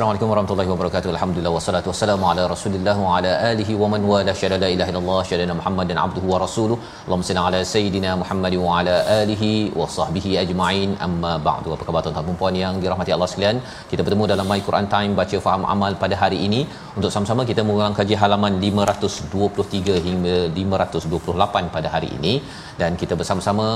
Assalamualaikum 0.00 0.30
warahmatullahi 0.32 0.70
wabarakatuh. 0.72 1.08
Alhamdulillah 1.14 1.50
wassalatu 1.54 1.88
wassalamu 1.90 2.24
ala 2.28 2.42
Rasulillah 2.52 2.94
wa 3.06 3.16
ala 3.16 3.32
alihi 3.48 3.72
wa 3.80 3.88
man 3.92 4.02
wala 4.10 4.32
syada 4.40 4.56
la 4.62 4.68
ilaha 4.74 4.90
illallah 4.92 5.18
syada 5.30 5.56
Muhammadan 5.58 5.98
abduhu 6.04 6.30
wa 6.32 6.38
rasuluh. 6.44 6.76
Allahumma 7.04 7.26
salli 7.28 7.42
ala 7.48 7.60
sayidina 7.72 8.10
Muhammad 8.22 8.54
wa 8.62 8.70
ala 8.78 8.94
alihi 9.16 9.50
wa 9.80 9.88
sahbihi 9.96 10.30
ajma'in. 10.44 10.90
Amma 11.06 11.32
ba'du. 11.48 11.74
Apa 11.76 11.84
khabar 11.88 12.00
tuan-tuan 12.06 12.28
dan 12.30 12.38
puan 12.42 12.56
yang 12.62 12.80
dirahmati 12.84 13.12
Allah 13.16 13.28
sekalian? 13.32 13.60
Kita 13.90 14.00
bertemu 14.06 14.30
dalam 14.32 14.48
My 14.52 14.60
Quran 14.68 14.88
Time 14.94 15.12
baca 15.20 15.40
faham 15.46 15.68
amal 15.74 15.92
pada 16.04 16.16
hari 16.22 16.40
ini 16.48 16.62
untuk 16.98 17.10
sama-sama 17.14 17.42
kita 17.50 17.62
mengulang 17.68 17.94
kaji 17.98 18.14
halaman 18.22 18.52
523 18.62 19.96
hingga 20.06 20.36
528 20.58 21.74
pada 21.74 21.88
hari 21.94 22.08
ini 22.18 22.32
dan 22.80 22.98
kita 23.00 23.14
bersama-sama 23.20 23.66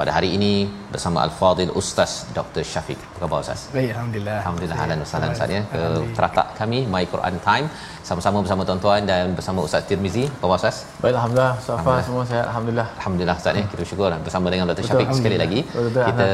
pada 0.00 0.10
hari 0.16 0.30
ini 0.36 0.52
bersama 0.92 1.18
Al-Fadil 1.26 1.72
Ustaz 1.80 2.12
Dr. 2.38 2.64
Syafiq. 2.72 3.00
Apa 3.08 3.18
khabar 3.22 3.38
Ustaz? 3.44 3.62
Baik, 3.76 3.90
alhamdulillah. 3.94 4.36
Alhamdulillah 4.42 4.78
ahlan 4.84 4.98
wa 5.04 5.08
sahlan 5.12 5.30
Ustaz 5.36 5.50
ya 5.56 5.62
ke 5.72 5.82
teratak 6.16 6.48
kami 6.60 6.78
My 6.94 7.04
Quran 7.14 7.36
Time 7.48 7.66
sama-sama 8.10 8.38
bersama 8.44 8.62
tuan-tuan 8.68 9.02
dan 9.10 9.34
bersama 9.38 9.60
Ustaz 9.68 9.82
Tirmizi. 9.90 10.24
Apa 10.26 10.42
khabar 10.44 10.58
Ustaz? 10.62 10.76
Baik, 11.02 11.14
alhamdulillah. 11.18 11.52
Safa 11.66 11.96
semua 12.08 12.24
sihat, 12.30 12.46
alhamdulillah. 12.52 12.88
Alhamdulillah 13.00 13.36
Ustaz 13.42 13.60
ya. 13.60 13.64
Kita 13.68 13.80
bersyukur 13.82 14.08
bersama 14.28 14.46
dengan 14.54 14.66
Dr. 14.72 14.84
Syafiq 14.90 15.08
sekali 15.20 15.36
lagi. 15.44 15.60
Alhamdulillah. 15.68 16.06
Betul, 16.06 16.08
Kita 16.08 16.30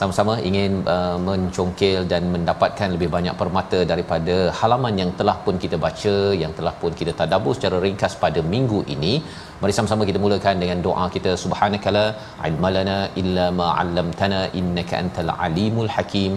sama-sama 0.00 0.34
ingin 0.48 0.72
uh, 0.94 1.16
mencongkel 1.26 2.00
dan 2.12 2.22
mendapatkan 2.34 2.88
lebih 2.94 3.08
banyak 3.14 3.34
permata 3.40 3.78
daripada 3.90 4.36
halaman 4.58 4.94
yang 5.02 5.10
telah 5.18 5.36
pun 5.44 5.56
kita 5.64 5.76
baca, 5.84 6.14
yang 6.42 6.52
telah 6.58 6.74
pun 6.82 6.92
kita 7.00 7.12
tadabbur 7.20 7.54
secara 7.58 7.78
ringkas 7.86 8.14
pada 8.24 8.42
minggu 8.54 8.80
ini. 8.94 9.14
Mari 9.62 9.74
sama-sama 9.78 10.08
kita 10.10 10.20
mulakan 10.24 10.56
dengan 10.62 10.78
doa 10.86 11.06
kita 11.16 11.32
subhanakala 11.44 12.04
ilmalana 12.48 12.98
illa 13.22 13.46
ma 13.58 13.68
'allamtana 13.78 14.40
innaka 14.60 14.94
antal 15.02 15.32
alimul 15.46 15.90
hakim. 15.96 16.34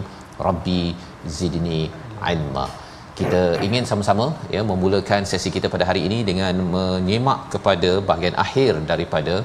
Rabbi 0.47 0.81
zidni 1.37 1.81
ilma. 2.31 2.65
Kita 3.19 3.41
ingin 3.65 3.83
sama-sama 3.91 4.25
ya 4.55 4.61
memulakan 4.71 5.23
sesi 5.31 5.49
kita 5.55 5.67
pada 5.75 5.85
hari 5.89 6.01
ini 6.07 6.19
dengan 6.29 6.55
menyemak 6.75 7.39
kepada 7.53 7.91
bahagian 8.09 8.35
akhir 8.45 8.73
daripada 8.91 9.35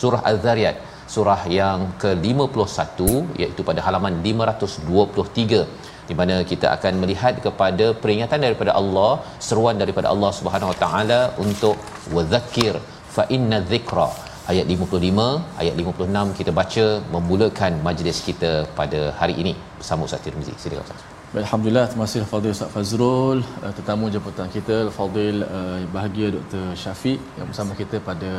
surah 0.00 0.20
Az-Zariyat 0.30 0.76
surah 1.14 1.40
yang 1.60 1.80
ke-51 2.02 2.98
iaitu 3.42 3.62
pada 3.68 3.80
halaman 3.86 4.14
523 4.28 5.60
di 6.08 6.14
mana 6.20 6.34
kita 6.50 6.66
akan 6.76 6.94
melihat 7.02 7.34
kepada 7.46 7.86
peringatan 8.02 8.40
daripada 8.46 8.72
Allah 8.80 9.12
seruan 9.48 9.76
daripada 9.82 10.08
Allah 10.14 10.30
Subhanahu 10.38 10.70
Wa 10.72 10.78
Taala 10.84 11.20
untuk 11.46 11.76
wadzakir 12.16 12.74
fa 13.16 13.24
inna 13.36 13.58
dzikra 13.72 14.08
ayat 14.52 14.66
55 14.74 15.60
ayat 15.62 15.74
56 15.82 16.38
kita 16.38 16.50
baca 16.60 16.86
memulakan 17.16 17.72
majlis 17.88 18.18
kita 18.28 18.52
pada 18.80 19.00
hari 19.20 19.36
ini 19.42 19.54
bersama 19.78 20.08
Ustaz 20.08 20.24
Tirmizi. 20.26 20.54
Silakan 20.64 20.84
Ustaz. 20.86 21.04
Alhamdulillah, 21.42 21.86
terima 21.90 22.04
kasih 22.06 22.20
Fadil 22.32 22.52
Ustaz 22.56 22.70
Fazrul, 22.74 23.38
uh, 23.64 23.72
tetamu 23.78 24.06
jemputan 24.14 24.48
kita, 24.54 24.76
Fadil 24.98 25.38
uh, 25.44 25.78
bahagia 25.96 26.28
Dr. 26.36 26.64
Syafiq 26.82 27.18
yang 27.38 27.46
bersama 27.50 27.72
kita 27.80 27.96
pada 28.10 28.30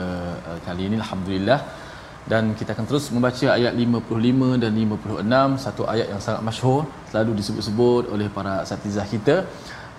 uh, 0.49 0.59
kali 0.67 0.83
ini, 0.89 0.95
Alhamdulillah. 1.03 1.59
Dan 2.31 2.43
kita 2.59 2.69
akan 2.75 2.85
terus 2.89 3.05
membaca 3.15 3.47
ayat 3.57 3.73
55 3.83 4.63
dan 4.63 4.71
56, 4.83 5.63
satu 5.65 5.83
ayat 5.93 6.07
yang 6.13 6.21
sangat 6.25 6.41
masyhur, 6.49 6.81
selalu 7.11 7.31
disebut-sebut 7.39 8.03
oleh 8.15 8.27
para 8.37 8.53
asatizah 8.63 9.07
kita 9.13 9.35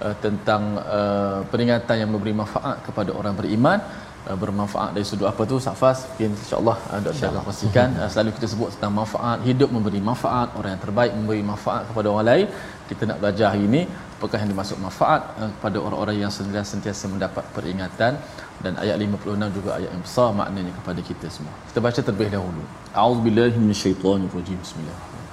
uh, 0.05 0.15
tentang 0.25 0.63
uh, 0.97 1.41
peringatan 1.53 1.97
yang 2.03 2.11
memberi 2.15 2.35
manfaat 2.43 2.77
kepada 2.87 3.11
orang 3.21 3.35
beriman. 3.41 3.81
Uh, 4.29 4.37
bermanfaat 4.43 4.91
dari 4.97 5.07
sudut 5.09 5.25
apa 5.31 5.43
tu 5.51 5.57
Safas 5.67 5.99
mungkin 6.09 6.31
insyaallah 6.43 6.77
uh, 6.93 7.01
Dr. 7.07 7.27
akan 7.33 7.45
pastikan. 7.49 7.89
Uh, 7.97 8.09
selalu 8.13 8.31
kita 8.37 8.47
sebut 8.53 8.69
tentang 8.77 8.93
manfaat. 9.01 9.39
Hidup 9.49 9.71
memberi 9.77 10.01
manfaat 10.11 10.49
orang 10.59 10.71
yang 10.77 10.83
terbaik 10.85 11.13
memberi 11.19 11.43
manfaat 11.53 11.83
kepada 11.89 12.07
orang 12.13 12.27
lain. 12.33 12.47
Kita 12.91 13.03
nak 13.09 13.19
belajar 13.25 13.47
hari 13.53 13.65
ini 13.71 13.83
apakah 14.19 14.43
yang 14.43 14.51
dimaksud 14.51 14.83
manfaat 14.83 15.23
eh, 15.39 15.47
kepada 15.55 15.79
orang-orang 15.79 16.27
yang 16.27 16.33
sentiasa 16.35 17.07
mendapat 17.07 17.47
peringatan? 17.55 18.19
Dan 18.59 18.75
ayat 18.75 18.99
56 18.99 19.39
juga 19.55 19.79
ayat 19.79 19.95
yang 19.95 20.03
besar 20.03 20.35
maknanya 20.35 20.75
kepada 20.83 20.99
kita 20.99 21.31
semua. 21.31 21.55
Kita 21.71 21.79
baca 21.79 22.03
terlebih 22.03 22.35
dahulu. 22.35 22.59
A'udzubillahi 22.91 23.55
minasyaitonirrajim 23.55 24.59
bismillahirrahmanirrahim. 24.59 25.31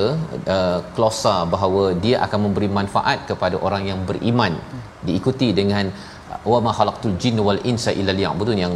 uh, 0.56 0.80
klausa 0.96 1.36
bahawa 1.54 1.84
dia 2.06 2.18
akan 2.26 2.40
memberi 2.46 2.70
manfaat 2.80 3.20
kepada 3.32 3.58
orang 3.68 3.86
yang 3.92 4.00
beriman 4.10 4.56
diikuti 5.08 5.50
dengan 5.60 5.88
wa 6.52 6.60
ma 6.66 6.72
khalaqtul 6.80 7.18
jinna 7.24 7.42
wal 7.50 7.62
insa 7.72 7.92
illa 8.02 8.14
liya'budun 8.20 8.60
yang 8.66 8.76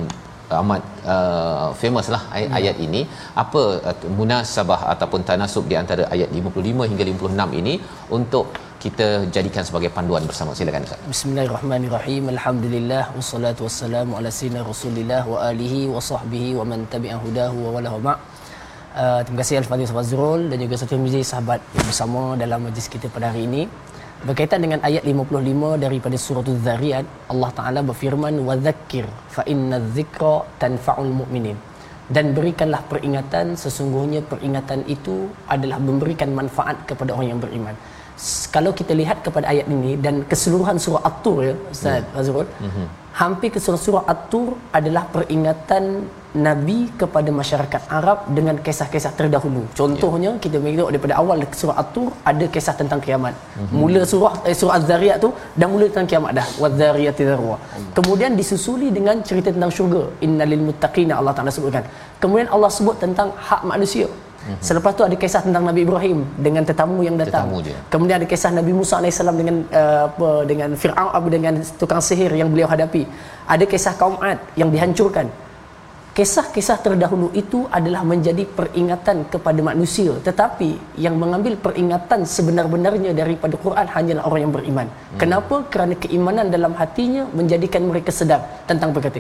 amat 0.62 0.82
uh, 1.14 1.68
famous 1.82 2.08
lah 2.14 2.22
ayat, 2.36 2.50
hmm. 2.50 2.58
ayat 2.60 2.76
ini 2.86 3.02
apa 3.44 3.62
uh, 3.90 3.96
munasabah 4.20 4.80
ataupun 4.94 5.22
tanasub 5.30 5.66
di 5.72 5.76
antara 5.82 6.06
ayat 6.16 6.30
55 6.30 6.90
hingga 6.92 7.04
56 7.12 7.60
ini 7.62 7.74
untuk 8.18 8.48
kita 8.86 9.08
jadikan 9.36 9.64
sebagai 9.68 9.90
panduan 9.96 10.24
bersama 10.30 10.52
silakan 10.58 10.86
Ustaz. 10.88 11.00
Bismillahirrahmanirrahim. 11.14 12.24
Alhamdulillah 12.36 13.04
wassalatu 13.18 13.66
wassalamu 13.68 14.14
ala 14.20 14.30
sayyidina 14.38 14.62
Rasulillah 14.72 15.22
wa 15.34 15.38
alihi 15.50 15.80
wa 15.96 16.02
sahbihi 16.10 16.50
wa 16.60 16.66
man 16.72 16.86
tabi'a 16.94 17.18
hudahu 17.24 17.58
wa 17.66 17.70
wala 17.76 17.98
ma. 18.08 18.14
Uh, 18.96 19.20
terima 19.26 19.40
kasih 19.42 19.56
Al-Fadhil 19.62 19.92
Fazrul 19.98 20.42
dan 20.52 20.58
juga 20.64 20.78
Ustaz 20.78 20.92
Tirmizi 20.92 21.22
sahabat 21.32 21.60
bersama 21.88 22.22
dalam 22.44 22.62
majlis 22.68 22.88
kita 22.94 23.10
pada 23.16 23.34
hari 23.34 23.44
ini. 23.50 23.64
Berkaitan 24.28 24.62
dengan 24.66 24.80
ayat 24.88 25.04
55 25.12 25.84
daripada 25.86 26.18
surah 26.26 26.46
Az-Zariyat, 26.54 27.06
Allah 27.34 27.50
Taala 27.58 27.80
berfirman 27.90 28.36
wa 28.48 28.56
dzakkir 28.66 29.06
fa 29.36 29.44
inna 29.54 29.78
dzikra 29.96 30.36
tanfa'ul 30.62 31.14
mu'minin. 31.20 31.58
Dan 32.16 32.26
berikanlah 32.38 32.82
peringatan 32.92 33.54
sesungguhnya 33.64 34.22
peringatan 34.32 34.82
itu 34.96 35.16
adalah 35.56 35.78
memberikan 35.88 36.30
manfaat 36.40 36.78
kepada 36.90 37.14
orang 37.16 37.30
yang 37.34 37.42
beriman 37.46 37.78
kalau 38.56 38.72
kita 38.80 38.94
lihat 39.02 39.18
kepada 39.26 39.46
ayat 39.52 39.68
ini 39.76 39.94
dan 40.06 40.24
keseluruhan 40.32 40.78
surah 40.84 41.04
At-Tur 41.10 41.38
ya 41.48 41.56
Ustaz 41.74 42.00
yeah. 42.04 42.20
Azrul 42.20 42.48
mm-hmm. 42.48 42.86
hampir 43.22 43.50
keseluruhan 43.56 43.86
surah 43.88 44.04
At-Tur 44.14 44.50
adalah 44.80 45.04
peringatan 45.16 45.84
Nabi 46.36 46.92
kepada 47.02 47.30
masyarakat 47.32 47.82
Arab 47.98 48.28
dengan 48.38 48.56
kisah-kisah 48.66 49.12
terdahulu. 49.20 49.64
Contohnya 49.80 50.32
yeah. 50.36 50.42
kita 50.44 50.58
tengok 50.60 50.90
daripada 50.92 51.16
awal 51.22 51.40
surah 51.62 51.78
At-Tur 51.82 52.12
ada 52.32 52.46
kisah 52.56 52.76
tentang 52.82 53.00
kiamat. 53.06 53.34
Mm-hmm. 53.36 53.78
Mula 53.80 54.02
surah 54.12 54.34
eh, 54.44 54.56
surah 54.60 54.76
Az-Zariyat 54.80 55.18
tu 55.24 55.30
dah 55.60 55.68
mula 55.72 55.88
tentang 55.92 56.10
kiamat 56.12 56.32
dah. 56.40 56.48
Waz-Zariyati 56.62 57.24
dzarwa. 57.30 57.56
Mm. 57.56 57.90
Kemudian 57.98 58.32
disusul 58.40 58.84
dengan 58.98 59.24
cerita 59.24 59.50
tentang 59.56 59.72
syurga. 59.78 60.04
Innalil 60.28 60.64
muttaqina 60.68 61.14
Allah 61.20 61.34
Taala 61.38 61.54
sebutkan. 61.58 61.88
Kemudian 62.20 62.52
Allah 62.56 62.72
sebut 62.78 62.96
tentang 63.00 63.32
hak 63.48 63.64
manusia. 63.72 64.08
Mm-hmm. 64.12 64.62
Selepas 64.68 64.92
tu 64.98 65.04
ada 65.08 65.16
kisah 65.24 65.42
tentang 65.48 65.64
Nabi 65.70 65.82
Ibrahim 65.88 66.20
dengan 66.46 66.64
tetamu 66.70 67.00
yang 67.08 67.16
datang. 67.22 67.48
Tetamu 67.50 67.90
Kemudian 67.94 68.16
ada 68.20 68.28
kisah 68.34 68.52
Nabi 68.60 68.72
Musa 68.80 69.00
AS 69.00 69.18
dengan 69.42 69.56
uh, 69.72 70.02
apa 70.12 70.30
dengan 70.52 70.70
Firaun 70.82 71.12
apa 71.18 71.28
dengan 71.36 71.54
tukang 71.80 72.04
sihir 72.04 72.32
yang 72.42 72.52
beliau 72.54 72.68
hadapi. 72.74 73.04
Ada 73.48 73.64
kisah 73.64 73.96
kaum 73.98 74.20
Ad 74.20 74.38
yang 74.60 74.70
dihancurkan. 74.76 75.45
Kisah-kisah 76.16 76.80
terdahulu 76.80 77.28
itu 77.36 77.68
adalah 77.78 78.02
menjadi 78.12 78.48
peringatan 78.58 79.18
kepada 79.34 79.60
manusia 79.60 80.16
tetapi 80.28 80.70
yang 81.06 81.20
mengambil 81.20 81.60
peringatan 81.66 82.24
sebenar-benarnya 82.36 83.12
daripada 83.12 83.60
Quran 83.60 83.84
hanyalah 83.96 84.24
orang 84.24 84.42
yang 84.48 84.54
beriman. 84.56 84.88
Hmm. 84.88 85.20
Kenapa? 85.22 85.56
Kerana 85.68 85.94
keimanan 86.04 86.48
dalam 86.56 86.72
hatinya 86.80 87.28
menjadikan 87.36 87.84
mereka 87.84 88.16
sedar 88.16 88.42
tentang 88.64 88.96
perkata. 88.96 89.20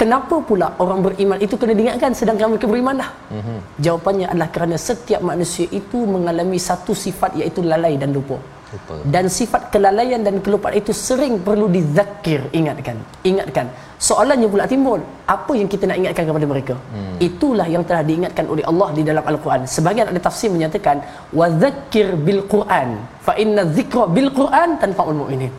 Kenapa 0.00 0.38
pula 0.48 0.66
orang 0.84 1.00
beriman 1.06 1.38
itu 1.40 1.56
kena 1.60 1.74
diingatkan 1.78 2.12
sedangkan 2.12 2.52
mereka 2.52 2.68
beriman 2.68 3.00
dah? 3.00 3.10
Mm-hmm. 3.32 3.58
Jawapannya 3.84 4.26
adalah 4.28 4.48
kerana 4.54 4.76
setiap 4.76 5.24
manusia 5.24 5.66
itu 5.72 5.98
mengalami 6.14 6.58
satu 6.60 6.92
sifat 6.92 7.32
iaitu 7.40 7.64
lalai 7.64 7.96
dan 8.02 8.12
lupa. 8.12 8.36
Betul. 8.74 8.98
Dan 9.14 9.24
sifat 9.38 9.62
kelalaian 9.74 10.20
dan 10.26 10.36
kelupaan 10.44 10.74
itu 10.80 10.92
sering 11.06 11.34
perlu 11.46 11.66
dizakir, 11.76 12.40
ingatkan. 12.60 12.96
Ingatkan. 13.30 13.66
Soalannya 14.08 14.48
pula 14.52 14.64
timbul, 14.72 15.00
apa 15.36 15.52
yang 15.58 15.68
kita 15.72 15.84
nak 15.88 15.98
ingatkan 16.02 16.24
kepada 16.28 16.46
mereka? 16.52 16.74
Hmm. 16.94 17.16
Itulah 17.28 17.66
yang 17.74 17.84
telah 17.88 18.02
diingatkan 18.08 18.44
oleh 18.52 18.64
Allah 18.70 18.88
di 18.98 19.02
dalam 19.08 19.24
Al-Quran. 19.32 19.62
Sebagian 19.76 20.06
ada 20.12 20.20
tafsir 20.26 20.50
menyatakan, 20.56 21.00
"Wadzakir 21.38 22.08
bil 22.26 22.42
Quran, 22.54 22.88
fa 23.26 23.32
inna 23.44 23.64
dzikra 23.76 24.04
bil 24.16 24.30
Quran 24.40 24.76
tanfa'ul 24.82 25.16
mu'minin." 25.22 25.52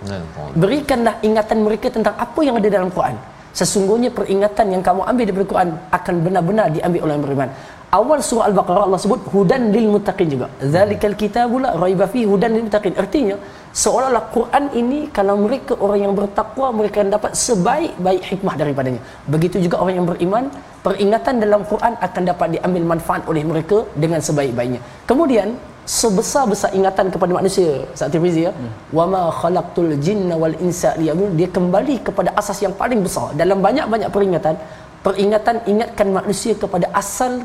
Berikanlah 0.64 1.16
ingatan 1.30 1.66
mereka 1.66 1.90
tentang 1.98 2.14
apa 2.28 2.40
yang 2.46 2.56
ada 2.62 2.70
dalam 2.78 2.92
Quran. 2.98 3.18
Sesungguhnya 3.58 4.10
peringatan 4.18 4.70
yang 4.74 4.84
kamu 4.86 5.02
ambil 5.10 5.26
dari 5.30 5.48
Quran 5.52 5.70
akan 5.98 6.16
benar-benar 6.26 6.66
diambil 6.76 7.02
oleh 7.10 7.16
beriman. 7.26 7.50
Awal 7.88 8.20
surah 8.20 8.52
Al-Baqarah 8.52 8.84
Allah 8.84 9.00
sebut 9.00 9.22
hudan 9.34 9.72
lil 9.72 9.88
muttaqin 9.94 10.28
juga. 10.34 10.48
Zalikal 10.74 11.16
kitabul 11.22 11.64
raiba 11.64 12.06
fi 12.14 12.28
hudan 12.28 12.52
lil 12.56 12.64
muttaqin. 12.68 12.92
Artinya 13.04 13.36
seolah-olah 13.72 14.24
Quran 14.36 14.66
ini 14.82 15.00
kalau 15.18 15.36
mereka 15.40 15.74
orang 15.86 16.00
yang 16.04 16.14
bertakwa 16.20 16.68
mereka 16.76 17.00
akan 17.00 17.12
dapat 17.16 17.32
sebaik-baik 17.46 18.24
hikmah 18.30 18.56
daripadanya. 18.60 19.02
Begitu 19.34 19.64
juga 19.66 19.80
orang 19.84 19.96
yang 20.00 20.08
beriman, 20.12 20.46
peringatan 20.84 21.40
dalam 21.40 21.64
Quran 21.72 21.96
akan 22.08 22.24
dapat 22.32 22.48
diambil 22.60 22.84
manfaat 22.92 23.24
oleh 23.32 23.44
mereka 23.52 23.80
dengan 23.96 24.20
sebaik-baiknya. 24.20 24.84
Kemudian 25.08 25.56
sebesar-besar 25.88 26.70
ingatan 26.78 27.08
kepada 27.14 27.32
manusia 27.40 27.88
saat 27.96 28.12
ya 28.12 28.52
hmm. 28.52 28.92
wama 28.98 29.32
khalaqtul 29.40 29.96
jinna 30.04 30.36
wal 30.36 30.56
insa 30.66 30.92
liya'budun 31.00 31.40
dia 31.40 31.48
kembali 31.58 31.96
kepada 32.08 32.36
asas 32.36 32.60
yang 32.66 32.76
paling 32.82 33.00
besar 33.08 33.32
dalam 33.42 33.64
banyak-banyak 33.64 34.12
peringatan 34.12 34.60
peringatan 35.06 35.64
ingatkan 35.72 36.08
manusia 36.12 36.54
kepada 36.64 36.92
asal 36.92 37.40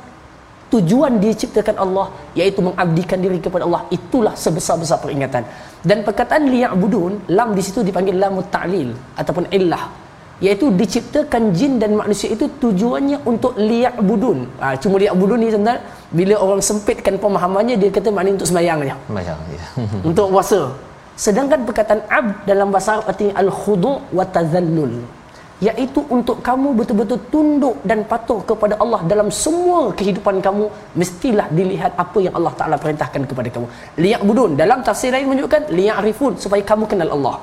tujuan 0.73 1.13
diciptakan 1.25 1.77
Allah 1.85 2.07
iaitu 2.41 2.61
mengabdikan 2.67 3.19
diri 3.25 3.39
kepada 3.47 3.65
Allah. 3.69 3.83
Itulah 3.97 4.35
sebesar-besar 4.45 4.99
peringatan. 5.05 5.45
Dan 5.89 5.99
perkataan 6.07 6.49
liya'budun 6.55 7.13
lam 7.39 7.51
di 7.59 7.63
situ 7.67 7.81
dipanggil 7.89 8.17
lamut 8.23 8.47
ta'lil 8.55 8.91
ataupun 9.21 9.47
illah. 9.59 9.85
Iaitu 10.45 10.67
diciptakan 10.81 11.43
jin 11.59 11.73
dan 11.83 11.91
manusia 11.95 12.29
itu 12.35 12.47
tujuannya 12.63 13.19
untuk 13.33 13.53
liya'budun. 13.71 14.39
Ha, 14.63 14.75
cuma 14.83 14.97
liya'budun 15.03 15.39
ni 15.43 15.49
sebenarnya 15.55 15.83
bila 16.19 16.35
orang 16.45 16.61
sempitkan 16.69 17.15
pemahamannya 17.25 17.77
dia 17.83 17.91
kata 17.97 18.09
maknanya 18.17 18.37
untuk 18.43 18.49
sembahyang 18.51 18.81
sembahyang 19.09 19.41
ya. 19.57 19.65
untuk 20.09 20.27
puasa. 20.35 20.61
Sedangkan 21.25 21.61
perkataan 21.69 22.01
ab 22.19 22.27
dalam 22.51 22.69
bahasa 22.75 22.99
Arab 22.99 23.07
artinya 23.13 23.35
al-khudu' 23.43 23.97
wa 24.19 24.25
tazallul 24.35 24.95
iaitu 25.69 26.00
untuk 26.17 26.37
kamu 26.49 26.69
betul-betul 26.79 27.19
tunduk 27.32 27.76
dan 27.91 28.03
patuh 28.11 28.41
kepada 28.50 28.75
Allah 28.82 29.00
dalam 29.12 29.29
semua 29.43 29.81
kehidupan 29.99 30.37
kamu 30.47 30.64
mestilah 31.00 31.47
dilihat 31.59 31.93
apa 32.05 32.19
yang 32.26 32.35
Allah 32.38 32.53
Taala 32.59 32.76
perintahkan 32.85 33.23
kepada 33.31 33.49
kamu. 33.55 33.67
Liyak 34.05 34.23
budun 34.29 34.53
dalam 34.62 34.79
tafsir 34.88 35.11
lain 35.14 35.26
menunjukkan 35.31 35.70
liyak 35.79 35.99
rifun 36.06 36.35
supaya 36.44 36.62
kamu 36.70 36.87
kenal 36.93 37.11
Allah. 37.17 37.37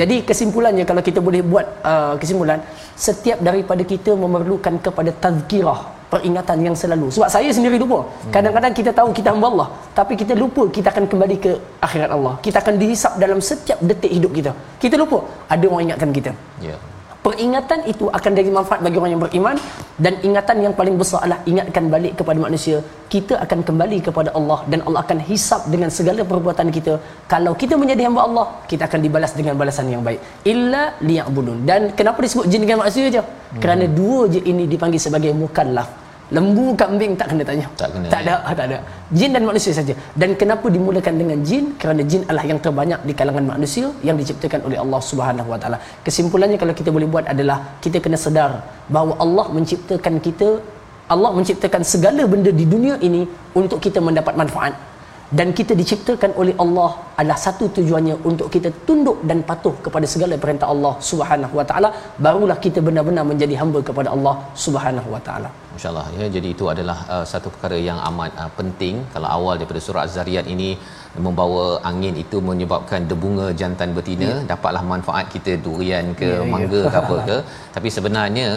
Jadi 0.00 0.16
kesimpulannya 0.28 0.84
kalau 0.90 1.02
kita 1.08 1.20
boleh 1.26 1.42
buat 1.52 1.66
uh, 1.90 2.14
kesimpulan 2.20 2.58
setiap 3.06 3.38
daripada 3.48 3.82
kita 3.92 4.12
memerlukan 4.22 4.74
kepada 4.86 5.10
tazkirah 5.24 5.80
peringatan 6.12 6.58
yang 6.66 6.76
selalu. 6.82 7.06
Sebab 7.14 7.28
saya 7.34 7.50
sendiri 7.56 7.76
lupa. 7.82 7.98
Kadang-kadang 8.34 8.72
kita 8.78 8.90
tahu 8.98 9.10
kita 9.18 9.28
hamba 9.34 9.48
Allah 9.52 9.68
tapi 9.98 10.14
kita 10.22 10.34
lupa 10.42 10.64
kita 10.76 10.88
akan 10.94 11.06
kembali 11.12 11.36
ke 11.44 11.52
akhirat 11.86 12.10
Allah. 12.16 12.34
Kita 12.46 12.58
akan 12.62 12.74
dihisap 12.82 13.12
dalam 13.24 13.38
setiap 13.50 13.78
detik 13.90 14.12
hidup 14.16 14.32
kita. 14.38 14.52
Kita 14.82 14.98
lupa. 15.02 15.20
Ada 15.54 15.64
orang 15.70 15.84
ingatkan 15.88 16.12
kita. 16.18 16.32
Yeah. 16.70 16.80
Peringatan 17.26 17.80
itu 17.92 18.06
akan 18.18 18.30
jadi 18.38 18.50
manfaat 18.56 18.80
bagi 18.86 18.98
orang 19.00 19.12
yang 19.14 19.22
beriman 19.24 19.56
dan 20.04 20.14
ingatan 20.28 20.56
yang 20.64 20.74
paling 20.80 20.96
besar 21.00 21.18
adalah 21.22 21.40
ingatkan 21.50 21.84
balik 21.94 22.12
kepada 22.20 22.38
manusia 22.44 22.78
kita 23.14 23.34
akan 23.44 23.60
kembali 23.68 23.98
kepada 24.06 24.30
Allah 24.38 24.58
dan 24.72 24.80
Allah 24.86 25.00
akan 25.06 25.18
hisap 25.30 25.62
dengan 25.72 25.90
segala 25.98 26.26
perbuatan 26.30 26.68
kita. 26.76 26.94
Kalau 27.32 27.52
kita 27.62 27.76
menjadi 27.82 28.08
hamba 28.08 28.22
Allah 28.28 28.46
kita 28.70 28.88
akan 28.88 29.00
dibalas 29.06 29.32
dengan 29.38 29.54
balasan 29.60 29.86
yang 29.94 30.02
baik. 30.08 30.20
Illa 30.52 30.82
liya'budun. 31.08 31.58
Dan 31.70 31.92
kenapa 31.98 32.18
disebut 32.26 32.46
jin 32.50 32.62
dengan 32.64 32.80
manusia 32.82 33.06
je? 33.16 33.22
Hmm. 33.22 33.60
kerana 33.62 33.84
dua 33.98 34.20
je 34.32 34.40
ini 34.50 34.64
dipanggil 34.72 35.00
sebagai 35.06 35.32
mukallaf 35.36 36.01
lembu 36.36 36.66
kambing 36.80 37.12
tak 37.20 37.26
kena 37.32 37.44
tanya. 37.48 37.66
Tak 37.80 37.88
kena 37.94 38.06
tak 38.14 38.20
ada 38.24 38.34
ya. 38.34 38.54
tak 38.58 38.66
ada. 38.68 38.78
Jin 39.18 39.30
dan 39.36 39.44
manusia 39.48 39.72
saja. 39.78 39.94
Dan 40.20 40.30
kenapa 40.40 40.66
dimulakan 40.74 41.14
dengan 41.20 41.38
jin? 41.48 41.64
Kerana 41.80 42.02
jin 42.10 42.22
adalah 42.28 42.44
yang 42.50 42.60
terbanyak 42.66 43.00
di 43.08 43.12
kalangan 43.18 43.44
manusia 43.52 43.88
yang 44.08 44.16
diciptakan 44.20 44.60
oleh 44.68 44.78
Allah 44.84 45.00
Subhanahu 45.10 45.48
wa 45.52 45.58
taala. 45.62 45.78
Kesimpulannya 46.06 46.58
kalau 46.62 46.74
kita 46.80 46.92
boleh 46.94 47.08
buat 47.14 47.26
adalah 47.34 47.58
kita 47.84 47.98
kena 48.04 48.20
sedar 48.26 48.62
bahawa 48.94 49.18
Allah 49.24 49.46
menciptakan 49.56 50.16
kita 50.28 50.48
Allah 51.12 51.30
menciptakan 51.36 51.82
segala 51.92 52.22
benda 52.32 52.50
di 52.60 52.64
dunia 52.64 52.94
ini 53.08 53.22
untuk 53.60 53.78
kita 53.84 53.98
mendapat 54.00 54.34
manfaat 54.38 54.72
dan 55.38 55.48
kita 55.58 55.72
diciptakan 55.80 56.30
oleh 56.40 56.54
Allah 56.64 56.90
adalah 57.20 57.38
satu 57.44 57.64
tujuannya 57.76 58.16
untuk 58.30 58.48
kita 58.54 58.70
tunduk 58.88 59.18
dan 59.30 59.38
patuh 59.50 59.74
kepada 59.86 60.06
segala 60.14 60.36
perintah 60.44 60.68
Allah 60.74 60.94
Subhanahu 61.10 61.54
wa 61.58 61.64
taala 61.70 61.88
barulah 62.26 62.58
kita 62.64 62.80
benar-benar 62.88 63.24
menjadi 63.32 63.56
hamba 63.60 63.80
kepada 63.90 64.08
Allah 64.14 64.34
Subhanahu 64.64 65.10
wa 65.14 65.20
taala. 65.28 65.50
Masya-Allah 65.74 66.06
ya 66.20 66.26
jadi 66.36 66.48
itu 66.54 66.64
adalah 66.72 66.98
uh, 67.14 67.24
satu 67.32 67.48
perkara 67.52 67.76
yang 67.88 67.98
amat 68.08 68.32
uh, 68.42 68.50
penting 68.58 68.96
kalau 69.14 69.28
awal 69.36 69.54
daripada 69.60 69.80
surah 69.86 70.02
Az-Zariyat 70.06 70.46
ini 70.54 70.68
membawa 71.24 71.64
angin 71.90 72.14
itu 72.22 72.36
menyebabkan 72.50 73.00
debunga 73.10 73.46
jantan 73.60 73.90
betina 73.96 74.28
ya. 74.28 74.36
dapatlah 74.52 74.82
manfaat 74.92 75.26
kita 75.34 75.52
durian 75.66 76.06
ke 76.20 76.28
ya, 76.32 76.40
ya. 76.40 76.48
mangga 76.54 76.80
ya. 76.84 76.92
ke 76.92 76.98
apa 77.02 77.16
ke 77.28 77.36
tapi 77.76 77.88
sebenarnya 77.96 78.48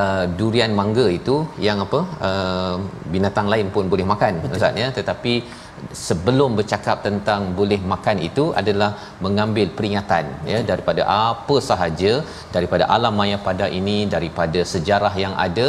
uh, 0.00 0.24
durian 0.40 0.74
mangga 0.80 1.06
itu 1.18 1.36
yang 1.68 1.80
apa 1.86 2.00
uh, 2.28 2.76
binatang 3.14 3.50
lain 3.54 3.68
pun 3.76 3.86
boleh 3.94 4.06
makan 4.12 4.42
ustaz 4.54 4.82
ya 4.84 4.90
tetapi 4.98 5.34
sebelum 6.06 6.50
bercakap 6.58 6.98
tentang 7.06 7.40
boleh 7.58 7.80
makan 7.92 8.18
itu 8.28 8.44
adalah 8.60 8.90
mengambil 9.24 9.66
peringatan 9.76 10.24
ya 10.52 10.58
daripada 10.70 11.02
apa 11.32 11.56
sahaja 11.68 12.12
daripada 12.54 12.86
alam 12.96 13.14
maya 13.20 13.38
pada 13.48 13.68
ini 13.80 13.98
daripada 14.14 14.62
sejarah 14.72 15.14
yang 15.24 15.34
ada 15.46 15.66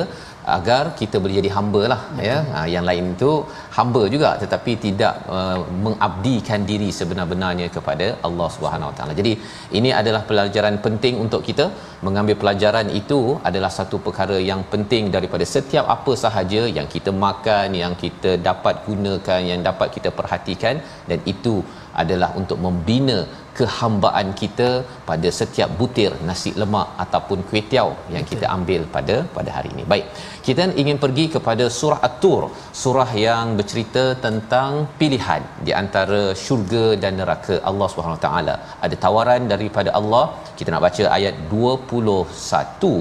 agar 0.56 0.84
kita 1.00 1.16
boleh 1.22 1.36
jadi 1.40 1.50
hamba 1.58 1.82
lah 1.92 2.02
ya. 2.30 2.38
Ha, 2.54 2.60
yang 2.74 2.86
lain 2.90 3.06
itu 3.16 3.32
hamba 3.78 4.02
juga 4.14 4.30
tetapi 4.44 4.72
tidak 4.86 5.14
uh, 5.38 5.60
mengabdikan 5.86 6.62
diri 6.72 6.90
sebenar-benarnya 7.00 7.68
kepada 7.78 8.08
Allah 8.28 8.48
Subhanahu 8.56 8.90
Wa 8.92 8.96
Taala. 8.98 9.14
Jadi 9.20 9.34
ini 9.80 9.92
adalah 10.02 10.22
pelajaran 10.32 10.78
penting 10.88 11.18
untuk 11.26 11.44
kita. 11.50 11.68
Mengambil 12.08 12.36
pelajaran 12.42 12.88
itu 13.02 13.20
adalah 13.50 13.72
satu 13.78 13.98
perkara 14.08 14.38
yang 14.50 14.62
penting 14.74 15.06
daripada 15.16 15.46
setiap 15.54 15.86
apa 15.96 16.14
sahaja 16.24 16.62
yang 16.78 16.88
kita 16.96 17.14
makan 17.26 17.70
yang 17.84 17.96
kita 18.04 18.34
dapat 18.50 18.76
gunakan 18.90 19.42
yang 19.52 19.64
dapat 19.70 19.90
kita 19.98 20.12
perhatikan. 20.20 20.78
Dan 21.10 21.20
itu 21.34 21.56
adalah 22.04 22.30
untuk 22.40 22.60
membina 22.66 23.18
kehambaan 23.58 24.28
kita 24.42 24.70
pada 25.10 25.30
setiap 25.40 25.70
butir 25.80 26.12
nasi 26.28 26.52
lemak 26.62 26.88
ataupun 27.04 27.40
kuitiau 27.50 27.90
yang 28.14 28.24
Betul. 28.24 28.32
kita 28.32 28.46
ambil 28.56 28.82
pada 28.96 29.16
pada 29.38 29.50
hari 29.58 29.70
ini. 29.76 29.84
Baik. 29.94 30.06
Kita 30.48 30.66
ingin 30.82 30.98
pergi 31.04 31.26
kepada 31.36 31.66
surah 31.78 32.00
At-Tur, 32.08 32.42
surah 32.84 33.10
yang 33.28 33.46
bercerita 33.60 34.04
tentang 34.26 34.72
pilihan 35.00 35.44
di 35.68 35.72
antara 35.82 36.22
syurga 36.44 36.86
dan 37.04 37.16
neraka 37.22 37.56
Allah 37.70 37.88
Subhanahu 37.94 38.22
taala. 38.28 38.56
Ada 38.88 38.98
tawaran 39.06 39.44
daripada 39.54 39.92
Allah. 40.00 40.26
Kita 40.60 40.70
nak 40.74 40.84
baca 40.88 41.04
ayat 41.18 41.36
21 41.54 42.94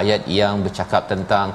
ayat 0.00 0.22
yang 0.40 0.54
bercakap 0.66 1.02
tentang 1.12 1.48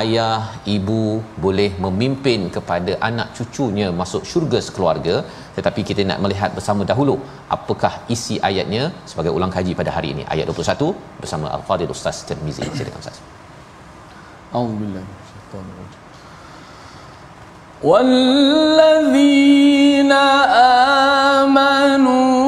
ayah 0.00 0.40
ibu 0.74 1.02
boleh 1.44 1.70
memimpin 1.84 2.40
kepada 2.56 2.92
anak 3.08 3.28
cucunya 3.36 3.88
masuk 4.00 4.22
syurga 4.30 4.58
sekeluarga 4.68 5.16
tetapi 5.56 5.80
kita 5.88 6.02
nak 6.10 6.18
melihat 6.24 6.50
bersama 6.56 6.82
dahulu 6.90 7.14
apakah 7.56 7.92
isi 8.14 8.36
ayatnya 8.48 8.84
sebagai 9.10 9.32
ulang 9.36 9.52
kaji 9.56 9.72
pada 9.80 9.90
hari 9.96 10.08
ini 10.14 10.24
ayat 10.34 10.46
21 10.54 11.20
bersama 11.22 11.46
al-fadil 11.58 11.92
ustaz 11.96 12.18
Tirmizi 12.30 12.62
silakan 12.78 13.00
ustaz 13.04 13.18
auzubillahi 14.58 15.24
والذين 17.88 20.12
آمنوا 21.42 22.46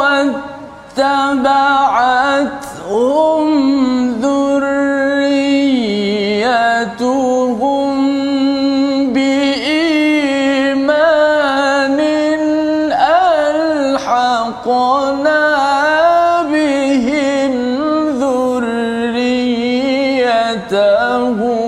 واتبعتهم 0.00 1.40
له 21.37 21.64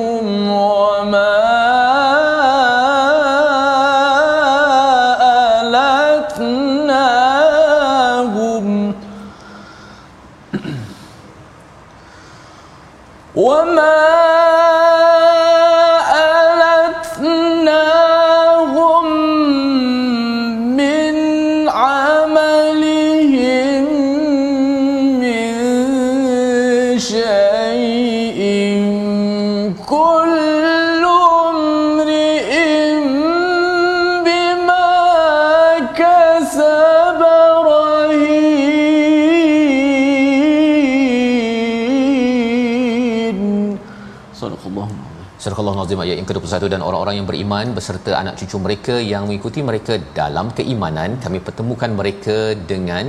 Nazim 45.79 46.01
ayat 46.03 46.17
yang 46.19 46.27
ke-21 46.29 46.73
dan 46.73 46.81
orang-orang 46.87 47.15
yang 47.19 47.27
beriman 47.29 47.67
beserta 47.77 48.11
anak 48.21 48.35
cucu 48.39 48.57
mereka 48.65 48.95
yang 49.11 49.23
mengikuti 49.27 49.61
mereka 49.69 49.93
dalam 50.19 50.47
keimanan 50.57 51.19
kami 51.25 51.39
pertemukan 51.47 51.91
mereka 51.99 52.37
dengan 52.71 53.05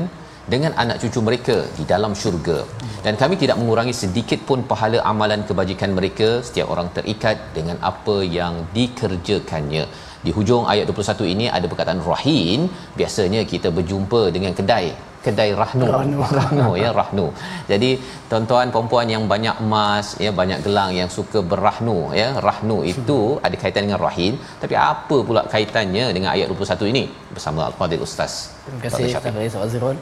dengan 0.52 0.72
anak 0.82 0.96
cucu 1.02 1.20
mereka 1.28 1.56
di 1.78 1.84
dalam 1.92 2.12
syurga. 2.20 2.58
Dan 3.04 3.14
kami 3.22 3.34
tidak 3.42 3.56
mengurangi 3.60 3.94
sedikit 4.02 4.40
pun 4.48 4.60
pahala 4.70 4.98
amalan 5.10 5.42
kebajikan 5.48 5.92
mereka. 5.98 6.28
Setiap 6.46 6.68
orang 6.74 6.88
terikat 6.96 7.36
dengan 7.56 7.76
apa 7.90 8.16
yang 8.38 8.54
dikerjakannya. 8.76 9.84
Di 10.24 10.30
hujung 10.36 10.64
ayat 10.72 10.84
21 10.90 11.34
ini 11.34 11.46
ada 11.56 11.66
perkataan 11.70 12.00
rahin 12.08 12.60
biasanya 12.98 13.42
kita 13.52 13.68
berjumpa 13.76 14.22
dengan 14.36 14.52
kedai 14.60 14.86
kedai 15.28 15.50
rahnu. 15.62 15.86
Rahnu, 15.96 16.18
rahnu 16.38 16.68
ya 16.82 16.90
rahnu. 17.00 17.26
Jadi 17.70 17.90
tuan-tuan 18.30 18.74
puan 18.92 19.08
yang 19.14 19.24
banyak 19.32 19.56
emas 19.64 20.06
ya 20.24 20.30
banyak 20.40 20.60
gelang 20.66 20.92
yang 21.00 21.10
suka 21.16 21.40
berrahnu 21.50 21.98
ya 22.20 22.28
rahnu 22.48 22.76
itu 22.92 23.18
ada 23.46 23.56
kaitan 23.62 23.82
dengan 23.86 24.00
rahin 24.06 24.34
tapi 24.62 24.74
apa 24.92 25.16
pula 25.28 25.42
kaitannya 25.54 26.04
dengan 26.16 26.30
ayat 26.36 26.46
21 26.52 26.92
ini? 26.92 27.04
Bersama 27.34 27.60
al-fadil 27.70 28.04
ustaz. 28.08 28.34
Terima 28.66 28.80
kasih 28.84 29.04
Ustaz 29.50 29.66
Azrul. 29.68 29.98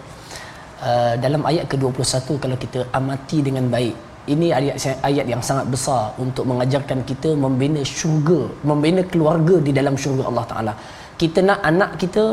Uh, 0.88 1.14
dalam 1.24 1.42
ayat 1.50 1.64
ke-21 1.72 2.36
kalau 2.44 2.56
kita 2.64 2.80
amati 2.98 3.38
dengan 3.46 3.64
baik 3.74 3.94
ini 4.34 4.46
ayat 4.58 4.76
ayat 5.08 5.26
yang 5.32 5.42
sangat 5.48 5.66
besar 5.74 6.02
untuk 6.24 6.44
mengajarkan 6.50 7.00
kita 7.10 7.30
membina 7.44 7.82
syurga 7.98 8.40
membina 8.70 9.02
keluarga 9.12 9.56
di 9.66 9.72
dalam 9.78 9.94
syurga 10.02 10.24
Allah 10.30 10.44
taala 10.50 10.72
kita 11.20 11.40
nak 11.48 11.60
anak 11.70 11.90
kita 12.02 12.24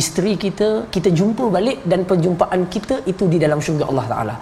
isteri 0.00 0.32
kita 0.44 0.68
kita 0.94 1.08
jumpa 1.18 1.44
balik 1.56 1.78
dan 1.90 2.00
perjumpaan 2.10 2.60
kita 2.74 2.96
itu 3.12 3.24
di 3.32 3.38
dalam 3.44 3.60
syurga 3.66 3.84
Allah 3.90 4.06
taala. 4.12 4.36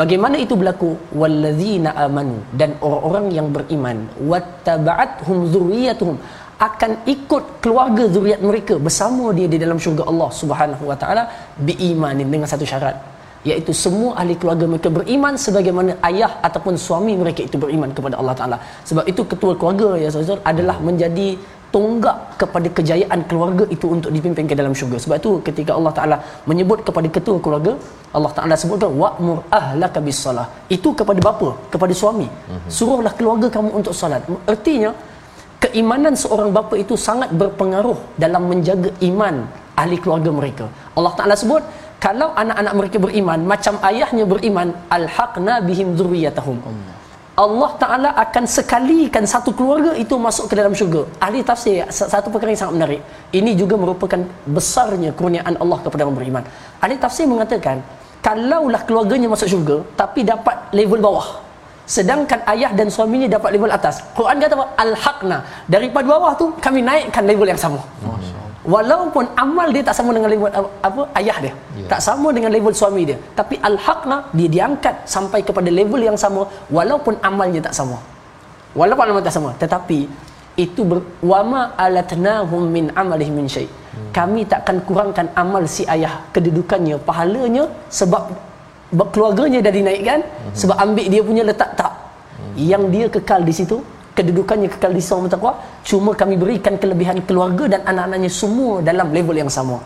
Bagaimana 0.00 0.36
itu 0.44 0.54
berlaku? 0.60 0.90
Wallazina 1.20 1.90
amanu 2.04 2.36
dan 2.60 2.70
orang-orang 2.86 3.26
yang 3.36 3.48
beriman 3.56 3.98
wattaba'athum 4.30 5.38
zurriyyatuhum 5.54 6.18
akan 6.68 6.92
ikut 7.14 7.44
keluarga 7.64 8.04
zuriat 8.14 8.40
mereka 8.48 8.74
bersama 8.86 9.32
dia 9.38 9.48
di 9.52 9.58
dalam 9.62 9.78
syurga 9.84 10.04
Allah 10.10 10.28
Subhanahu 10.40 10.84
wa 10.90 10.96
taala 11.02 11.22
biimanin 11.68 12.28
dengan 12.34 12.48
satu 12.52 12.66
syarat 12.72 12.96
iaitu 13.48 13.72
semua 13.82 14.10
ahli 14.20 14.34
keluarga 14.40 14.64
mereka 14.72 14.88
beriman 14.98 15.34
sebagaimana 15.44 15.92
ayah 16.08 16.32
ataupun 16.46 16.74
suami 16.86 17.12
mereka 17.22 17.40
itu 17.48 17.56
beriman 17.62 17.90
kepada 17.96 18.16
Allah 18.20 18.34
taala. 18.40 18.58
Sebab 18.88 19.04
itu 19.12 19.22
ketua 19.32 19.52
keluarga 19.60 19.88
ya 20.02 20.08
saudara 20.14 20.42
adalah 20.52 20.76
menjadi 20.88 21.28
tonggak 21.74 22.16
kepada 22.40 22.68
kejayaan 22.78 23.20
keluarga 23.30 23.64
itu 23.74 23.86
untuk 23.96 24.10
dipimpin 24.16 24.44
ke 24.50 24.54
dalam 24.60 24.72
syurga. 24.78 24.98
Sebab 25.04 25.16
itu 25.22 25.30
ketika 25.48 25.72
Allah 25.78 25.92
Taala 25.98 26.16
menyebut 26.50 26.78
kepada 26.88 27.08
ketua 27.16 27.38
keluarga, 27.44 27.72
Allah 28.18 28.32
Taala 28.36 28.54
sebutkan 28.62 28.90
wa'mur 29.02 29.38
ahlaka 29.60 30.00
bis-salah. 30.06 30.46
Itu 30.76 30.90
kepada 31.00 31.20
bapa, 31.28 31.50
kepada 31.74 31.94
suami. 32.02 32.28
Mhm. 32.28 32.68
Suruhlah 32.78 33.14
keluarga 33.18 33.48
kamu 33.56 33.70
untuk 33.80 33.94
solat. 34.00 34.22
Artinya 34.54 34.90
keimanan 35.64 36.14
seorang 36.22 36.50
bapa 36.58 36.74
itu 36.84 36.94
sangat 37.08 37.30
berpengaruh 37.40 37.98
dalam 38.24 38.44
menjaga 38.50 38.90
iman 39.10 39.36
ahli 39.82 39.96
keluarga 40.02 40.30
mereka. 40.40 40.66
Allah 40.98 41.12
Taala 41.18 41.34
sebut 41.42 41.62
kalau 42.06 42.28
anak-anak 42.42 42.74
mereka 42.80 42.96
beriman 43.06 43.40
macam 43.52 43.74
ayahnya 43.90 44.24
beriman 44.32 44.68
alhaqna 44.96 45.54
bihim 45.68 45.88
dzurriyyatahum. 45.98 46.58
Allah. 46.70 46.99
Allah 47.44 47.70
Ta'ala 47.82 48.10
akan 48.24 48.44
sekalikan 48.56 49.24
satu 49.32 49.50
keluarga 49.58 49.92
itu 50.02 50.14
masuk 50.26 50.44
ke 50.50 50.54
dalam 50.60 50.72
syurga. 50.78 51.02
Ahli 51.26 51.40
tafsir, 51.50 51.88
satu 51.88 52.28
perkara 52.32 52.52
yang 52.52 52.60
sangat 52.62 52.74
menarik. 52.78 53.00
Ini 53.38 53.50
juga 53.60 53.74
merupakan 53.82 54.20
besarnya 54.56 55.10
kurniaan 55.18 55.56
Allah 55.62 55.78
kepada 55.84 56.04
orang 56.04 56.16
beriman. 56.20 56.44
Ahli 56.84 56.96
tafsir 57.04 57.24
mengatakan, 57.32 57.80
kalaulah 58.26 58.82
keluarganya 58.88 59.28
masuk 59.32 59.48
syurga, 59.52 59.76
tapi 60.00 60.20
dapat 60.32 60.56
level 60.80 61.00
bawah. 61.06 61.28
Sedangkan 61.96 62.44
ayah 62.52 62.70
dan 62.78 62.92
suaminya 62.96 63.28
dapat 63.36 63.50
level 63.56 63.72
atas. 63.78 64.04
Quran 64.18 64.36
kata 64.42 64.54
apa? 64.60 64.66
Al-Haqna. 64.84 65.38
Daripada 65.74 66.06
bawah 66.12 66.32
tu, 66.36 66.46
kami 66.66 66.84
naikkan 66.90 67.24
level 67.30 67.48
yang 67.52 67.60
sama. 67.64 67.80
Masya 68.04 68.39
walaupun 68.74 69.24
amal 69.42 69.68
dia 69.74 69.82
tak 69.88 69.96
sama 69.98 70.10
dengan 70.16 70.28
level 70.32 70.50
apa 70.88 71.02
ayah 71.18 71.36
dia 71.44 71.52
yeah. 71.52 71.88
tak 71.92 72.00
sama 72.06 72.28
dengan 72.36 72.52
level 72.52 72.74
suami 72.80 73.02
dia 73.08 73.16
tapi 73.38 73.56
al-haqna 73.68 74.28
dia 74.36 74.48
diangkat 74.54 74.96
sampai 75.14 75.40
kepada 75.48 75.72
level 75.78 76.02
yang 76.08 76.18
sama 76.24 76.44
walaupun 76.76 77.16
amalnya 77.28 77.60
tak 77.66 77.74
sama 77.78 77.96
walaupun 78.80 79.04
amalnya 79.08 79.26
tak 79.28 79.36
sama 79.38 79.50
tetapi 79.62 80.00
itu 80.64 80.84
ber, 80.90 81.00
wama 81.30 81.72
alatnahum 81.84 82.68
min 82.76 82.92
amalihim 83.02 83.34
min 83.40 83.48
syai 83.54 83.64
hmm. 83.64 84.12
kami 84.12 84.44
takkan 84.52 84.76
kurangkan 84.88 85.32
amal 85.42 85.64
si 85.64 85.88
ayah 85.94 86.20
kedudukannya 86.36 87.00
pahalanya 87.08 87.64
sebab 87.88 88.28
keluarganya 89.14 89.64
dah 89.66 89.72
dinaikkan 89.78 90.20
hmm. 90.20 90.52
sebab 90.60 90.76
ambil 90.84 91.06
dia 91.08 91.22
punya 91.24 91.42
letak 91.50 91.72
tak 91.80 91.92
hmm. 91.96 92.54
yang 92.72 92.84
dia 92.92 93.08
kekal 93.08 93.40
di 93.40 93.54
situ 93.56 93.80
kedudukannya 94.16 94.68
kekal 94.74 94.92
di 94.98 95.02
sama 95.02 95.26
takwa 95.30 95.52
cuma 95.86 96.12
kami 96.20 96.34
berikan 96.42 96.74
kelebihan 96.82 97.18
keluarga 97.28 97.64
dan 97.78 97.80
anak-anaknya 97.90 98.30
semua 98.42 98.82
dalam 98.82 99.08
level 99.16 99.36
yang 99.42 99.52
sama 99.58 99.78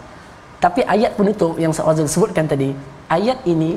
tapi 0.64 0.80
ayat 0.94 1.12
penutup 1.18 1.60
yang 1.62 1.70
Ustaz 1.74 2.00
sebutkan 2.14 2.48
tadi 2.48 2.72
ayat 3.16 3.38
ini 3.52 3.76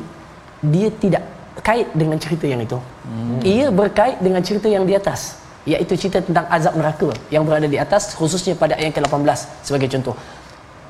dia 0.64 0.90
tidak 1.04 1.24
kait 1.68 1.88
dengan 2.02 2.18
cerita 2.24 2.46
yang 2.48 2.62
itu. 2.64 2.80
Hmm. 2.80 3.40
Ia 3.54 3.68
berkait 3.80 4.18
dengan 4.26 4.42
cerita 4.48 4.68
yang 4.76 4.86
di 4.90 4.94
atas 5.00 5.22
iaitu 5.68 5.94
cerita 6.00 6.24
tentang 6.24 6.48
azab 6.48 6.74
neraka 6.80 7.10
yang 7.34 7.44
berada 7.44 7.68
di 7.68 7.76
atas 7.86 8.16
khususnya 8.16 8.56
pada 8.56 8.74
ayat 8.80 8.96
ke-18 8.96 9.40
sebagai 9.68 9.90
contoh. 9.96 10.16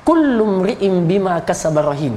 Kullum 0.06 0.52
ri'im 0.68 0.94
bima 1.10 1.34
kasabarahin. 1.48 2.14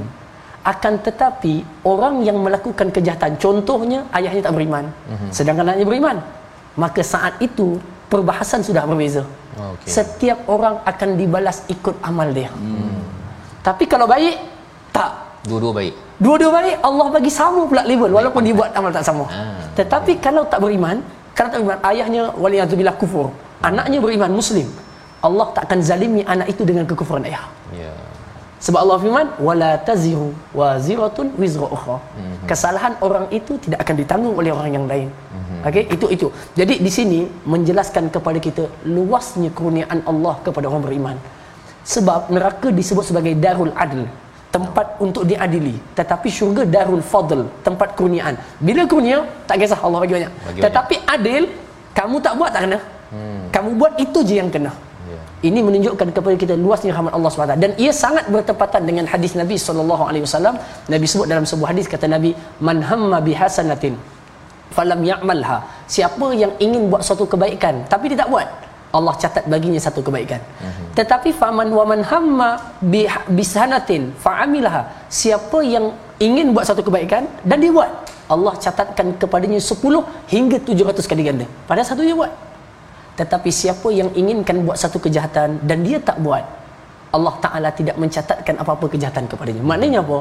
Akan 0.62 0.94
tetapi 1.02 1.54
orang 1.82 2.22
yang 2.22 2.38
melakukan 2.38 2.94
kejahatan 2.94 3.34
contohnya 3.44 4.06
ayahnya 4.14 4.46
tak 4.46 4.54
beriman 4.54 4.84
hmm. 5.10 5.30
sedangkan 5.34 5.66
anaknya 5.66 5.86
beriman 5.90 6.16
maka 6.76 7.00
saat 7.04 7.36
itu 7.44 7.76
perbahasan 8.08 8.60
sudah 8.64 8.84
berbeza. 8.84 9.24
Okay. 9.52 9.88
Setiap 9.88 10.48
orang 10.48 10.80
akan 10.84 11.08
dibalas 11.20 11.64
ikut 11.68 11.96
amal 12.00 12.28
dia. 12.32 12.48
Hmm. 12.52 13.04
Tapi 13.60 13.84
kalau 13.88 14.08
baik 14.08 14.36
tak 14.92 15.42
dua-dua 15.48 15.72
baik. 15.76 15.94
Dua-dua 16.22 16.50
baik 16.54 16.76
Allah 16.86 17.06
bagi 17.10 17.32
sama 17.32 17.66
pula 17.66 17.82
level 17.82 18.10
walaupun 18.14 18.42
dia 18.46 18.54
buat 18.54 18.70
amal 18.78 18.90
tak 18.94 19.04
sama. 19.04 19.26
Ha. 19.26 19.42
Tetapi 19.74 20.12
okay. 20.16 20.22
kalau 20.22 20.46
tak 20.46 20.62
beriman, 20.62 21.02
kalau 21.34 21.48
tak 21.50 21.58
beriman 21.60 21.80
ayahnya 21.90 22.22
waliyatubillah 22.38 22.96
kufur, 23.00 23.28
anaknya 23.64 23.98
beriman 23.98 24.30
muslim. 24.30 24.68
Allah 25.22 25.46
tak 25.54 25.70
akan 25.70 25.80
zalimi 25.82 26.22
anak 26.26 26.50
itu 26.50 26.62
dengan 26.66 26.82
kekufuran 26.86 27.26
ayah. 27.26 27.46
Ya. 27.74 27.90
Yeah. 27.90 28.11
Sebab 28.64 28.78
Allah 28.84 28.96
firman 29.02 29.28
wala 29.46 29.70
taziru 29.88 30.30
waziratun 30.58 31.34
wizra 31.40 31.66
ukhra. 31.76 31.98
Mm-hmm. 31.98 32.46
Kesalahan 32.50 32.94
orang 33.06 33.26
itu 33.38 33.52
tidak 33.64 33.78
akan 33.84 33.94
ditanggung 34.00 34.34
oleh 34.40 34.52
orang 34.54 34.70
yang 34.76 34.86
lain. 34.92 35.08
Mm-hmm. 35.10 35.66
Okey, 35.68 35.84
itu 35.94 36.06
itu. 36.16 36.28
Jadi 36.58 36.74
di 36.86 36.90
sini 36.96 37.20
menjelaskan 37.52 38.06
kepada 38.14 38.38
kita 38.46 38.64
luasnya 38.94 39.50
kurniaan 39.58 40.00
Allah 40.10 40.34
kepada 40.46 40.70
orang 40.70 40.84
beriman. 40.86 41.16
Sebab 41.94 42.30
neraka 42.34 42.70
disebut 42.70 43.04
sebagai 43.10 43.34
darul 43.44 43.74
adl, 43.84 44.06
tempat 44.54 44.86
no. 44.94 45.10
untuk 45.10 45.26
diadili. 45.26 45.74
Tetapi 45.98 46.28
syurga 46.30 46.62
darul 46.62 47.02
fadl, 47.12 47.42
tempat 47.66 47.98
kurniaan. 47.98 48.38
Bila 48.62 48.86
kurnia, 48.86 49.26
tak 49.50 49.58
kisah 49.58 49.80
Allah 49.82 49.98
bagi 50.06 50.14
banyak. 50.18 50.32
Bagi 50.46 50.60
Tetapi 50.62 50.96
banyak. 51.02 51.14
adil, 51.14 51.42
kamu 51.98 52.16
tak 52.22 52.34
buat 52.38 52.50
tak 52.54 52.62
kena. 52.70 52.78
Hmm. 53.10 53.42
Kamu 53.50 53.70
buat 53.74 53.92
itu 53.98 54.18
je 54.22 54.34
yang 54.38 54.50
kena. 54.54 54.70
Ini 55.48 55.58
menunjukkan 55.66 56.08
kepada 56.16 56.36
kita 56.38 56.54
luasnya 56.64 56.94
rahmat 56.94 57.12
Allah 57.18 57.30
SWT 57.34 57.58
dan 57.64 57.70
ia 57.84 57.90
sangat 57.90 58.30
bertepatan 58.34 58.82
dengan 58.88 59.04
hadis 59.12 59.32
Nabi 59.34 59.58
sallallahu 59.58 60.02
alaihi 60.08 60.22
wasallam. 60.26 60.54
Nabi 60.86 61.06
sebut 61.12 61.26
dalam 61.32 61.42
sebuah 61.50 61.74
hadis 61.74 61.90
kata 61.90 62.06
Nabi, 62.06 62.30
"Man 62.62 62.78
hamma 62.90 63.18
bihasanatin 63.18 63.98
falam 64.76 65.02
ya'malha." 65.02 65.58
Siapa 65.94 66.26
yang 66.42 66.54
ingin 66.66 66.86
buat 66.92 67.02
suatu 67.02 67.26
kebaikan 67.32 67.82
tapi 67.90 68.14
dia 68.14 68.22
tak 68.22 68.30
buat, 68.34 68.46
Allah 68.94 69.14
catat 69.22 69.44
baginya 69.50 69.80
satu 69.82 70.00
kebaikan. 70.06 70.38
Uh-huh. 70.38 70.86
Tetapi 71.00 71.34
faman 71.40 71.68
wa 71.74 71.84
man 71.90 72.00
hamma 72.12 72.50
bisanatin 73.38 74.14
fa'amilaha. 74.24 75.10
Siapa 75.10 75.58
yang 75.74 75.90
ingin 76.22 76.54
buat 76.54 76.70
satu 76.70 76.86
kebaikan 76.86 77.26
dan 77.42 77.58
dia 77.58 77.74
buat, 77.74 77.90
Allah 78.30 78.54
catatkan 78.64 79.18
kepadanya 79.18 79.58
10 79.58 80.06
hingga 80.30 80.56
700 80.70 81.10
kali 81.10 81.22
ganda. 81.26 81.46
Padahal 81.66 81.88
satu 81.90 82.06
dia 82.06 82.14
buat. 82.14 82.30
Tetapi 83.20 83.50
siapa 83.60 83.88
yang 84.00 84.08
inginkan 84.20 84.64
buat 84.66 84.78
satu 84.82 84.98
kejahatan 85.04 85.60
dan 85.68 85.78
dia 85.86 85.98
tak 86.08 86.18
buat, 86.26 86.44
Allah 87.16 87.34
Ta'ala 87.44 87.68
tidak 87.78 87.96
mencatatkan 88.02 88.56
apa-apa 88.62 88.86
kejahatan 88.94 89.24
kepadanya. 89.28 89.62
Maknanya 89.70 90.00
apa? 90.04 90.18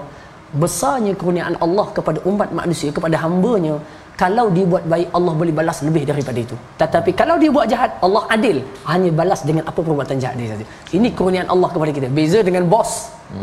Besarnya 0.62 1.14
kurniaan 1.16 1.56
Allah 1.66 1.88
kepada 1.98 2.20
umat 2.28 2.52
manusia, 2.52 2.92
kepada 2.92 3.16
hambanya, 3.24 3.80
kalau 4.22 4.46
dia 4.56 4.66
buat 4.72 4.84
baik, 4.94 5.08
Allah 5.18 5.34
boleh 5.42 5.54
balas 5.60 5.78
lebih 5.88 6.04
daripada 6.10 6.40
itu. 6.46 6.56
Tetapi 6.82 7.12
kalau 7.22 7.36
dia 7.42 7.50
buat 7.56 7.68
jahat, 7.74 7.92
Allah 8.06 8.24
adil. 8.36 8.58
Hanya 8.92 9.10
balas 9.20 9.42
dengan 9.48 9.64
apa 9.72 9.80
perbuatan 9.88 10.18
jahat 10.24 10.36
dia 10.42 10.50
saja. 10.54 10.66
Ini 10.98 11.10
kurniaan 11.18 11.50
Allah 11.54 11.70
kepada 11.74 11.92
kita. 11.96 12.08
Beza 12.18 12.40
dengan 12.44 12.68
bos, 12.74 12.92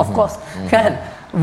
of 0.02 0.08
course. 0.16 0.36
Mm-hmm. 0.38 0.68
Kan? 0.70 0.92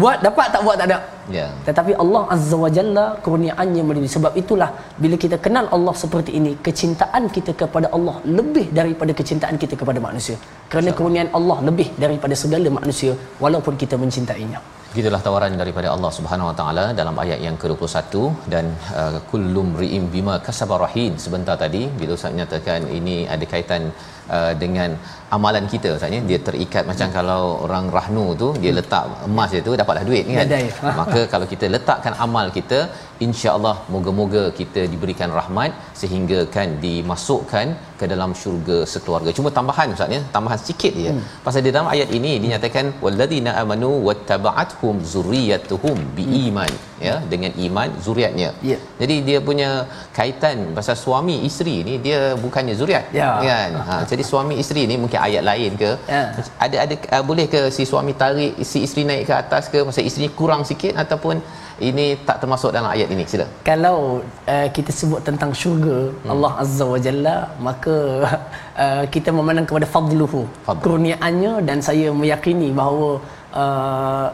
Buat 0.01 0.17
dapat 0.25 0.47
tak 0.53 0.61
buat 0.65 0.77
tak 0.81 0.87
ada. 0.89 0.99
Yeah. 1.35 1.49
tetapi 1.67 1.91
Allah 2.03 2.21
azza 2.33 2.57
wa 2.63 2.69
jalla 2.77 3.05
kurniaannya 3.25 3.83
melebihi 3.89 4.13
sebab 4.15 4.33
itulah 4.41 4.69
bila 5.03 5.15
kita 5.23 5.37
kenal 5.45 5.65
Allah 5.75 5.93
seperti 6.01 6.31
ini 6.39 6.51
kecintaan 6.67 7.23
kita 7.35 7.51
kepada 7.61 7.89
Allah 7.97 8.15
lebih 8.37 8.65
daripada 8.79 9.11
kecintaan 9.19 9.57
kita 9.63 9.73
kepada 9.81 10.01
manusia. 10.07 10.37
Kerana 10.71 10.93
kurniaan 10.99 11.31
Allah 11.39 11.57
lebih 11.69 11.87
daripada 12.03 12.37
segala 12.43 12.69
manusia 12.79 13.13
walaupun 13.45 13.73
kita 13.83 13.97
mencintainya. 14.03 14.61
Gitulah 14.95 15.19
tawaran 15.25 15.53
daripada 15.61 15.87
Allah 15.93 16.09
Subhanahu 16.17 16.49
Wa 16.49 16.55
Taala 16.59 16.83
dalam 16.99 17.15
ayat 17.23 17.39
yang 17.45 17.55
ke-21 17.61 18.13
dan 18.53 18.65
uh, 18.99 19.17
kullum 19.31 19.67
ri'im 19.81 20.03
bima 20.13 20.35
kasabarahin 20.45 21.13
sebentar 21.23 21.55
tadi 21.63 21.81
bila 21.99 22.11
Ustaz 22.17 22.31
menyatakan 22.35 22.87
ini 22.99 23.15
ada 23.35 23.45
kaitan 23.53 23.83
uh, 24.37 24.53
dengan 24.63 24.89
amalan 25.35 25.65
kita 25.73 25.89
maksudnya 25.93 26.21
dia 26.29 26.39
terikat 26.47 26.83
macam 26.91 27.07
hmm. 27.07 27.15
kalau 27.17 27.43
orang 27.65 27.85
rahnu 27.95 28.25
tu 28.41 28.47
dia 28.63 28.71
hmm. 28.71 28.79
letak 28.79 29.05
emas 29.29 29.49
dia 29.53 29.63
tu 29.67 29.73
dapatlah 29.81 30.03
duit 30.09 30.25
kan 30.37 30.53
maka 31.01 31.21
kalau 31.33 31.47
kita 31.53 31.65
letakkan 31.75 32.13
amal 32.25 32.47
kita 32.57 32.79
insya-Allah 33.25 33.75
moga-moga 33.93 34.43
kita 34.59 34.81
diberikan 34.93 35.29
rahmat 35.39 35.71
sehingga 36.01 36.39
kan 36.55 36.69
dimasukkan 36.85 37.67
ke 37.99 38.05
dalam 38.13 38.31
syurga 38.41 38.77
sekeluarga 38.93 39.31
cuma 39.37 39.51
tambahan 39.57 39.89
maksudnya 39.91 40.21
tambahan 40.35 40.61
sikit 40.67 40.93
dia 41.01 41.11
hmm. 41.13 41.23
pasal 41.45 41.63
di 41.67 41.71
dalam 41.75 41.89
ayat 41.95 42.11
ini 42.19 42.33
dinyatakan 42.45 42.85
walladzina 43.05 43.53
amanu 43.63 43.91
wattaba'athum 44.07 44.95
zurriyyatuhum 45.13 45.97
biiman 46.17 46.71
hmm. 46.75 46.94
Ya 47.07 47.15
dengan 47.31 47.51
iman 47.65 47.89
zuriatnya 48.05 48.49
yeah. 48.69 48.79
jadi 49.01 49.15
dia 49.27 49.39
punya 49.47 49.69
kaitan 50.17 50.57
pasal 50.77 50.95
suami 51.03 51.35
isteri 51.47 51.75
ni 51.87 51.93
dia 52.05 52.19
bukannya 52.43 52.75
zuriat 52.81 53.05
yeah. 53.19 53.35
kan 53.47 53.71
ha, 53.87 53.95
jadi 54.11 54.23
suami 54.31 54.55
isteri 54.63 54.83
ni 54.91 54.95
mungkin 55.03 55.19
ayat 55.27 55.43
lain 55.49 55.71
ke 55.81 55.91
yeah. 56.15 56.27
ada 56.65 56.77
ada 56.85 56.95
uh, 57.15 57.23
boleh 57.29 57.45
ke 57.53 57.61
si 57.77 57.83
suami 57.91 58.15
tarik 58.21 58.55
si 58.71 58.81
isteri 58.87 59.03
naik 59.09 59.23
ke 59.29 59.35
atas 59.43 59.67
ke 59.73 59.81
pasal 59.89 60.07
isteri 60.11 60.29
kurang 60.39 60.63
sikit 60.71 60.95
ataupun 61.03 61.43
ini 61.87 62.05
tak 62.27 62.37
termasuk 62.41 62.71
dalam 62.75 62.89
ayat 62.95 63.11
ini 63.15 63.23
sila 63.33 63.45
kalau 63.69 64.23
uh, 64.53 64.67
kita 64.75 64.91
sebut 64.99 65.21
tentang 65.27 65.51
syurga 65.61 65.99
hmm. 66.07 66.31
Allah 66.33 66.51
azza 66.63 66.85
wa 66.93 66.99
jalla 67.07 67.37
maka 67.67 67.97
uh, 68.83 69.03
kita 69.15 69.35
memandang 69.35 69.67
kepada 69.67 69.89
fadluhu 69.95 70.47
Fadl. 70.67 70.83
kurniaannya 70.87 71.53
dan 71.67 71.83
saya 71.89 72.15
meyakini 72.23 72.71
bahawa 72.79 73.11
uh, 73.63 74.27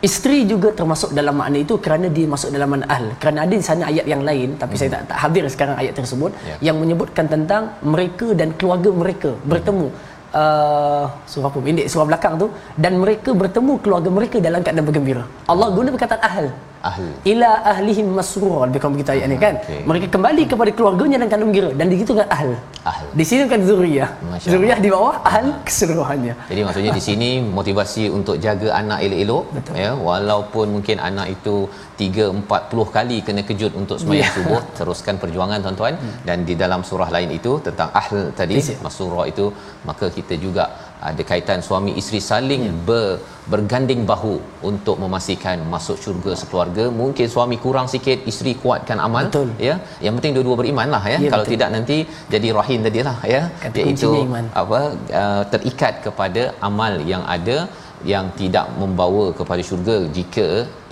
Isteri 0.00 0.48
juga 0.48 0.68
termasuk 0.78 1.10
dalam 1.18 1.36
makna 1.40 1.60
itu 1.60 1.74
kerana 1.84 2.08
dia 2.16 2.24
masuk 2.34 2.48
dalam 2.56 2.68
makna 2.72 2.86
ahl. 2.94 3.06
Kerana 3.20 3.38
ada 3.44 3.54
di 3.60 3.64
sana 3.70 3.82
ayat 3.92 4.06
yang 4.12 4.22
lain 4.28 4.56
tapi 4.56 4.72
hmm. 4.72 4.80
saya 4.80 4.90
tak, 4.94 5.02
tak 5.12 5.18
hadir 5.22 5.44
sekarang 5.54 5.76
ayat 5.82 5.92
tersebut 5.98 6.30
yeah. 6.48 6.58
yang 6.66 6.76
menyebutkan 6.80 7.28
tentang 7.28 7.76
mereka 7.94 8.32
dan 8.32 8.56
keluarga 8.56 8.90
mereka 9.02 9.30
bertemu. 9.52 9.88
Uh, 10.30 11.04
surah 11.28 11.50
apa? 11.52 11.68
Indik 11.72 11.86
surah 11.92 12.06
belakang 12.08 12.34
tu 12.42 12.46
dan 12.80 12.96
mereka 13.02 13.30
bertemu 13.42 13.72
keluarga 13.84 14.10
mereka 14.18 14.36
dalam 14.40 14.64
keadaan 14.64 14.86
bergembira. 14.88 15.24
Allah 15.52 15.68
guna 15.68 15.88
perkataan 15.92 16.22
ahl 16.28 16.46
ahli. 16.88 17.12
Ila 17.32 17.50
ahlihim 17.72 18.08
masrura 18.18 18.60
lebih 18.66 18.80
kurang 18.82 18.94
begitu 18.96 19.12
ayat 19.14 19.26
ni 19.32 19.36
kan? 19.44 19.54
Okay. 19.60 19.80
mereka 19.88 20.06
kembali 20.14 20.42
kepada 20.52 20.70
keluarganya 20.76 21.16
dan 21.22 21.28
kandung 21.32 21.52
gira 21.56 21.70
dan 21.78 21.86
di 21.92 21.96
situ 22.00 22.12
kan 22.18 22.26
ahl. 22.36 22.52
Ahl. 22.90 23.06
Di 23.18 23.24
sini 23.28 23.44
kan 23.52 23.60
zuriyah. 23.68 24.10
Zuriyah 24.52 24.78
di 24.84 24.88
bawah 24.94 25.16
ahl 25.30 25.48
keseluruhannya. 25.68 26.34
Jadi 26.50 26.60
maksudnya 26.66 26.92
di 26.98 27.02
sini 27.08 27.30
motivasi 27.58 28.04
untuk 28.18 28.36
jaga 28.44 28.68
anak 28.80 28.98
elok-elok 29.06 29.44
ya 29.82 29.90
walaupun 30.08 30.66
mungkin 30.76 30.96
anak 31.08 31.26
itu 31.36 31.56
3 32.00 32.32
40 32.48 32.96
kali 32.96 33.16
kena 33.26 33.42
kejut 33.48 33.72
untuk 33.80 33.96
sembahyang 34.00 34.24
yeah. 34.24 34.36
subuh 34.36 34.62
teruskan 34.78 35.14
perjuangan 35.22 35.60
tuan-tuan. 35.66 35.94
Hmm. 36.00 36.16
dan 36.28 36.38
di 36.48 36.54
dalam 36.62 36.80
surah 36.88 37.10
lain 37.14 37.30
itu 37.38 37.52
tentang 37.66 37.88
ahl 38.00 38.20
tadi 38.38 38.56
masrura 38.84 39.22
itu 39.32 39.46
maka 39.88 40.06
kita 40.16 40.34
juga 40.44 40.64
ada 41.08 41.22
kaitan 41.30 41.60
suami 41.66 41.92
isteri 42.00 42.20
saling 42.28 42.62
ya. 42.68 42.72
ber, 42.88 43.04
berganding 43.52 44.02
bahu 44.10 44.34
untuk 44.70 44.96
memastikan 45.02 45.58
masuk 45.74 45.96
syurga 46.04 46.32
sekeluarga 46.40 46.84
mungkin 47.00 47.26
suami 47.34 47.56
kurang 47.64 47.88
sikit 47.94 48.28
isteri 48.32 48.52
kuatkan 48.62 49.00
amal 49.06 49.26
betul. 49.28 49.48
ya 49.68 49.74
yang 50.04 50.14
penting 50.18 50.34
dua-dua 50.36 50.56
beriman 50.62 50.88
lah 50.94 51.02
ya, 51.12 51.18
ya 51.24 51.30
kalau 51.34 51.44
betul. 51.44 51.54
tidak 51.54 51.70
nanti 51.76 51.98
jadi 52.34 52.48
rahim 52.58 52.80
tadilah 52.86 53.16
ya 53.34 53.42
Kata 53.64 53.78
iaitu 53.84 54.10
apa 54.62 54.80
uh, 55.22 55.42
terikat 55.54 55.94
kepada 56.06 56.42
amal 56.70 56.94
yang 57.12 57.24
ada 57.36 57.58
yang 58.12 58.26
tidak 58.40 58.66
membawa 58.80 59.24
kepada 59.38 59.62
syurga 59.68 59.96
jika 60.18 60.46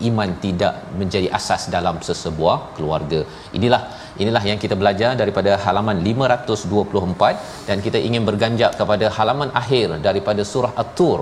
iman 0.09 0.31
tidak 0.45 0.75
menjadi 1.01 1.29
asas 1.39 1.63
dalam 1.77 1.97
sesebuah 2.09 2.57
keluarga 2.77 3.21
inilah 3.59 3.83
Inilah 4.23 4.43
yang 4.51 4.59
kita 4.65 4.75
belajar 4.81 5.11
daripada 5.21 5.53
halaman 5.65 5.97
524 6.11 7.69
dan 7.69 7.79
kita 7.87 7.99
ingin 8.09 8.23
berganjak 8.29 8.73
kepada 8.81 9.09
halaman 9.17 9.51
akhir 9.63 9.89
daripada 10.07 10.45
surah 10.53 10.73
At-Tur. 10.83 11.21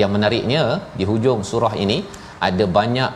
Yang 0.00 0.10
menariknya 0.16 0.62
di 0.98 1.04
hujung 1.10 1.40
surah 1.50 1.74
ini 1.84 1.98
ada 2.48 2.64
banyak 2.78 3.10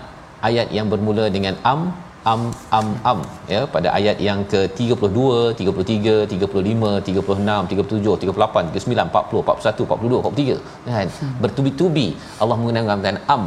ayat 0.49 0.68
yang 0.77 0.87
bermula 0.92 1.27
dengan 1.37 1.55
am 1.73 1.83
am 2.31 2.42
am 2.79 2.88
am 3.11 3.21
ya 3.53 3.61
pada 3.75 3.88
ayat 3.99 4.16
yang 4.27 4.40
ke-32, 4.53 5.18
33, 5.59 6.14
35, 6.33 6.90
36, 7.09 7.73
37, 7.73 8.16
38, 8.25 8.71
39, 8.79 9.11
40, 9.11 9.42
41, 9.49 9.87
42, 9.90 10.23
43 10.23 10.88
kan 10.88 11.07
hmm. 11.11 11.35
bertubi-tubi 11.42 12.09
Allah 12.42 12.57
menggunakan 12.61 13.18
am 13.37 13.45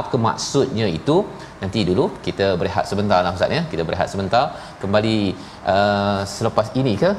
apa 0.00 0.16
maksudnya 0.26 0.86
itu? 0.98 1.16
Nanti 1.62 1.80
dulu 1.88 2.04
kita 2.26 2.46
berehat 2.60 2.84
sebentar 2.90 3.18
lah 3.24 3.32
Ustaz 3.38 3.56
ya. 3.58 3.62
Kita 3.72 3.82
berehat 3.88 4.08
sebentar. 4.12 4.44
Kembali 4.82 5.16
uh, 5.74 6.20
selepas 6.36 6.68
ini 6.80 6.94
ke? 7.02 7.10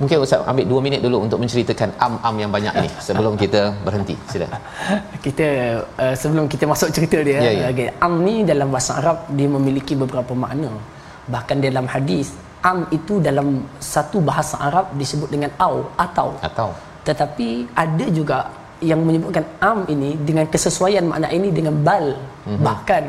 Mungkin 0.00 0.16
Ustaz 0.24 0.46
ambil 0.50 0.64
2 0.72 0.84
minit 0.86 1.00
dulu 1.06 1.16
untuk 1.26 1.38
menceritakan 1.42 1.90
am-am 2.06 2.34
yang 2.42 2.50
banyak 2.56 2.74
ini 2.80 2.90
sebelum 3.06 3.34
kita 3.42 3.62
berhenti. 3.86 4.16
Sila. 4.32 4.48
kita 5.26 5.48
uh, 6.02 6.14
sebelum 6.20 6.46
kita 6.52 6.64
masuk 6.72 6.88
cerita 6.96 7.18
dia 7.28 7.38
Ya, 7.46 7.52
ya. 7.52 7.66
okay, 7.72 7.88
am 8.06 8.14
ni 8.26 8.36
dalam 8.52 8.68
bahasa 8.74 8.92
Arab 9.00 9.28
dia 9.38 9.48
memiliki 9.56 9.92
beberapa 10.02 10.32
makna. 10.44 10.72
Bahkan 11.34 11.56
dalam 11.66 11.84
hadis 11.94 12.32
am 12.70 12.78
itu 12.96 13.20
dalam 13.28 13.48
satu 13.92 14.18
bahasa 14.30 14.56
Arab 14.68 14.86
disebut 15.00 15.28
dengan 15.34 15.50
au 15.66 15.76
atau. 16.06 16.28
Atau. 16.48 16.70
Tetapi 17.08 17.48
ada 17.84 18.06
juga 18.18 18.38
yang 18.80 19.00
menyebutkan 19.06 19.44
am 19.70 19.84
ini 19.94 20.16
dengan 20.28 20.44
kesesuaian 20.52 21.04
makna 21.10 21.28
ini 21.38 21.48
dengan 21.58 21.74
bal 21.86 22.06
mm-hmm. 22.16 22.62
bahkan 22.64 23.04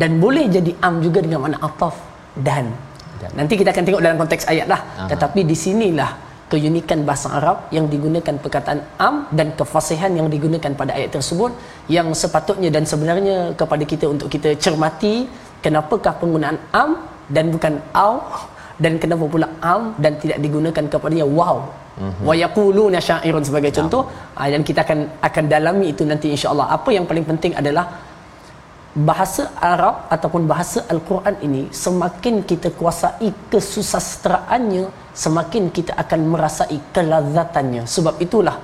dan 0.00 0.10
boleh 0.22 0.46
jadi 0.56 0.72
am 0.86 0.98
juga 1.04 1.18
dengan 1.24 1.40
makna 1.44 1.58
ataf 1.68 1.96
dan. 2.46 2.66
Dan. 3.20 3.30
nanti 3.38 3.54
kita 3.60 3.70
akan 3.74 3.84
tengok 3.86 4.02
dalam 4.04 4.18
konteks 4.22 4.44
ayat 4.52 4.66
lah 4.72 4.80
Aha. 4.80 5.08
tetapi 5.12 5.40
di 5.44 5.56
sinilah 5.64 6.10
keunikan 6.50 7.00
bahasa 7.08 7.28
Arab 7.38 7.70
yang 7.76 7.86
digunakan 7.86 8.34
perkataan 8.44 8.80
am 9.06 9.16
dan 9.38 9.54
kefasihan 9.58 10.10
yang 10.18 10.26
digunakan 10.34 10.72
pada 10.80 10.92
ayat 10.98 11.10
tersebut 11.16 11.54
yang 11.96 12.10
sepatutnya 12.22 12.70
dan 12.74 12.84
sebenarnya 12.92 13.36
kepada 13.60 13.84
kita 13.92 14.06
untuk 14.14 14.26
kita 14.34 14.58
cermati 14.64 15.14
kenapakah 15.64 16.14
penggunaan 16.20 16.58
am 16.82 16.90
dan 17.30 17.54
bukan 17.54 17.78
au 17.94 18.14
dan 18.82 18.96
kenapa 19.02 19.24
pula 19.32 19.46
am 19.72 19.94
dan 20.02 20.12
tidak 20.22 20.38
digunakan 20.44 20.84
kepadanya 20.92 21.26
wow 21.38 21.56
mm-hmm. 22.02 22.24
wa 22.28 22.34
yaquluna 22.42 22.98
syairun 23.08 23.44
sebagai 23.48 23.72
contoh 23.78 24.02
uh, 24.40 24.48
dan 24.52 24.62
kita 24.68 24.80
akan 24.86 25.00
akan 25.28 25.44
dalami 25.54 25.86
itu 25.94 26.02
nanti 26.12 26.28
insya-Allah. 26.34 26.68
Apa 26.76 26.90
yang 26.96 27.04
paling 27.10 27.26
penting 27.30 27.54
adalah 27.62 27.86
bahasa 29.10 29.42
Arab 29.72 30.10
ataupun 30.14 30.50
bahasa 30.50 30.82
Al-Quran 30.92 31.36
ini 31.46 31.62
semakin 31.84 32.42
kita 32.50 32.74
kuasai 32.78 33.30
kesusastraannya 33.52 34.84
semakin 35.24 35.64
kita 35.76 35.92
akan 36.02 36.20
merasai 36.32 36.78
kelazatannya. 36.94 37.82
Sebab 37.94 38.18
itulah 38.26 38.56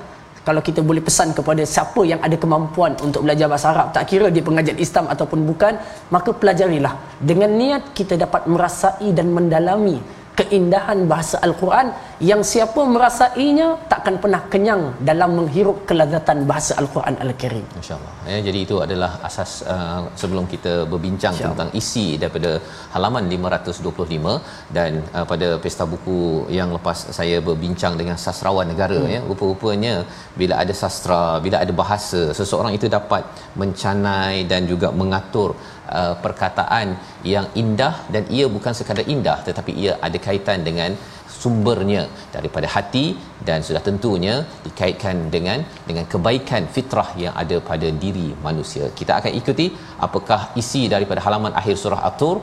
kalau 0.47 0.63
kita 0.69 0.81
boleh 0.89 1.03
pesan 1.03 1.35
kepada 1.39 1.63
siapa 1.75 2.01
yang 2.11 2.21
ada 2.27 2.37
kemampuan 2.43 2.95
untuk 3.07 3.27
belajar 3.27 3.47
bahasa 3.53 3.67
Arab 3.75 3.89
tak 3.95 4.05
kira 4.11 4.27
dia 4.35 4.43
pengajian 4.49 4.79
Islam 4.87 5.07
ataupun 5.15 5.41
bukan 5.51 5.75
maka 6.15 6.31
pelajarilah. 6.41 6.95
Dengan 7.31 7.51
niat 7.61 7.83
kita 7.99 8.15
dapat 8.25 8.47
merasai 8.51 9.11
dan 9.19 9.31
mendalami 9.37 9.99
keindahan 10.39 10.99
bahasa 11.13 11.37
Al-Quran 11.47 11.87
yang 12.31 12.41
siapa 12.51 12.81
merasainya 12.95 13.67
takkan 13.93 14.17
pernah 14.23 14.41
kenyang 14.53 14.83
dalam 15.09 15.31
menghirup 15.39 15.79
kelazatan 15.89 16.39
bahasa 16.51 16.73
Al-Quran 16.81 17.15
Al-Karim 17.25 17.67
InsyaAllah. 17.81 18.13
Ya, 18.33 18.39
jadi 18.47 18.59
itu 18.67 18.77
adalah 18.87 19.11
asas 19.29 19.53
uh, 19.75 20.01
sebelum 20.21 20.45
kita 20.55 20.75
berbincang 20.93 21.35
tentang 21.45 21.71
isi 21.81 22.07
daripada 22.23 22.51
halaman 22.95 23.25
525 23.37 24.37
dan 24.77 24.93
uh, 25.17 25.27
pada 25.33 25.49
pesta 25.65 25.87
buku 25.93 26.21
yang 26.59 26.71
lepas 26.77 26.99
saya 27.19 27.39
berbincang 27.49 27.97
dengan 28.01 28.19
sastrawan 28.25 28.69
negara 28.73 29.01
hmm. 29.03 29.13
ya. 29.15 29.21
Rupa-rupanya 29.31 29.95
bila 30.41 30.55
ada 30.63 30.77
sastra, 30.83 31.23
bila 31.47 31.57
ada 31.65 31.73
bahasa, 31.83 32.23
seseorang 32.41 32.73
itu 32.79 32.89
dapat 32.99 33.25
mencanai 33.63 34.37
dan 34.53 34.65
juga 34.73 34.91
mengatur 35.01 35.51
uh, 35.99 36.15
perkataan 36.25 36.97
yang 37.35 37.47
indah 37.63 37.95
dan 38.15 38.25
ia 38.37 38.47
bukan 38.57 38.75
sekadar 38.79 39.07
indah 39.15 39.39
tetapi 39.49 39.73
ia 39.83 39.93
ada 40.09 40.19
kaitan 40.27 40.61
dengan 40.69 40.93
sumbernya 41.41 42.03
daripada 42.35 42.67
hati 42.75 43.07
dan 43.49 43.61
sudah 43.69 43.83
tentunya 43.89 44.35
dikaitkan 44.67 45.17
dengan 45.35 45.59
dengan 45.89 46.05
kebaikan 46.13 46.65
fitrah 46.77 47.09
yang 47.25 47.35
ada 47.43 47.57
pada 47.71 47.91
diri 48.05 48.29
manusia. 48.49 48.87
Kita 49.01 49.13
akan 49.21 49.33
ikuti 49.41 49.67
apakah 50.07 50.41
isi 50.63 50.85
daripada 50.95 51.23
halaman 51.27 51.55
akhir 51.63 51.77
surah 51.83 52.03
At-Tur. 52.11 52.39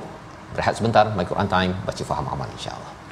Rehat 0.60 0.76
sebentar, 0.78 1.06
My 1.18 1.26
Quran 1.30 1.50
Time, 1.56 1.74
baca 1.88 2.04
faham 2.10 2.28
amal 2.34 2.50
insya-Allah. 2.58 3.03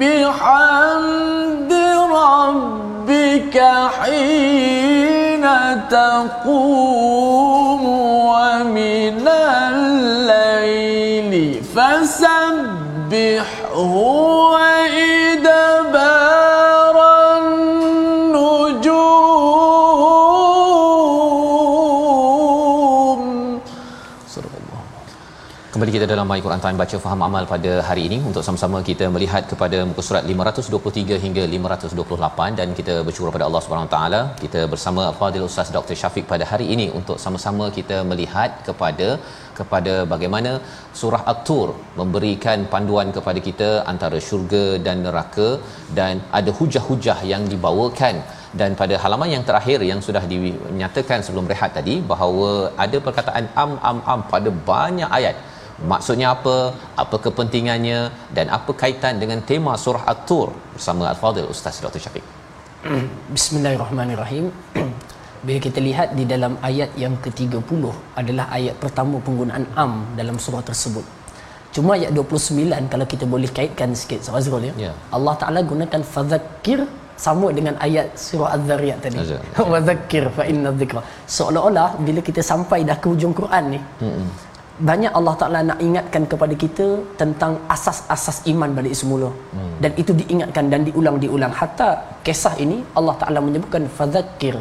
بحمد 0.00 1.72
ربك 2.12 3.56
حين 4.00 5.44
تقوم. 5.90 7.15
Quran 26.46 26.62
Time 26.64 26.78
baca 26.80 26.96
faham 27.04 27.20
amal 27.26 27.44
pada 27.52 27.70
hari 27.86 28.02
ini. 28.08 28.18
Untuk 28.28 28.42
sama-sama 28.46 28.78
kita 28.88 29.06
melihat 29.14 29.42
kepada 29.52 29.78
muka 29.88 30.02
surat 30.08 30.24
523 30.32 31.16
hingga 31.24 31.44
528 31.54 32.58
dan 32.58 32.68
kita 32.78 32.94
bersyukur 33.06 33.28
kepada 33.30 33.46
Allah 33.48 33.62
Subhanahu 33.64 33.90
taala. 33.94 34.20
Kita 34.42 34.60
bersama 34.72 35.04
Fadil 35.20 35.46
Ustaz 35.48 35.70
Dr 35.76 35.96
Syafiq 36.00 36.24
pada 36.32 36.46
hari 36.50 36.66
ini 36.74 36.86
untuk 36.98 37.18
sama-sama 37.24 37.66
kita 37.78 37.98
melihat 38.10 38.52
kepada 38.68 39.08
kepada 39.58 39.94
bagaimana 40.12 40.52
surah 41.00 41.22
At-Tur 41.32 41.68
memberikan 42.00 42.58
panduan 42.74 43.10
kepada 43.18 43.42
kita 43.48 43.70
antara 43.92 44.20
syurga 44.28 44.64
dan 44.86 45.02
neraka 45.08 45.48
dan 45.98 46.22
ada 46.40 46.52
hujah-hujah 46.60 47.18
yang 47.32 47.44
dibawakan. 47.54 48.16
Dan 48.60 48.72
pada 48.80 48.94
halaman 49.02 49.30
yang 49.34 49.44
terakhir 49.50 49.78
yang 49.90 50.00
sudah 50.06 50.24
dinyatakan 50.32 51.20
sebelum 51.26 51.50
rehat 51.52 51.72
tadi 51.80 51.96
bahawa 52.12 52.48
ada 52.84 52.98
perkataan 53.08 53.46
am 53.64 53.72
am 53.90 53.98
am 54.14 54.20
pada 54.34 54.50
banyak 54.72 55.10
ayat 55.20 55.36
maksudnya 55.92 56.32
apa 56.36 56.72
apa 57.02 57.16
kepentingannya 57.20 57.98
dan 58.36 58.48
apa 58.48 58.72
kaitan 58.72 59.20
dengan 59.22 59.44
tema 59.50 59.76
surah 59.84 60.04
at-tur 60.12 60.48
bersama 60.72 61.12
al-fadil 61.12 61.48
ustaz 61.52 61.84
Dr 61.84 62.00
Syafiq 62.00 62.24
Bismillahirrahmanirrahim. 63.36 64.46
Bila 65.46 65.58
kita 65.66 65.78
lihat 65.88 66.08
di 66.18 66.24
dalam 66.32 66.52
ayat 66.68 66.90
yang 67.02 67.14
ke-30 67.24 67.82
adalah 68.20 68.46
ayat 68.58 68.74
pertama 68.82 69.16
penggunaan 69.26 69.64
am 69.78 69.92
dalam 70.18 70.36
surah 70.44 70.62
tersebut. 70.68 71.04
Cuma 71.74 71.94
ayat 71.98 72.10
29 72.16 72.92
kalau 72.92 73.06
kita 73.12 73.24
boleh 73.28 73.50
kaitkan 73.58 73.92
sikit 74.00 74.26
Fazrul 74.34 74.64
ya. 74.70 74.74
Ya. 74.88 74.92
Allah 75.16 75.34
Taala 75.40 75.60
gunakan 75.72 76.02
fadzakir 76.14 76.80
sama 77.26 77.48
dengan 77.58 77.74
ayat 77.86 78.16
surah 78.16 78.48
Az-Zariyat 78.56 78.98
tadi. 79.04 79.18
Az-Zariyat. 79.22 79.68
Wadzakir 79.72 80.24
fa 80.36 80.44
inna 80.50 80.70
dzikra. 80.72 81.02
Seolah-olah 81.36 81.88
bila 82.06 82.20
kita 82.28 82.42
sampai 82.52 82.82
dah 82.88 82.96
ke 83.02 83.06
hujung 83.12 83.34
Quran 83.36 83.64
ni, 83.76 83.80
hmm 84.02 84.55
banyak 84.90 85.12
Allah 85.18 85.34
Taala 85.40 85.60
nak 85.68 85.78
ingatkan 85.86 86.22
kepada 86.32 86.54
kita 86.62 86.86
tentang 87.20 87.52
asas-asas 87.74 88.44
iman 88.52 88.70
balik 88.78 88.94
semula. 89.00 89.30
Hmm. 89.56 89.72
Dan 89.82 89.92
itu 90.02 90.12
diingatkan 90.20 90.68
dan 90.72 90.84
diulang-diulang 90.88 91.52
hatta 91.60 91.90
kisah 92.26 92.54
ini 92.64 92.78
Allah 92.98 93.14
Taala 93.20 93.40
menyebutkan 93.46 93.84
fadzakir 93.98 94.56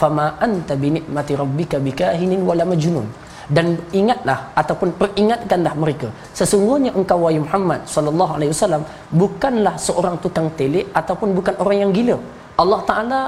fama 0.00 0.26
anta 0.46 0.74
bi 0.82 0.90
nikmati 0.96 1.34
rabbika 1.42 1.78
bikahinin 1.86 2.42
wala 2.48 2.66
majnun. 2.72 3.06
Dan 3.50 3.66
ingatlah 4.00 4.38
ataupun 4.60 4.94
peringatkanlah 4.98 5.74
mereka 5.82 6.08
sesungguhnya 6.38 6.94
engkau 6.98 7.18
wahai 7.22 7.42
Muhammad 7.42 7.80
sallallahu 7.94 8.32
alaihi 8.38 8.50
wasallam 8.54 8.82
bukanlah 9.22 9.74
seorang 9.86 10.16
tukang 10.24 10.48
telik 10.58 10.86
ataupun 11.00 11.34
bukan 11.38 11.54
orang 11.62 11.78
yang 11.82 11.92
gila. 11.98 12.16
Allah 12.62 12.80
Taala 12.90 13.20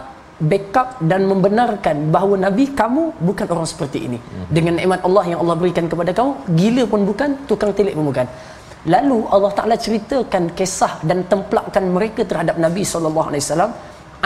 backup 0.51 0.89
dan 1.11 1.21
membenarkan 1.31 1.97
bahawa 2.15 2.35
nabi 2.47 2.65
kamu 2.81 3.03
bukan 3.29 3.47
orang 3.55 3.69
seperti 3.73 3.99
ini 4.09 4.19
hmm. 4.19 4.47
dengan 4.57 4.75
nikmat 4.79 5.01
Allah 5.09 5.25
yang 5.31 5.39
Allah 5.43 5.57
berikan 5.63 5.87
kepada 5.93 6.11
kamu 6.19 6.33
gila 6.59 6.85
pun 6.93 7.01
bukan 7.11 7.31
tukang 7.51 7.73
telik 7.79 7.95
pun 7.99 8.07
bukan 8.11 8.27
lalu 8.95 9.19
Allah 9.35 9.53
Taala 9.59 9.77
ceritakan 9.85 10.45
kisah 10.59 10.93
dan 11.09 11.19
templakkan 11.33 11.85
mereka 11.97 12.23
terhadap 12.31 12.57
nabi 12.65 12.83
sallallahu 12.93 13.29
alaihi 13.31 13.45
wasallam 13.47 13.73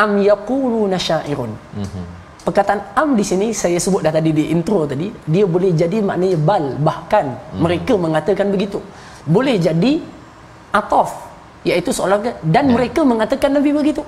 am 0.04 0.12
yaquluna 0.30 0.98
syairun 1.08 1.52
hmm. 1.76 2.06
perkataan 2.46 2.80
am 3.02 3.12
di 3.20 3.24
sini 3.30 3.48
saya 3.62 3.78
sebut 3.86 4.00
dah 4.06 4.12
tadi 4.18 4.32
di 4.38 4.44
intro 4.54 4.80
tadi 4.92 5.08
dia 5.34 5.44
boleh 5.54 5.72
jadi 5.82 6.00
maknanya 6.10 6.38
bal 6.48 6.66
bahkan 6.88 7.26
hmm. 7.36 7.60
mereka 7.66 7.94
mengatakan 8.06 8.48
begitu 8.56 8.80
boleh 9.36 9.56
jadi 9.68 9.92
ataf 10.80 11.10
iaitu 11.68 11.90
seolah 11.96 12.18
dan 12.54 12.64
ya. 12.70 12.72
mereka 12.76 13.00
mengatakan 13.12 13.50
nabi 13.58 13.70
begitu 13.78 14.02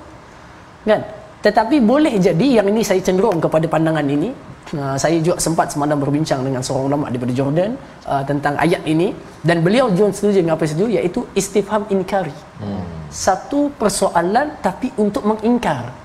kan 0.89 1.01
tetapi 1.39 1.79
boleh 1.79 2.19
jadi 2.19 2.59
yang 2.59 2.67
ini 2.67 2.83
saya 2.83 2.99
cenderung 2.99 3.39
kepada 3.39 3.63
pandangan 3.71 4.03
ini. 4.03 4.31
Uh, 4.69 4.93
saya 5.01 5.17
juga 5.25 5.41
sempat 5.41 5.73
semalam 5.73 5.97
berbincang 5.97 6.45
dengan 6.45 6.61
seorang 6.61 6.93
ulama 6.93 7.05
daripada 7.09 7.33
Jordan 7.33 7.73
uh, 8.05 8.23
tentang 8.27 8.53
ayat 8.59 8.83
ini. 8.83 9.15
Dan 9.41 9.63
beliau 9.65 9.87
juga 9.89 10.11
setuju 10.11 10.43
dengan 10.43 10.59
apa 10.59 10.67
setuju 10.67 10.99
iaitu 10.99 11.23
istifham 11.33 11.83
inkari. 11.95 12.35
Hmm. 12.59 12.83
satu 13.09 13.71
persoalan 13.79 14.59
tapi 14.59 14.91
untuk 14.99 15.23
mengingkar. 15.25 15.95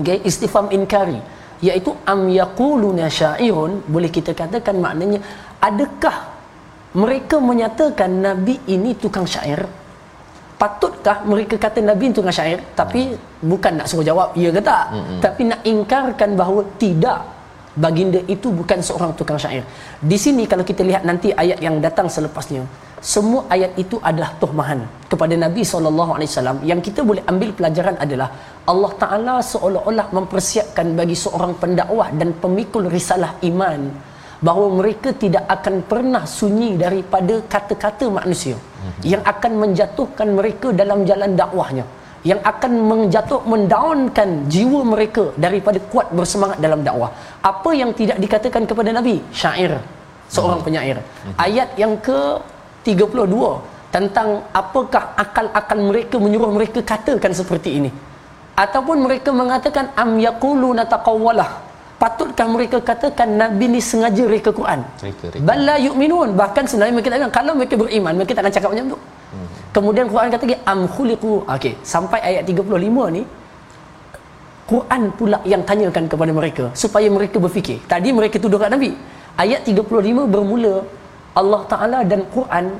Okay, 0.00 0.22
istifham 0.22 0.70
inkari 0.70 1.18
iaitu 1.66 1.90
am 2.06 2.30
yaquluna 2.30 3.10
syairun. 3.10 3.84
Boleh 3.90 4.08
kita 4.08 4.32
katakan 4.32 4.78
maknanya 4.78 5.20
adakah 5.58 6.30
mereka 6.94 7.36
menyatakan 7.42 8.22
nabi 8.22 8.56
ini 8.70 8.96
tukang 8.96 9.26
syair 9.28 9.66
patutkah 10.60 11.16
mereka 11.30 11.54
kata 11.64 11.80
Nabi 11.84 12.04
itu 12.10 12.20
dengan 12.24 12.36
syair 12.38 12.58
tapi 12.80 13.00
hmm. 13.12 13.48
bukan 13.50 13.72
nak 13.78 13.86
suruh 13.90 14.06
jawab 14.10 14.28
ya 14.42 14.50
ke 14.56 14.62
tak 14.68 14.84
hmm. 14.96 15.20
tapi 15.24 15.42
nak 15.50 15.60
ingkarkan 15.72 16.30
bahawa 16.40 16.60
tidak 16.82 17.20
baginda 17.84 18.20
itu 18.34 18.48
bukan 18.58 18.80
seorang 18.88 19.12
tukang 19.18 19.36
syair 19.44 19.64
di 20.10 20.16
sini 20.24 20.48
kalau 20.50 20.64
kita 20.70 20.82
lihat 20.90 21.04
nanti 21.08 21.28
ayat 21.42 21.60
yang 21.66 21.76
datang 21.86 22.08
selepasnya 22.14 22.64
semua 23.14 23.40
ayat 23.54 23.72
itu 23.82 23.96
adalah 24.08 24.30
tuhmahan 24.42 24.80
kepada 25.12 25.34
Nabi 25.44 25.60
SAW 25.60 26.64
yang 26.70 26.80
kita 26.86 27.04
boleh 27.08 27.22
ambil 27.32 27.50
pelajaran 27.58 27.96
adalah 28.04 28.28
Allah 28.72 28.92
Ta'ala 29.02 29.34
seolah-olah 29.52 30.06
mempersiapkan 30.16 30.96
bagi 31.00 31.16
seorang 31.24 31.52
pendakwah 31.62 32.08
dan 32.20 32.32
pemikul 32.42 32.88
risalah 32.96 33.36
iman 33.50 33.80
bahawa 34.46 34.66
mereka 34.80 35.12
tidak 35.24 35.44
akan 35.56 35.74
pernah 35.90 36.24
sunyi 36.38 36.70
daripada 36.84 37.34
kata-kata 37.54 38.08
manusia 38.18 38.56
mm-hmm. 38.56 38.75
Yang 39.12 39.22
akan 39.32 39.52
menjatuhkan 39.62 40.28
mereka 40.38 40.68
dalam 40.80 41.02
jalan 41.08 41.32
dakwahnya. 41.40 41.84
Yang 42.26 42.40
akan 42.42 42.72
menjatuh 42.90 43.40
mendaunkan 43.52 44.28
jiwa 44.50 44.80
mereka 44.82 45.30
daripada 45.38 45.78
kuat 45.92 46.10
bersemangat 46.10 46.58
dalam 46.58 46.82
dakwah. 46.82 47.10
Apa 47.50 47.70
yang 47.70 47.94
tidak 47.94 48.18
dikatakan 48.24 48.66
kepada 48.66 48.90
nabi? 48.90 49.22
Syair. 49.30 49.78
Seorang 50.26 50.58
mm-hmm. 50.58 50.66
penyair. 50.66 50.98
Mm-hmm. 50.98 51.34
ayat 51.38 51.68
yang 51.78 51.94
ke 52.02 52.18
32 52.82 53.94
tentang 53.94 54.42
apakah 54.50 55.14
akal-akal 55.14 55.78
mereka 55.78 56.16
menyuruh 56.18 56.50
mereka 56.50 56.82
katakan 56.82 57.30
seperti 57.30 57.78
ini. 57.78 57.90
Ataupun 58.58 59.06
mereka 59.06 59.30
mengatakan 59.30 59.94
am 59.94 60.18
yaquluna 60.18 60.82
taqawwalah 60.88 61.65
patutkah 62.02 62.46
mereka 62.54 62.78
katakan 62.80 63.28
Nabi 63.40 63.66
ni 63.74 63.80
sengaja 63.80 64.24
reka 64.34 64.50
Quran? 64.58 64.80
Reka, 65.06 65.26
reka. 65.32 65.44
Bala 65.48 65.74
yu'minun. 65.86 66.36
Bahkan 66.40 66.64
sebenarnya 66.70 66.94
mereka 66.96 67.08
tak 67.12 67.18
bilang, 67.20 67.34
kalau 67.38 67.52
mereka 67.58 67.74
beriman, 67.82 68.12
mereka 68.18 68.32
tak 68.36 68.42
akan 68.44 68.54
cakap 68.56 68.68
macam 68.74 68.86
tu. 68.94 68.98
Hmm. 68.98 69.48
Kemudian 69.74 70.06
Quran 70.12 70.28
kata 70.34 70.44
lagi, 70.48 70.58
am 70.72 70.80
khuliqu. 70.94 71.34
Okey, 71.56 71.74
sampai 71.94 72.20
ayat 72.28 72.42
35 72.48 73.16
ni, 73.16 73.22
Quran 74.70 75.02
pula 75.18 75.38
yang 75.52 75.62
tanyakan 75.70 76.04
kepada 76.12 76.32
mereka 76.38 76.64
supaya 76.82 77.08
mereka 77.16 77.38
berfikir. 77.44 77.78
Tadi 77.92 78.10
mereka 78.18 78.36
tuduh 78.42 78.58
kat 78.62 78.70
Nabi. 78.74 78.90
Ayat 79.42 79.62
35 79.68 80.26
bermula 80.34 80.74
Allah 81.40 81.62
Taala 81.72 81.98
dan 82.10 82.20
Quran 82.34 82.74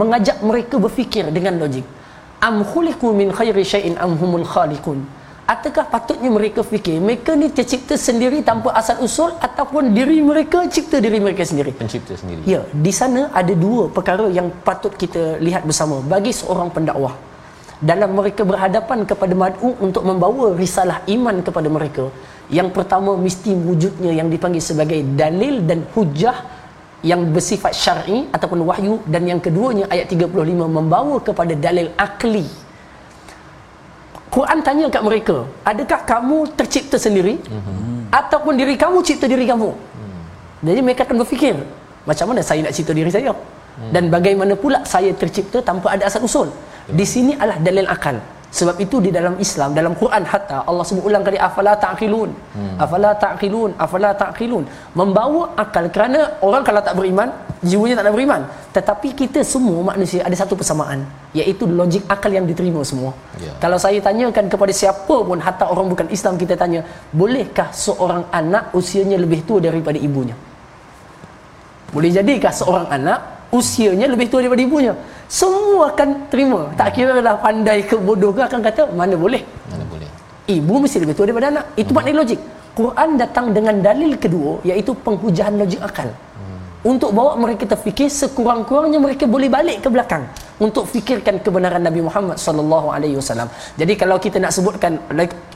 mengajak 0.00 0.38
mereka 0.48 0.76
berfikir 0.84 1.28
dengan 1.36 1.60
logik. 1.62 1.84
Am 2.48 2.56
khuliqu 2.70 3.08
min 3.20 3.28
khairi 3.38 3.64
syai'in 3.72 3.94
am 4.04 4.16
humul 4.20 4.46
khaliqun. 4.52 4.98
Adakah 5.46 5.86
patutnya 5.94 6.26
mereka 6.36 6.60
fikir 6.66 6.98
mereka 6.98 7.38
ni 7.40 7.46
tercipta 7.56 7.94
sendiri 7.94 8.42
tanpa 8.48 8.74
asal 8.78 8.98
usul 9.06 9.30
ataupun 9.46 9.94
diri 9.94 10.18
mereka 10.30 10.66
cipta 10.74 10.98
diri 10.98 11.22
mereka 11.22 11.46
sendiri? 11.46 11.70
Pencipta 11.70 12.18
sendiri. 12.18 12.42
Ya, 12.52 12.60
di 12.86 12.90
sana 12.90 13.30
ada 13.40 13.54
dua 13.54 13.86
perkara 13.96 14.26
yang 14.38 14.50
patut 14.66 14.90
kita 15.02 15.38
lihat 15.46 15.62
bersama 15.62 16.02
bagi 16.12 16.34
seorang 16.34 16.74
pendakwah. 16.74 17.14
Dalam 17.78 18.18
mereka 18.18 18.42
berhadapan 18.42 19.06
kepada 19.06 19.34
mad'u 19.38 19.70
untuk 19.86 20.02
membawa 20.10 20.50
risalah 20.58 20.98
iman 21.14 21.38
kepada 21.46 21.70
mereka. 21.70 22.10
Yang 22.58 22.68
pertama 22.74 23.14
mesti 23.14 23.54
wujudnya 23.54 24.18
yang 24.18 24.26
dipanggil 24.34 24.62
sebagai 24.70 24.98
dalil 25.22 25.62
dan 25.62 25.86
hujah 25.94 26.36
yang 27.06 27.22
bersifat 27.30 27.70
syar'i 27.70 28.26
ataupun 28.34 28.66
wahyu 28.66 28.98
dan 29.06 29.22
yang 29.30 29.38
keduanya 29.38 29.86
ayat 29.94 30.10
35 30.10 30.42
membawa 30.78 31.22
kepada 31.22 31.54
dalil 31.54 31.94
akli 31.94 32.65
Quran 34.36 34.58
tanya 34.66 34.86
kat 34.94 35.02
mereka, 35.08 35.36
adakah 35.70 36.00
kamu 36.12 36.38
tercipta 36.58 36.96
sendiri 37.04 37.34
mm-hmm. 37.40 38.12
ataupun 38.20 38.52
diri 38.60 38.74
kamu 38.82 38.98
cipta 39.08 39.26
diri 39.32 39.44
kamu? 39.48 39.70
Mm. 39.72 40.20
Jadi 40.68 40.80
mereka 40.86 41.00
akan 41.08 41.16
berfikir, 41.24 41.56
macam 42.04 42.26
mana 42.28 42.44
saya 42.48 42.60
nak 42.66 42.74
cipta 42.76 42.92
diri 42.98 43.08
saya? 43.08 43.32
Mm. 43.32 43.90
Dan 43.96 44.04
bagaimana 44.12 44.52
pula 44.62 44.84
saya 44.92 45.10
tercipta 45.16 45.64
tanpa 45.68 45.96
ada 45.96 46.04
asal 46.04 46.20
usul? 46.28 46.52
Yeah. 46.52 46.96
Di 47.00 47.06
sini 47.12 47.32
adalah 47.32 47.58
dalil 47.64 47.88
akal. 47.88 48.16
Sebab 48.58 48.76
itu 48.84 48.96
di 49.04 49.10
dalam 49.16 49.34
Islam, 49.44 49.76
dalam 49.78 49.92
Quran 50.00 50.24
hatta 50.32 50.58
Allah 50.68 50.84
sebut 50.88 51.04
ulang 51.08 51.20
kali 51.26 51.38
afala 51.46 51.72
ta'qilun. 51.84 52.30
Hmm. 52.56 52.76
Afala 52.84 53.10
ta'qilun, 53.24 53.70
afala 53.84 54.10
ta'qilun. 54.22 54.64
Membawa 54.98 55.42
akal 55.62 55.86
kerana 55.94 56.20
orang 56.46 56.62
kalau 56.68 56.80
tak 56.86 56.96
beriman, 56.98 57.28
jiwanya 57.70 58.00
tak 58.00 58.04
nak 58.08 58.14
beriman. 58.16 58.42
Tetapi 58.76 59.08
kita 59.20 59.44
semua 59.52 59.84
manusia 59.90 60.24
ada 60.24 60.36
satu 60.40 60.56
persamaan, 60.60 61.04
iaitu 61.36 61.68
logik 61.80 62.08
akal 62.08 62.32
yang 62.32 62.48
diterima 62.48 62.80
semua. 62.90 63.12
Yeah. 63.36 63.52
Kalau 63.60 63.76
saya 63.76 64.00
tanyakan 64.00 64.48
kepada 64.48 64.72
siapa 64.80 65.16
pun 65.28 65.36
hatta 65.36 65.68
orang 65.68 65.92
bukan 65.92 66.08
Islam 66.16 66.40
kita 66.40 66.56
tanya, 66.56 66.80
bolehkah 67.12 67.68
seorang 67.86 68.24
anak 68.40 68.72
usianya 68.72 69.20
lebih 69.20 69.44
tua 69.44 69.60
daripada 69.68 70.00
ibunya? 70.00 70.36
Boleh 71.92 72.08
jadikah 72.08 72.56
seorang 72.56 72.88
anak 72.88 73.35
usianya 73.52 74.06
lebih 74.10 74.26
tua 74.30 74.40
daripada 74.42 74.62
ibunya? 74.62 74.94
semua 75.26 75.90
akan 75.92 76.08
terima 76.32 76.60
tak 76.78 76.88
kira 76.96 77.18
lah 77.26 77.34
pandai 77.44 77.78
ke 77.90 77.96
bodoh 77.98 78.30
ke 78.36 78.42
akan 78.46 78.60
kata 78.62 78.82
mana 78.94 79.14
boleh 79.18 79.42
mana 79.70 79.84
boleh 79.92 80.08
ibu 80.46 80.74
mesti 80.82 81.02
lebih 81.02 81.14
tua 81.18 81.26
daripada 81.26 81.50
anak 81.52 81.64
itu 81.82 81.90
hmm. 81.90 81.98
makna 81.98 82.12
logik 82.22 82.40
Quran 82.78 83.10
datang 83.22 83.46
dengan 83.56 83.74
dalil 83.82 84.12
kedua 84.24 84.52
iaitu 84.62 84.94
penghujahan 85.06 85.54
logik 85.58 85.80
akal 85.82 86.08
hmm. 86.14 86.90
untuk 86.90 87.10
bawa 87.10 87.34
mereka 87.42 87.66
terfikir 87.74 88.06
sekurang-kurangnya 88.06 89.02
mereka 89.02 89.26
boleh 89.34 89.50
balik 89.50 89.82
ke 89.82 89.88
belakang 89.90 90.24
untuk 90.62 90.84
fikirkan 90.92 91.42
kebenaran 91.44 91.82
Nabi 91.88 92.00
Muhammad 92.06 92.40
sallallahu 92.40 92.88
alaihi 92.96 93.16
wasallam. 93.20 93.48
Jadi 93.80 93.92
kalau 94.00 94.16
kita 94.24 94.40
nak 94.40 94.52
sebutkan 94.56 94.96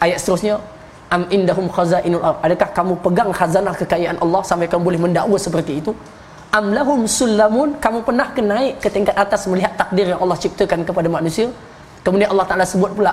ayat 0.04 0.18
seterusnya 0.20 0.60
am 1.14 1.22
indahum 1.36 1.66
khazainul 1.76 2.24
ard 2.28 2.38
adakah 2.46 2.68
kamu 2.78 2.94
pegang 3.04 3.30
khazanah 3.38 3.72
kekayaan 3.80 4.18
Allah 4.24 4.42
sampai 4.50 4.68
kamu 4.68 4.82
boleh 4.88 5.00
mendakwa 5.06 5.38
seperti 5.46 5.80
itu? 5.80 5.94
Amlahum 6.58 7.00
sullamun? 7.18 7.68
Kamu 7.84 7.98
pernah 8.08 8.28
ke 8.36 8.42
naik 8.52 8.82
ke 8.82 8.88
tingkat 8.94 9.16
atas 9.24 9.46
melihat 9.50 9.72
takdir 9.80 10.06
yang 10.12 10.20
Allah 10.24 10.38
ciptakan 10.44 10.80
kepada 10.88 11.08
manusia? 11.16 11.48
Kemudian 12.04 12.28
Allah 12.32 12.46
Taala 12.48 12.66
sebut 12.72 12.90
pula 12.98 13.12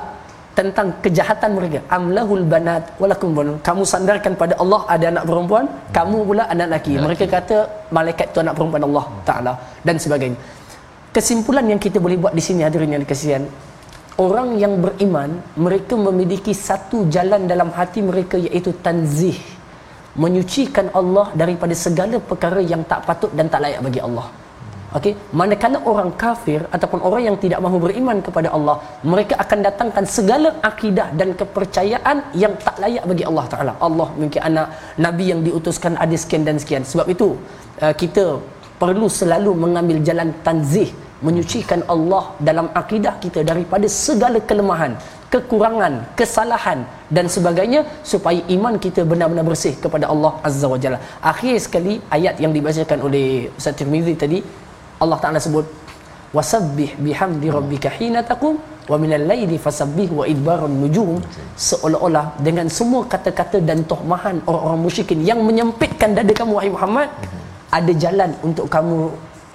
tentang 0.57 0.89
kejahatan 1.05 1.51
mereka. 1.57 1.79
Amlahul 1.97 2.45
banat 2.53 2.83
walakum 3.01 3.31
banun. 3.37 3.57
Kamu 3.67 3.83
sandarkan 3.93 4.33
pada 4.41 4.57
Allah 4.63 4.81
ada 4.95 5.05
anak 5.13 5.23
perempuan 5.29 5.65
kamu 5.97 6.17
pula 6.29 6.43
anak 6.53 6.67
lelaki. 6.71 6.93
Mereka 7.05 7.25
kata 7.35 7.57
malaikat 7.97 8.33
itu 8.33 8.39
anak 8.45 8.55
perempuan 8.57 8.83
Allah 8.89 9.05
Taala 9.27 9.53
dan 9.87 9.95
sebagainya. 10.05 10.39
Kesimpulan 11.15 11.65
yang 11.71 11.81
kita 11.85 11.97
boleh 12.05 12.17
buat 12.23 12.33
di 12.39 12.43
sini 12.47 12.61
hadirin 12.65 12.93
yang 12.93 13.01
dikasihan 13.05 13.43
orang 14.25 14.57
yang 14.57 14.73
beriman 14.81 15.29
mereka 15.65 15.93
memiliki 15.93 16.53
satu 16.53 17.05
jalan 17.15 17.45
dalam 17.51 17.69
hati 17.77 18.01
mereka 18.01 18.35
iaitu 18.37 18.73
tanzih 18.85 19.37
menyucikan 20.23 20.87
Allah 20.99 21.27
daripada 21.41 21.75
segala 21.85 22.17
perkara 22.29 22.61
yang 22.73 22.83
tak 22.91 23.01
patut 23.07 23.31
dan 23.37 23.47
tak 23.53 23.61
layak 23.65 23.81
bagi 23.87 24.01
Allah. 24.07 24.27
Okey, 24.97 25.13
manakala 25.39 25.77
orang 25.91 26.09
kafir 26.21 26.59
ataupun 26.75 26.99
orang 27.07 27.23
yang 27.27 27.37
tidak 27.43 27.59
mahu 27.65 27.77
beriman 27.85 28.17
kepada 28.27 28.49
Allah, 28.55 28.75
mereka 29.11 29.35
akan 29.43 29.59
datangkan 29.67 30.05
segala 30.17 30.49
akidah 30.69 31.07
dan 31.19 31.29
kepercayaan 31.39 32.17
yang 32.43 32.53
tak 32.65 32.77
layak 32.83 33.03
bagi 33.11 33.23
Allah 33.29 33.45
Taala. 33.53 33.73
Allah 33.87 34.07
mungkin 34.21 34.41
anak 34.49 34.67
nabi 35.05 35.25
yang 35.31 35.41
diutuskan 35.47 35.99
ada 36.05 36.15
sekian 36.23 36.47
dan 36.47 36.55
sekian. 36.63 36.83
Sebab 36.91 37.07
itu 37.15 37.27
uh, 37.83 37.93
kita 38.01 38.25
perlu 38.81 39.09
selalu 39.19 39.51
mengambil 39.65 39.99
jalan 40.07 40.31
tanzih 40.47 40.89
menyucikan 41.27 41.81
Allah 41.93 42.23
dalam 42.47 42.67
akidah 42.81 43.13
kita 43.23 43.41
daripada 43.51 43.87
segala 43.91 44.39
kelemahan 44.49 44.95
kekurangan, 45.33 45.93
kesalahan 46.19 46.79
dan 47.15 47.25
sebagainya 47.35 47.81
supaya 48.11 48.39
iman 48.55 48.75
kita 48.85 49.03
benar-benar 49.11 49.45
bersih 49.49 49.73
kepada 49.83 50.05
Allah 50.13 50.33
Azza 50.47 50.67
wa 50.73 50.79
Jalla. 50.83 50.99
Akhir 51.31 51.55
sekali 51.65 51.93
ayat 52.17 52.39
yang 52.43 52.55
dibacakan 52.57 52.99
oleh 53.07 53.51
Ustaz 53.59 53.75
Tirmizi 53.79 54.15
tadi 54.23 54.39
Allah 55.03 55.19
Taala 55.23 55.39
sebut 55.47 55.67
wasabbih 56.37 56.89
bihamdi 57.05 57.47
rabbika 57.57 57.89
hina 57.97 58.21
taqum 58.31 58.55
wa 58.91 58.97
minal 59.03 59.23
laili 59.31 59.57
fasabbih 59.65 60.09
wa 60.19 60.23
idbarun 60.33 60.73
nujum 60.83 61.19
seolah-olah 61.67 62.25
dengan 62.47 62.67
semua 62.77 63.03
kata-kata 63.13 63.59
dan 63.69 63.79
tohmahan 63.91 64.39
orang-orang 64.49 64.81
musyrikin 64.87 65.21
yang 65.29 65.39
menyempitkan 65.47 66.15
dada 66.17 66.33
kamu 66.39 66.51
wahai 66.57 66.71
Muhammad 66.75 67.09
ada 67.77 67.93
jalan 68.03 68.31
untuk 68.47 68.67
kamu 68.75 69.11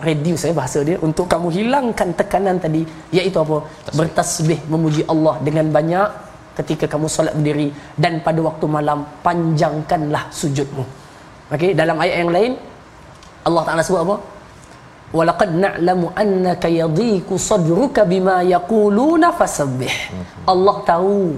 reduce 0.06 0.44
eh 0.50 0.54
bahasa 0.60 0.78
dia 0.88 0.96
untuk 1.06 1.26
kamu 1.32 1.48
hilangkan 1.56 2.08
tekanan 2.18 2.56
tadi 2.64 2.82
iaitu 3.16 3.38
apa? 3.44 3.56
Tasbih. 3.62 3.96
bertasbih 3.98 4.60
memuji 4.72 5.02
Allah 5.12 5.34
dengan 5.46 5.66
banyak 5.76 6.08
ketika 6.58 6.84
kamu 6.92 7.06
solat 7.14 7.34
berdiri. 7.38 7.68
Dan 8.02 8.20
pada 8.26 8.40
waktu 8.48 8.66
malam 8.76 8.98
panjangkanlah 9.26 10.24
sujudmu. 10.40 10.84
Okey 11.54 11.72
dalam 11.80 11.96
ayat 12.02 12.16
yang 12.24 12.32
lain 12.36 12.52
Allah 13.48 13.62
Taala 13.66 13.82
sebut 13.86 14.02
apa? 14.06 14.16
Walaqad 15.12 15.50
na'lamu 15.64 16.06
annaka 16.22 16.68
yadhiku 16.72 17.36
sadruka 17.36 18.02
bima 18.12 18.36
yaquluna 18.54 19.28
fasabbih. 19.38 19.92
Allah 20.52 20.76
tahu 20.88 21.36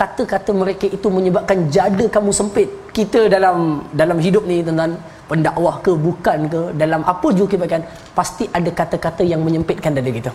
kata-kata 0.00 0.50
mereka 0.62 0.86
itu 0.96 1.08
menyebabkan 1.16 1.58
jada 1.74 2.04
kamu 2.16 2.30
sempit. 2.40 2.68
Kita 2.96 3.20
dalam 3.34 3.88
dalam 4.00 4.18
hidup 4.26 4.44
ni 4.50 4.60
tuan 4.66 4.92
pendakwah 5.34 5.76
ke 5.86 5.92
bukan 6.06 6.38
ke 6.52 6.60
dalam 6.82 7.02
apa 7.12 7.28
juga 7.38 7.48
kebaikan 7.58 7.82
pasti 8.18 8.46
ada 8.58 8.70
kata-kata 8.80 9.22
yang 9.32 9.42
menyempitkan 9.46 9.90
dada 9.98 10.12
kita. 10.18 10.32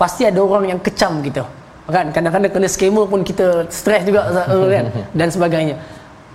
Pasti 0.00 0.24
ada 0.30 0.40
orang 0.48 0.64
yang 0.72 0.80
kecam 0.86 1.20
kita. 1.26 1.44
Kan? 1.96 2.06
Kadang-kadang 2.16 2.52
kena 2.56 2.68
skema 2.74 3.02
pun 3.12 3.20
kita 3.30 3.46
stres 3.78 4.02
juga 4.08 4.20
kan? 4.72 4.86
Dan 5.18 5.28
sebagainya. 5.36 5.76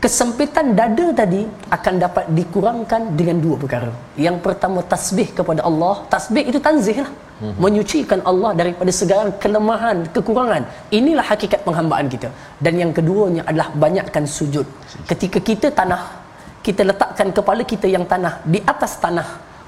Kesempitan 0.04 0.66
dada 0.80 1.06
tadi 1.20 1.42
akan 1.76 1.94
dapat 2.06 2.26
dikurangkan 2.38 3.02
dengan 3.20 3.38
dua 3.44 3.56
perkara. 3.62 3.92
Yang 4.26 4.38
pertama 4.46 4.80
tasbih 4.94 5.30
kepada 5.38 5.62
Allah. 5.70 5.96
Tasbih 6.14 6.44
itu 6.52 6.60
tanzih 6.68 6.98
lah. 7.04 7.12
Hmm. 7.44 7.56
menyucikan 7.64 8.20
Allah 8.30 8.52
daripada 8.60 8.92
segala 9.00 9.30
kelemahan 9.44 9.98
kekurangan. 10.16 10.64
Inilah 10.98 11.26
hakikat 11.32 11.60
penghambaan 11.68 12.08
kita. 12.14 12.30
Dan 12.66 12.74
yang 12.82 12.92
keduanya 12.98 13.42
adalah 13.50 13.68
banyakkan 13.84 14.24
sujud. 14.36 14.68
Ketika 15.10 15.40
kita 15.50 15.68
tanah 15.80 16.23
kita 16.66 16.82
letakkan 16.90 17.30
kepala 17.38 17.62
kita 17.72 17.88
yang 17.96 18.06
tanah 18.12 18.34
di 18.54 18.60
atas 18.74 18.94
tanah 19.04 19.28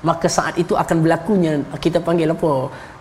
maka 0.10 0.28
saat 0.38 0.56
itu 0.64 0.74
akan 0.82 0.98
berlakunya 1.04 1.52
kita 1.86 2.00
panggil 2.08 2.30
apa 2.36 2.50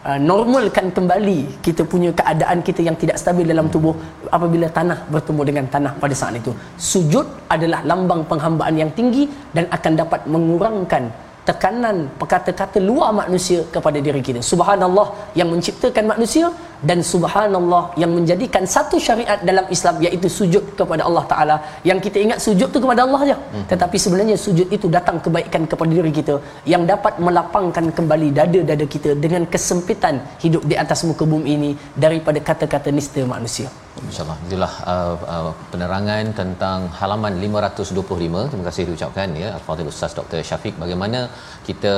uh, 0.08 0.18
normalkan 0.30 0.86
kembali 0.96 1.38
kita 1.66 1.82
punya 1.92 2.10
keadaan 2.20 2.58
kita 2.68 2.80
yang 2.88 2.96
tidak 3.02 3.16
stabil 3.22 3.46
dalam 3.52 3.68
tubuh 3.74 3.94
apabila 4.36 4.68
tanah 4.78 4.98
bertemu 5.14 5.42
dengan 5.48 5.66
tanah 5.74 5.92
pada 6.02 6.14
saat 6.20 6.34
itu. 6.40 6.52
Sujud 6.90 7.26
adalah 7.54 7.80
lambang 7.90 8.22
penghambaan 8.30 8.76
yang 8.82 8.90
tinggi 8.98 9.24
dan 9.56 9.68
akan 9.76 9.92
dapat 10.02 10.20
mengurangkan 10.34 11.04
tekanan 11.48 11.96
kata-kata 12.32 12.80
luar 12.80 13.10
manusia 13.22 13.60
kepada 13.74 14.00
diri 14.06 14.22
kita. 14.28 14.40
Subhanallah 14.52 15.06
yang 15.38 15.48
menciptakan 15.52 16.04
manusia 16.12 16.48
dan 16.88 16.98
subhanallah 17.12 17.82
yang 18.02 18.12
menjadikan 18.16 18.64
satu 18.74 18.96
syariat 19.06 19.38
dalam 19.50 19.66
Islam 19.76 19.96
iaitu 20.06 20.28
sujud 20.38 20.64
kepada 20.80 21.02
Allah 21.08 21.24
taala. 21.32 21.56
Yang 21.90 21.98
kita 22.06 22.18
ingat 22.24 22.38
sujud 22.46 22.68
tu 22.74 22.80
kepada 22.84 23.00
Allah 23.06 23.20
saja 23.24 23.36
hmm. 23.40 23.66
tetapi 23.72 23.96
sebenarnya 24.04 24.36
sujud 24.46 24.68
itu 24.76 24.88
datang 24.96 25.18
kebaikan 25.24 25.64
kepada 25.72 25.92
diri 25.98 26.12
kita. 26.18 26.36
Yang 26.74 26.84
dapat 26.92 27.14
melapangkan 27.26 27.86
kembali 27.98 28.28
dada-dada 28.40 28.86
kita 28.96 29.12
dengan 29.24 29.44
kesempitan 29.54 30.16
hidup 30.44 30.62
di 30.70 30.76
atas 30.84 31.02
muka 31.08 31.26
bumi 31.32 31.50
ini 31.58 31.70
daripada 32.04 32.40
kata-kata 32.50 32.90
nista 32.98 33.24
manusia. 33.34 33.68
InsyaAllah. 34.08 34.38
Itulah 34.46 34.72
uh, 34.92 35.14
uh, 35.34 35.50
penerangan 35.72 36.24
tentang 36.40 36.80
halaman 37.00 37.34
525 37.46 38.50
terima 38.50 38.64
kasih 38.68 38.82
diucapkan 38.88 39.28
ya 39.42 39.48
Al-Fadhil 39.58 39.90
Ustaz 39.94 40.12
Dr. 40.18 40.40
Syafiq. 40.48 40.74
Bagaimana 40.82 41.20
kita 41.68 41.94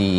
di 0.00 0.14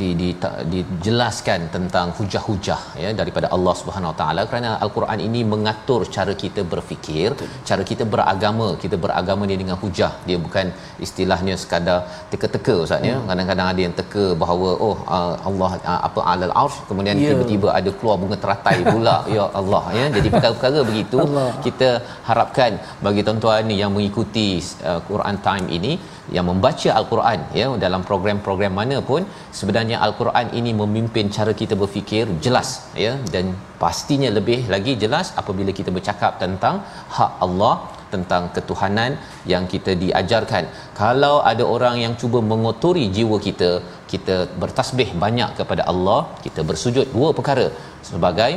di, 0.00 0.08
di 0.20 0.28
dijelaskan 0.72 1.60
tentang 1.74 2.06
hujah-hujah 2.18 2.80
ya 3.02 3.10
daripada 3.20 3.46
Allah 3.56 3.74
Subhanahu 3.80 4.10
Wa 4.12 4.16
Taala 4.20 4.42
kerana 4.50 4.70
al-Quran 4.84 5.20
ini 5.26 5.40
mengatur 5.52 6.00
cara 6.16 6.32
kita 6.42 6.62
berfikir, 6.72 7.28
Betul. 7.34 7.48
cara 7.68 7.82
kita 7.90 8.04
beragama. 8.14 8.68
Kita 8.84 8.96
beragama 9.04 9.42
ni 9.50 9.56
dengan 9.62 9.76
hujah. 9.82 10.12
Dia 10.28 10.38
bukan 10.46 10.66
istilahnya 11.06 11.56
sekadar 11.62 11.98
teka-teka 12.32 12.76
ustaz 12.84 13.08
ya. 13.10 13.16
Hmm. 13.16 13.26
Kadang-kadang 13.30 13.68
ada 13.72 13.80
yang 13.86 13.94
teka 14.00 14.24
bahawa 14.42 14.70
oh 14.88 14.96
uh, 15.18 15.34
Allah 15.50 15.70
uh, 15.90 16.00
apa 16.08 16.20
alal 16.32 16.54
arsh 16.62 16.78
kemudian 16.88 17.16
yeah. 17.24 17.30
tiba-tiba 17.32 17.68
ada 17.80 17.92
keluar 17.98 18.16
bunga 18.22 18.38
teratai 18.44 18.78
pula 18.92 19.16
ya 19.36 19.44
Allah 19.62 19.84
ya. 19.98 20.06
Jadi 20.16 20.28
perkara-perkara 20.34 20.80
begitu 20.90 21.20
Allah. 21.26 21.48
kita 21.66 21.90
harapkan 22.30 22.72
bagi 23.06 23.22
tuan-tuan 23.28 23.68
yang 23.82 23.92
mengikuti 23.98 24.48
uh, 24.90 25.00
Quran 25.10 25.38
Time 25.48 25.68
ini 25.78 25.94
yang 26.36 26.46
membaca 26.50 26.90
al-Quran 26.98 27.40
ya 27.60 27.66
dalam 27.84 28.02
program-program 28.10 28.72
mana 28.80 28.96
pun 29.10 29.22
sebenarnya 29.58 29.81
al-Quran 30.06 30.46
ini 30.58 30.70
memimpin 30.80 31.26
cara 31.36 31.52
kita 31.60 31.74
berfikir 31.82 32.24
jelas 32.44 32.68
ya. 33.04 33.12
Dan 33.34 33.46
pastinya 33.82 34.30
lebih 34.38 34.60
lagi 34.74 34.94
jelas 35.02 35.26
apabila 35.42 35.72
kita 35.78 35.90
bercakap 35.96 36.38
tentang 36.42 36.76
hak 37.16 37.32
Allah 37.46 37.74
tentang 38.14 38.42
ketuhanan 38.56 39.12
yang 39.52 39.64
kita 39.72 39.92
diajarkan. 40.02 40.64
Kalau 41.02 41.34
ada 41.52 41.64
orang 41.76 41.96
yang 42.04 42.14
cuba 42.20 42.38
mengotori 42.52 43.04
jiwa 43.16 43.38
kita 43.48 43.70
kita 44.12 44.36
bertasbih 44.62 45.08
banyak 45.24 45.50
kepada 45.60 45.82
Allah 45.92 46.20
kita 46.44 46.62
bersujud 46.70 47.08
dua 47.16 47.30
perkara. 47.38 47.66
Sebagai 48.10 48.52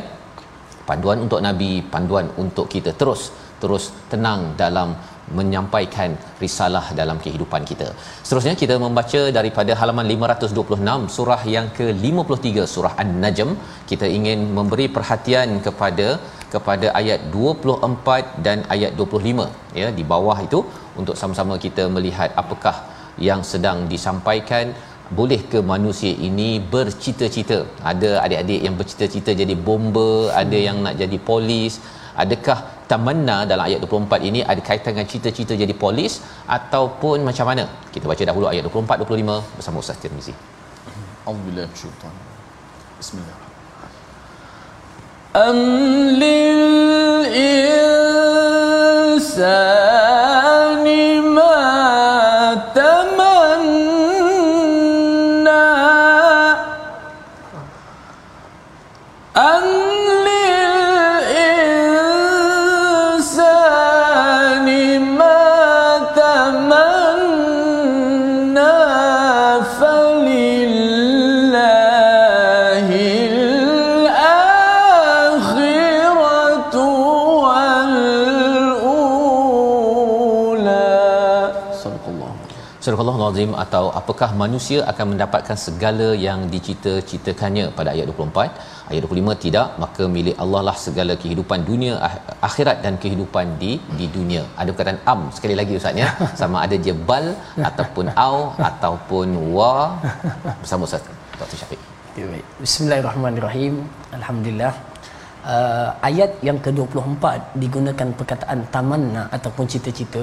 panduan 0.89 1.19
untuk 1.25 1.41
nabi 1.47 1.71
panduan 1.93 2.27
untuk 2.43 2.67
kita 2.75 2.93
terus 3.01 3.21
terus 3.61 3.85
tenang 4.11 4.41
dalam 4.61 4.89
menyampaikan 5.37 6.09
risalah 6.43 6.85
dalam 6.99 7.17
kehidupan 7.23 7.61
kita. 7.69 7.87
Seterusnya 8.25 8.55
kita 8.61 8.75
membaca 8.85 9.21
daripada 9.37 9.73
halaman 9.81 10.05
526 10.13 11.13
surah 11.15 11.41
yang 11.55 11.67
ke-53 11.77 12.67
surah 12.73 12.93
An-Najm. 13.03 13.51
Kita 13.91 14.07
ingin 14.17 14.41
memberi 14.57 14.87
perhatian 14.97 15.61
kepada 15.67 16.07
kepada 16.55 16.87
ayat 16.99 17.21
24 17.35 18.43
dan 18.45 18.57
ayat 18.75 18.91
25 18.99 19.47
ya 19.79 19.87
di 19.97 20.03
bawah 20.11 20.37
itu 20.47 20.59
untuk 20.99 21.15
sama-sama 21.21 21.55
kita 21.65 21.85
melihat 21.95 22.29
apakah 22.41 22.75
yang 23.27 23.41
sedang 23.51 23.79
disampaikan 23.93 24.71
boleh 25.17 25.41
ke 25.51 25.59
manusia 25.71 26.13
ini 26.27 26.49
bercita-cita 26.73 27.59
ada 27.91 28.11
adik-adik 28.25 28.61
yang 28.65 28.75
bercita-cita 28.79 29.31
jadi 29.41 29.55
bomba 29.67 30.11
ada 30.41 30.57
yang 30.67 30.77
nak 30.85 30.95
jadi 31.01 31.17
polis 31.29 31.73
adakah 32.23 32.59
tamanna 32.91 33.37
dalam 33.51 33.63
ayat 33.67 33.79
24 33.85 34.29
ini 34.29 34.39
ada 34.51 34.61
kaitan 34.67 34.91
dengan 34.95 35.07
cita-cita 35.13 35.53
jadi 35.63 35.75
polis 35.83 36.13
ataupun 36.57 37.17
macam 37.29 37.45
mana? 37.51 37.63
Kita 37.93 38.05
baca 38.11 38.23
dahulu 38.29 38.45
ayat 38.51 38.63
24 38.67 39.01
25 39.05 39.57
bersama 39.57 39.77
Ustaz 39.83 39.97
Tirmizi. 40.03 40.33
Alhamdulillah 41.25 41.67
syaitan 41.81 42.13
Bismillah. 43.01 43.37
Am 45.45 45.59
lil 46.21 46.61
insani 49.09 49.84
Azim 83.27 83.51
atau 83.63 83.83
apakah 83.99 84.29
manusia 84.41 84.79
akan 84.91 85.05
mendapatkan 85.11 85.57
segala 85.65 86.07
yang 86.27 86.39
dicita-citakannya 86.53 87.65
pada 87.77 87.89
ayat 87.95 88.07
24 88.11 88.91
ayat 88.91 89.01
25 89.07 89.43
tidak. 89.45 89.67
Maka 89.83 90.03
milik 90.15 90.35
Allah 90.43 90.61
lah 90.67 90.75
segala 90.85 91.13
kehidupan 91.23 91.59
dunia 91.69 91.93
akhirat 92.49 92.79
dan 92.85 92.95
kehidupan 93.03 93.57
di 93.61 93.71
di 93.99 94.07
dunia. 94.17 94.43
Ada 94.61 94.69
perkataan 94.75 94.99
am 95.13 95.21
sekali 95.37 95.57
lagi 95.59 95.75
ustaz 95.81 96.01
ya. 96.03 96.09
Sama 96.41 96.57
ada 96.65 96.77
dia 96.85 96.95
bal 97.09 97.27
ataupun 97.69 98.07
au 98.27 98.37
ataupun 98.71 99.27
wa. 99.57 99.75
Bersama 100.63 100.83
ustaz. 100.89 101.05
Dr. 101.39 101.57
Syafiq. 101.61 101.81
Bismillahirrahmanirrahim. 102.65 103.73
Alhamdulillah. 104.17 104.73
Uh, 105.53 105.89
ayat 106.09 106.31
yang 106.47 106.57
ke-24 106.65 107.23
digunakan 107.63 108.07
perkataan 108.19 108.59
tamanna 108.73 109.23
ataupun 109.35 109.65
cita-cita 109.73 110.21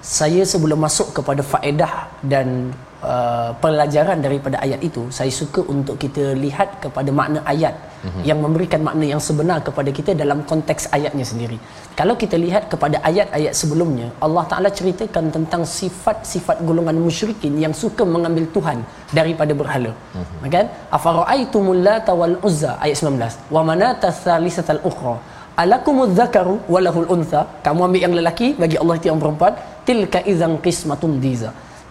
saya 0.00 0.42
sebelum 0.52 0.80
masuk 0.80 1.12
kepada 1.16 1.42
faedah 1.44 2.08
dan 2.32 2.72
uh, 3.04 3.50
pelajaran 3.62 4.18
daripada 4.26 4.56
ayat 4.64 4.80
itu 4.88 5.02
saya 5.12 5.32
suka 5.40 5.60
untuk 5.74 5.96
kita 6.02 6.32
lihat 6.44 6.80
kepada 6.84 7.10
makna 7.12 7.40
ayat 7.52 7.74
mm-hmm. 8.04 8.22
yang 8.28 8.38
memberikan 8.44 8.80
makna 8.88 9.04
yang 9.12 9.22
sebenar 9.28 9.58
kepada 9.68 9.90
kita 9.98 10.12
dalam 10.22 10.40
konteks 10.50 10.88
ayatnya 10.96 11.24
sendiri. 11.32 11.58
Kalau 12.00 12.14
kita 12.22 12.36
lihat 12.44 12.72
kepada 12.72 12.96
ayat-ayat 13.10 13.52
sebelumnya, 13.60 14.08
Allah 14.24 14.44
Taala 14.50 14.68
ceritakan 14.78 15.28
tentang 15.36 15.62
sifat-sifat 15.68 16.64
golongan 16.68 16.96
musyrikin 17.06 17.60
yang 17.64 17.74
suka 17.82 18.04
mengambil 18.14 18.48
tuhan 18.56 18.80
daripada 19.12 19.52
berhala. 19.52 19.92
Mm-hmm. 19.92 20.48
Kan? 20.54 20.66
Afara'aitumul 20.98 21.82
lata 21.88 22.14
wal 22.16 22.36
uzza 22.40 22.72
ayat 22.80 22.96
19. 23.04 23.52
Wa 23.56 23.60
manata 23.70 24.08
thalithatal 24.24 24.80
ukhra. 24.92 25.16
Alakumuz 25.62 26.12
zakaru 26.18 26.56
walahul 26.72 27.08
untha. 27.14 27.40
Kamu 27.66 27.80
ambil 27.86 28.00
yang 28.06 28.14
lelaki 28.18 28.46
bagi 28.62 28.76
Allah 28.80 28.94
itu 29.00 29.06
yang 29.12 29.20
perempuan. 29.22 29.52
Tilka 29.84 30.20
idzan 30.30 30.56
qismatun 30.64 31.20
diza. 31.24 31.50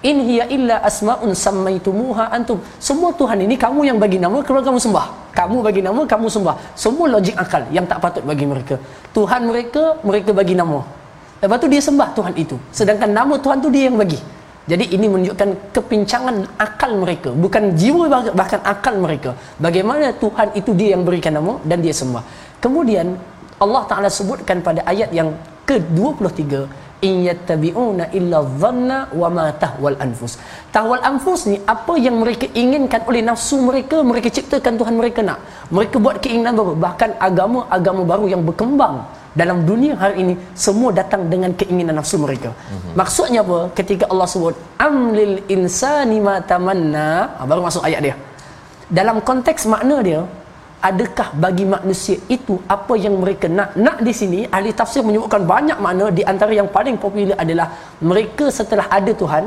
In 0.10 0.18
hiya 0.28 0.46
illa 0.56 0.76
asmaun 0.90 1.32
sammaitumuha 1.44 2.26
antum. 2.38 2.58
Semua 2.88 3.12
tuhan 3.20 3.46
ini 3.46 3.56
kamu 3.64 3.82
yang 3.90 3.98
bagi 4.04 4.18
nama 4.26 4.42
kemudian 4.42 4.66
kamu 4.70 4.80
sembah. 4.86 5.06
Kamu 5.40 5.58
bagi 5.68 5.82
nama 5.88 6.02
kamu 6.14 6.28
sembah. 6.36 6.56
Semua 6.84 7.06
logik 7.16 7.36
akal 7.44 7.64
yang 7.76 7.86
tak 7.92 8.00
patut 8.04 8.24
bagi 8.32 8.46
mereka. 8.52 8.76
Tuhan 9.18 9.42
mereka 9.50 9.84
mereka 10.10 10.32
bagi 10.40 10.56
nama. 10.62 10.80
Lepas 11.44 11.58
tu 11.64 11.68
dia 11.74 11.82
sembah 11.90 12.10
tuhan 12.18 12.34
itu. 12.44 12.56
Sedangkan 12.80 13.12
nama 13.20 13.36
tuhan 13.44 13.60
tu 13.66 13.70
dia 13.76 13.86
yang 13.92 14.00
bagi. 14.02 14.20
Jadi 14.72 14.86
ini 14.96 15.06
menunjukkan 15.14 15.50
kepincangan 15.76 16.36
akal 16.66 16.92
mereka. 17.04 17.30
Bukan 17.44 17.64
jiwa 17.82 18.04
bahkan 18.40 18.62
akal 18.74 18.96
mereka. 19.06 19.32
Bagaimana 19.66 20.10
tuhan 20.24 20.48
itu 20.60 20.72
dia 20.80 20.90
yang 20.96 21.04
berikan 21.08 21.36
nama 21.38 21.54
dan 21.70 21.84
dia 21.86 21.94
sembah. 22.02 22.24
Kemudian 22.64 23.08
Allah 23.66 23.82
Taala 23.90 24.10
sebutkan 24.20 24.60
pada 24.68 24.82
ayat 24.92 25.10
yang 25.20 25.30
ke-23 25.70 26.44
in 27.08 27.14
yattabi'una 27.28 28.06
illa 28.20 28.40
dhanna 28.62 28.98
wa 29.22 29.28
ma 29.38 29.46
tahwal 29.64 29.98
anfus. 30.06 30.34
Tahwal 30.76 31.04
anfus 31.10 31.42
ni 31.52 31.58
apa 31.74 31.94
yang 32.06 32.16
mereka 32.24 32.46
inginkan 32.62 33.02
oleh 33.10 33.22
nafsu 33.30 33.58
mereka, 33.70 33.98
mereka 34.12 34.28
ciptakan 34.38 34.76
Tuhan 34.82 34.96
mereka 35.02 35.20
nak. 35.30 35.40
Mereka 35.78 35.96
buat 36.06 36.18
keinginan 36.24 36.56
baru, 36.60 36.74
bahkan 36.86 37.12
agama-agama 37.30 38.04
baru 38.12 38.26
yang 38.34 38.44
berkembang 38.50 38.98
dalam 39.42 39.58
dunia 39.70 39.94
hari 40.02 40.16
ini 40.24 40.34
semua 40.66 40.90
datang 41.00 41.22
dengan 41.34 41.52
keinginan 41.60 41.96
nafsu 42.00 42.18
mereka. 42.26 42.52
Mm-hmm. 42.52 42.94
Maksudnya 43.00 43.42
apa? 43.46 43.60
Ketika 43.80 44.06
Allah 44.12 44.28
sebut 44.34 44.56
amlil 44.88 45.36
insani 45.56 46.18
ma 46.28 46.36
tamanna, 46.52 47.10
ha, 47.38 47.42
baru 47.50 47.62
masuk 47.68 47.86
ayat 47.90 48.02
dia. 48.08 48.16
Dalam 49.00 49.18
konteks 49.30 49.70
makna 49.74 49.98
dia, 50.10 50.22
adakah 50.90 51.28
bagi 51.44 51.66
manusia 51.68 52.16
itu 52.36 52.56
apa 52.76 52.94
yang 52.96 53.16
mereka 53.24 53.48
nak? 53.58 53.76
Nak 53.86 53.98
di 54.08 54.14
sini 54.20 54.40
ahli 54.58 54.72
tafsir 54.80 55.02
menyebutkan 55.08 55.44
banyak 55.54 55.78
makna. 55.86 56.08
Di 56.20 56.24
antara 56.32 56.52
yang 56.60 56.70
paling 56.78 56.96
popular 57.04 57.38
adalah 57.44 57.68
mereka 58.12 58.48
setelah 58.60 58.88
ada 58.98 59.12
Tuhan 59.12 59.44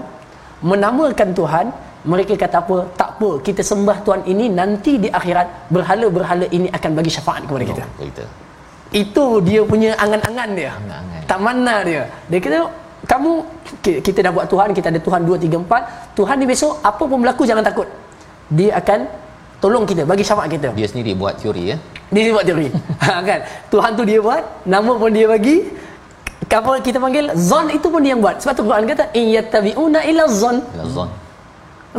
menamakan 0.71 1.31
Tuhan 1.41 1.67
mereka 2.13 2.35
kata 2.35 2.57
apa? 2.63 2.77
Tak 3.01 3.11
apa 3.17 3.31
kita 3.47 3.63
sembah 3.71 3.97
Tuhan 4.07 4.23
ini 4.33 4.47
nanti 4.61 4.93
di 5.05 5.09
akhirat 5.19 5.71
berhala-berhala 5.75 6.47
ini 6.57 6.69
akan 6.77 6.91
bagi 6.99 7.11
syafaat 7.17 7.43
kepada 7.49 7.65
kita. 7.71 7.85
Oh, 7.99 8.07
itu 8.93 9.27
dia 9.49 9.61
punya 9.65 9.91
angan-angan 10.05 10.49
dia. 10.53 10.71
Angan-angan. 10.77 11.21
tak 11.31 11.39
mana 11.41 11.75
dia. 11.89 12.03
Dia 12.29 12.39
kata 12.45 12.59
kamu 13.13 13.33
kita 14.07 14.19
dah 14.25 14.33
buat 14.37 14.47
Tuhan 14.53 14.69
kita 14.79 14.87
ada 14.93 15.01
Tuhan 15.07 15.23
2 15.27 15.45
3 15.47 15.59
4 15.67 16.19
Tuhan 16.19 16.37
ni 16.39 16.47
besok 16.47 16.79
apa 16.91 17.03
pun 17.11 17.19
berlaku 17.23 17.43
jangan 17.51 17.65
takut. 17.65 17.89
Dia 18.53 18.77
akan 18.81 19.01
tolong 19.63 19.85
kita 19.87 20.03
bagi 20.11 20.25
syafaat 20.27 20.51
kita. 20.51 20.69
Dia 20.75 20.89
sendiri 20.91 21.15
buat 21.15 21.39
teori 21.39 21.63
ya? 21.71 21.77
Dia 22.11 22.35
buat 22.35 22.45
teori. 22.51 22.69
Ha, 23.03 23.19
kan? 23.29 23.41
Tuhan 23.73 23.91
tu 23.99 24.03
dia 24.11 24.19
buat 24.27 24.43
nama 24.75 24.93
pun 25.03 25.11
dia 25.15 25.27
bagi. 25.35 25.57
Apa 26.53 26.73
kita 26.87 26.99
panggil 27.05 27.33
zon 27.49 27.67
itu 27.77 27.87
pun 27.93 28.01
dia 28.05 28.13
yang 28.13 28.23
buat. 28.25 28.37
Sebab 28.43 28.55
tu 28.59 28.63
Quran 28.69 28.85
kata 28.91 29.05
in 29.19 29.27
yattabi'una 29.37 30.01
illa 30.11 30.25
zon. 30.41 30.57
Zon. 30.95 31.11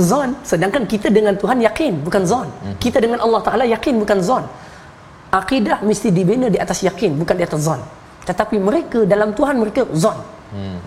Zon. 0.10 0.30
Sedangkan 0.50 0.84
kita 0.92 1.08
dengan 1.18 1.34
Tuhan 1.42 1.58
yakin 1.68 1.94
bukan 2.06 2.24
zon. 2.32 2.48
Hmm. 2.62 2.76
kita 2.84 2.98
dengan 3.06 3.20
Allah 3.26 3.42
Taala 3.48 3.66
yakin 3.76 3.94
bukan 4.04 4.20
zon. 4.30 4.44
Akidah 5.40 5.82
mesti 5.82 6.08
dibina 6.18 6.48
di 6.54 6.60
atas 6.66 6.86
yakin 6.88 7.18
bukan 7.18 7.36
di 7.40 7.44
atas 7.48 7.60
zon. 7.68 7.82
Tetapi 8.30 8.56
mereka 8.68 9.00
dalam 9.14 9.34
Tuhan 9.38 9.56
mereka 9.64 9.82
zon. 10.04 10.18
Hmm. 10.54 10.78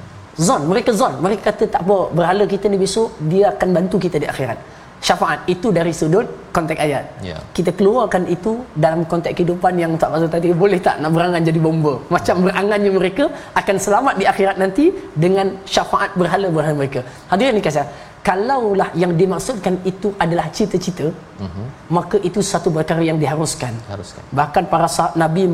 zon. 0.47 0.63
Mereka 0.71 0.91
zon. 1.01 1.13
Mereka 1.25 1.43
kata 1.51 1.65
tak 1.75 1.83
apa 1.83 1.99
berhala 2.15 2.45
kita 2.55 2.71
ni 2.73 2.79
besok 2.79 3.19
dia 3.33 3.51
akan 3.53 3.69
bantu 3.77 3.97
kita 4.07 4.17
di 4.23 4.29
akhirat 4.31 4.59
syafaat 5.01 5.45
itu 5.55 5.69
dari 5.79 5.93
sudut 5.93 6.27
konteks 6.57 6.81
ayat. 6.81 7.05
Yeah. 7.21 7.41
Kita 7.57 7.71
keluarkan 7.79 8.25
itu 8.37 8.65
dalam 8.73 9.05
konteks 9.05 9.37
kehidupan 9.37 9.77
yang 9.83 9.93
tak 10.01 10.11
maksud 10.13 10.31
tadi 10.33 10.57
boleh 10.65 10.81
tak 10.81 10.97
nak 11.05 11.13
berangan 11.17 11.43
jadi 11.45 11.61
bomba. 11.61 11.95
Macam 12.09 12.37
berangannya 12.47 12.91
mereka 12.99 13.25
akan 13.61 13.77
selamat 13.87 14.15
di 14.21 14.25
akhirat 14.33 14.57
nanti 14.63 14.85
dengan 15.25 15.47
syafaat 15.69 16.17
berhala-berhala 16.17 16.77
mereka. 16.83 17.03
Hadirin 17.33 17.57
ni 17.61 17.65
kasih. 17.69 17.87
Kalaulah 18.27 18.91
yang 18.99 19.15
dimaksudkan 19.15 19.75
itu 19.87 20.11
adalah 20.19 20.51
cita-cita, 20.51 21.15
uh-huh. 21.15 21.67
maka 21.97 22.19
itu 22.29 22.43
satu 22.43 22.75
perkara 22.75 22.99
yang 23.09 23.23
diharuskan. 23.23 23.71
Haruskan. 23.87 24.19
Bahkan 24.35 24.65
para 24.67 24.91
sah- 24.91 25.15
Nabi 25.15 25.47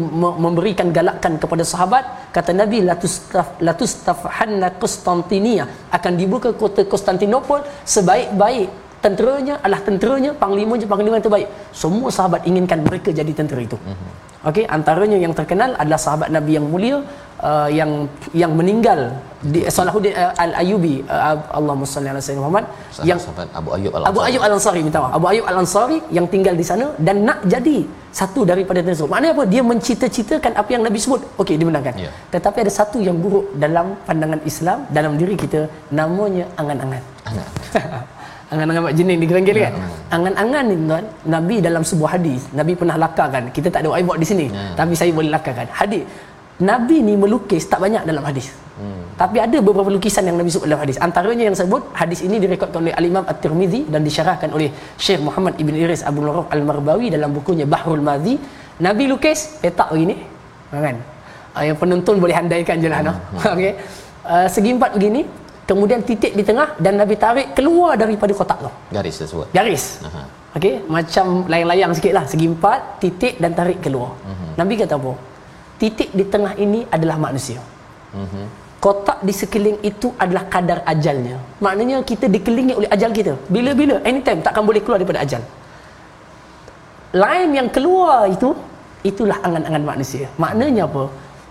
memberikan 0.45 0.89
galakan 0.89 1.37
kepada 1.37 1.69
sahabat, 1.69 2.33
kata 2.33 2.57
Nabi 2.57 2.81
latustaf 2.81 3.61
latustafhanna 3.61 4.73
Konstantinia 4.81 5.69
akan 5.93 6.13
dibuka 6.17 6.57
kota 6.57 6.89
Konstantinopel 6.89 7.61
sebaik-baik 7.85 8.73
tenteranya 9.05 9.55
adalah 9.65 9.81
tenteranya 9.89 10.31
panglimanya 10.43 10.87
panglima 10.93 11.15
yang 11.19 11.27
terbaik. 11.29 11.49
Semua 11.83 12.09
sahabat 12.17 12.47
inginkan 12.51 12.81
mereka 12.89 13.11
jadi 13.21 13.33
tentera 13.41 13.63
itu. 13.69 13.79
Mm-hmm. 13.79 14.49
okey 14.51 14.65
antaranya 14.77 15.19
yang 15.25 15.35
terkenal 15.39 15.71
adalah 15.83 16.01
sahabat 16.05 16.29
nabi 16.37 16.53
yang 16.59 16.67
mulia 16.73 16.97
uh, 17.49 17.69
yang 17.79 17.91
yang 18.43 18.53
meninggal 18.59 19.01
di 19.53 19.61
Salahuddin 19.77 20.15
uh, 20.23 20.33
Al-Ayyubi 20.45 20.95
uh, 21.15 21.37
Allahumma 21.59 21.87
salli 21.93 22.09
ala 22.13 22.21
sayyidina 22.23 22.43
Muhammad 22.45 22.65
sahabat, 22.71 23.09
yang 23.11 23.19
sahabat 23.25 23.49
Abu 23.61 23.71
Ayyub 23.77 23.93
Al-Ansari. 23.99 24.11
Abu 24.13 24.21
Ayyub 24.27 24.43
Al-Ansari 24.47 24.81
minta 24.87 24.99
maaf. 25.03 25.13
Abu 25.19 25.27
Ayyub 25.33 25.47
Al-Ansari 25.51 25.99
yang 26.19 26.27
tinggal 26.35 26.55
di 26.61 26.65
sana 26.71 26.87
dan 27.07 27.17
nak 27.29 27.39
jadi 27.55 27.77
satu 28.21 28.41
daripada 28.51 28.81
tentera 28.87 29.07
maknanya 29.13 29.35
apa? 29.37 29.45
Dia 29.53 29.63
mencita-citakan 29.71 30.53
apa 30.63 30.71
yang 30.75 30.83
Nabi 30.87 30.99
sebut. 31.05 31.21
Okey 31.43 31.57
dimenangkan 31.63 31.95
yeah. 32.07 32.15
tetapi 32.35 32.59
ada 32.65 32.73
satu 32.81 32.99
yang 33.09 33.19
buruk 33.25 33.47
dalam 33.65 33.99
pandangan 34.09 34.43
Islam 34.53 34.79
dalam 34.99 35.15
diri 35.23 35.37
kita 35.45 35.63
namanya 36.01 36.47
angan-angan. 36.63 37.03
Angan 37.29 37.49
angan-angan 38.53 38.83
mak 38.87 38.95
jenin 38.99 39.17
dipanggil 39.23 39.57
kan 39.65 39.75
ya. 39.81 39.89
angan-angan 40.17 40.65
ni 40.71 40.75
tuan 40.91 41.05
nabi 41.35 41.57
dalam 41.67 41.83
sebuah 41.91 42.11
hadis 42.17 42.43
nabi 42.59 42.73
pernah 42.81 42.97
lakarkan 43.05 43.45
kita 43.57 43.69
tak 43.75 43.81
ada 43.85 43.89
whiteboard 43.95 44.21
di 44.25 44.29
sini 44.33 44.47
ya. 44.53 44.77
tapi 44.81 44.95
saya 45.01 45.11
boleh 45.19 45.31
lakarkan 45.37 45.69
hadis 45.81 46.05
nabi 46.71 46.97
ni 47.09 47.15
melukis 47.23 47.65
tak 47.73 47.81
banyak 47.85 48.03
dalam 48.11 48.25
hadis 48.29 48.47
hmm. 48.81 49.03
tapi 49.21 49.37
ada 49.47 49.59
beberapa 49.69 49.91
lukisan 49.97 50.29
yang 50.29 50.37
nabi 50.41 50.51
sebut 50.55 50.67
dalam 50.69 50.83
hadis 50.85 50.97
antaranya 51.07 51.45
yang 51.49 51.57
sebut 51.63 51.83
hadis 52.01 52.21
ini 52.27 52.37
direkodkan 52.45 52.81
oleh 52.85 52.95
al-imam 53.01 53.25
at-tirmizi 53.33 53.81
dan 53.95 54.01
disyarahkan 54.09 54.51
oleh 54.57 54.69
syekh 55.05 55.23
Muhammad 55.29 55.57
ibn 55.63 55.75
Iris 55.85 56.05
Abu 56.11 56.21
Nurraf 56.25 56.47
al-Marbawi 56.57 57.09
dalam 57.17 57.33
bukunya 57.39 57.67
Bahrul 57.75 58.05
Madhi 58.11 58.37
nabi 58.87 59.07
lukis 59.13 59.41
petak 59.65 59.91
begini 59.95 60.17
kan 60.85 60.97
uh, 61.57 61.65
yang 61.69 61.77
penonton 61.81 62.17
boleh 62.25 62.37
handaikan 62.41 62.77
je 62.85 62.89
lah 62.93 63.01
hmm. 63.01 63.09
no? 63.09 63.15
okay. 63.57 63.73
uh, 64.25 64.47
segi 64.55 64.71
empat 64.77 64.91
begini 64.97 65.23
kemudian 65.73 66.01
titik 66.09 66.33
di 66.39 66.45
tengah 66.49 66.69
dan 66.85 67.01
Nabi 67.01 67.15
tarik 67.25 67.49
keluar 67.57 67.93
daripada 68.03 68.33
kotak 68.41 68.59
tu. 68.65 68.71
Garis 68.97 69.17
tersebut. 69.21 69.47
Garis. 69.57 69.85
Aha. 70.09 70.23
Okey, 70.53 70.85
macam 70.85 71.27
layang-layang 71.49 71.93
sikitlah, 71.97 72.25
segi 72.29 72.47
empat, 72.53 72.81
titik 73.01 73.35
dan 73.43 73.57
tarik 73.59 73.79
keluar. 73.85 74.13
Uh-huh. 74.21 74.53
Nabi 74.61 74.77
kata 74.77 75.01
apa? 75.01 75.13
Titik 75.81 76.13
di 76.19 76.25
tengah 76.33 76.53
ini 76.65 76.85
adalah 76.97 77.17
manusia. 77.17 77.61
Uh-huh. 78.13 78.47
Kotak 78.85 79.25
di 79.25 79.33
sekeliling 79.33 79.79
itu 79.91 80.13
adalah 80.21 80.45
kadar 80.53 80.79
ajalnya. 80.93 81.41
Maknanya 81.65 81.97
kita 82.11 82.29
dikelilingi 82.29 82.75
oleh 82.81 82.89
ajal 82.95 83.11
kita. 83.19 83.33
Bila-bila, 83.49 83.97
anytime 84.11 84.45
takkan 84.45 84.65
boleh 84.69 84.83
keluar 84.85 85.01
daripada 85.01 85.25
ajal. 85.25 85.43
Lain 87.17 87.49
yang 87.59 87.69
keluar 87.73 88.29
itu, 88.29 88.53
itulah 89.11 89.39
angan-angan 89.47 89.85
manusia. 89.89 90.27
Maknanya 90.45 90.85
apa? 90.91 91.05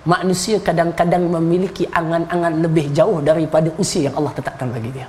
Manusia 0.03 0.57
kadang-kadang 0.57 1.29
memiliki 1.29 1.85
angan-angan 1.93 2.65
lebih 2.65 2.89
jauh 2.89 3.21
daripada 3.21 3.69
usia 3.77 4.09
yang 4.09 4.15
Allah 4.17 4.33
tetapkan 4.33 4.67
bagi 4.73 4.89
dia. 4.89 5.05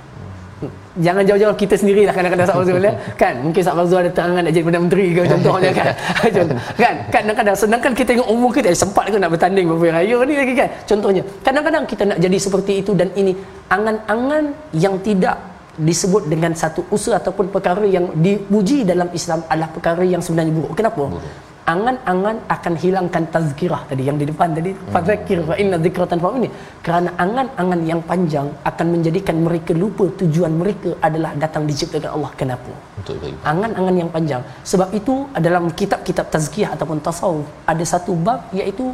Jangan 0.93 1.25
jauh-jauh 1.25 1.57
kita 1.57 1.75
sendirilah 1.75 2.13
kadang-kadang 2.13 2.47
Sahabat 2.47 2.65
Zul 2.69 2.85
ya. 2.85 2.93
Kan? 3.21 3.33
Mungkin 3.43 3.61
Sahabat 3.65 3.85
Zul 3.89 3.99
ada 4.05 4.11
terangan 4.13 4.41
nak 4.45 4.53
jadi 4.53 4.63
Perdana 4.63 4.83
Menteri 4.85 5.05
ke 5.11 5.21
contohnya 5.25 5.71
kan. 5.73 5.85
kan? 6.83 6.95
Kadang-kadang 7.09 7.55
sedangkan 7.57 7.91
kita 7.97 8.09
tengok 8.15 8.29
umur 8.29 8.49
kita 8.53 8.67
eh, 8.71 8.77
sempat 8.77 9.09
ke 9.09 9.17
nak 9.17 9.31
bertanding 9.33 9.65
beberapa 9.67 9.99
raya 9.99 10.17
ni 10.23 10.35
lagi 10.37 10.53
kan. 10.53 10.69
Contohnya, 10.85 11.21
kadang-kadang 11.41 11.83
kita 11.89 12.03
nak 12.07 12.17
jadi 12.21 12.37
seperti 12.37 12.73
itu 12.85 12.91
dan 12.93 13.09
ini 13.17 13.33
angan-angan 13.67 14.53
yang 14.77 14.95
tidak 15.01 15.35
disebut 15.73 16.29
dengan 16.29 16.53
satu 16.53 16.85
usaha 16.93 17.17
ataupun 17.17 17.49
perkara 17.49 17.81
yang 17.89 18.13
dipuji 18.13 18.85
dalam 18.85 19.09
Islam 19.09 19.41
adalah 19.49 19.73
perkara 19.73 20.05
yang 20.05 20.21
sebenarnya 20.21 20.53
buruk. 20.53 20.77
Kenapa? 20.77 21.09
Buruk 21.09 21.52
angan-angan 21.71 22.37
akan 22.55 22.73
hilangkan 22.81 23.23
tazkirah 23.33 23.81
tadi 23.89 24.03
yang 24.09 24.17
di 24.21 24.25
depan 24.31 24.49
tadi 24.57 24.71
hmm. 24.75 24.89
fadzakir 24.93 25.39
fa 25.49 25.55
inna 25.61 25.77
dzikratan 25.83 26.19
fa 26.23 26.29
ini 26.39 26.49
kerana 26.85 27.09
angan-angan 27.25 27.81
yang 27.91 28.01
panjang 28.09 28.47
akan 28.69 28.87
menjadikan 28.93 29.37
mereka 29.47 29.71
lupa 29.83 30.05
tujuan 30.21 30.53
mereka 30.61 30.91
adalah 31.07 31.31
datang 31.43 31.63
diciptakan 31.69 32.11
Allah. 32.15 32.31
Kenapa? 32.41 32.71
Betul 32.99 33.31
angan-angan 33.51 33.95
yang 34.01 34.09
panjang. 34.15 34.43
Sebab 34.71 34.89
itu 34.99 35.15
dalam 35.47 35.65
kitab-kitab 35.79 36.27
tazkiyah 36.35 36.75
ataupun 36.75 36.99
tasawuf 37.07 37.47
ada 37.71 37.83
satu 37.93 38.13
bab 38.27 38.51
iaitu 38.59 38.87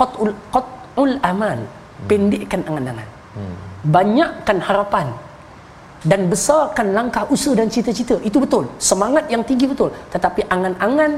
qatul 0.00 0.30
qatul 0.54 1.12
aman 1.32 1.58
hmm. 1.58 2.06
pendekkan 2.10 2.62
angan-angan. 2.70 3.10
Hmm. 3.32 3.54
banyakkan 3.96 4.58
harapan 4.60 5.06
dan 6.10 6.20
besarkan 6.32 6.86
langkah 6.96 7.24
usaha 7.34 7.54
dan 7.60 7.68
cita-cita. 7.74 8.16
Itu 8.28 8.42
betul. 8.44 8.64
Semangat 8.90 9.24
yang 9.34 9.42
tinggi 9.48 9.66
betul. 9.72 9.90
Tetapi 10.14 10.50
angan-angan 10.54 11.12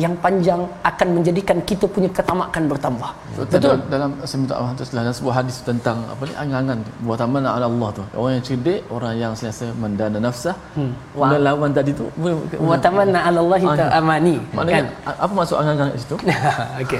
yang 0.00 0.16
panjang 0.24 0.60
akan 0.88 1.08
menjadikan 1.20 1.60
kita 1.68 1.84
punya 1.84 2.08
ketamakan 2.08 2.64
bertambah. 2.64 3.10
Betul. 3.36 3.60
Betul. 3.60 3.76
Dalam 3.92 4.10
saya 4.24 4.38
minta 4.40 4.54
maaf 4.56 4.72
tu 4.80 4.84
dalam 4.88 5.12
sebuah 5.12 5.34
hadis 5.44 5.56
tentang 5.68 5.96
apa 6.08 6.22
ni 6.24 6.34
angan-angan 6.42 6.78
buat 7.04 7.18
taman 7.20 7.44
ala 7.44 7.66
Allah 7.68 7.88
tu. 7.98 8.04
Orang 8.16 8.32
yang 8.36 8.44
cerdik, 8.48 8.80
orang 8.88 9.12
yang 9.20 9.32
sentiasa 9.36 9.66
mendana 9.76 10.16
nafsah. 10.16 10.56
Hmm. 10.72 10.92
Wa 11.12 11.36
lawan 11.36 11.76
tadi 11.76 11.92
tu 11.92 12.08
wa 12.56 12.76
tamanna 12.80 13.20
ala 13.28 13.38
Allah 13.44 13.58
ta 13.76 13.86
amani. 14.00 14.36
Kan? 14.56 14.88
Apa 15.04 15.32
maksud 15.36 15.56
angan-angan 15.60 15.88
kat 15.92 16.00
situ? 16.00 16.16
Okey, 16.80 16.98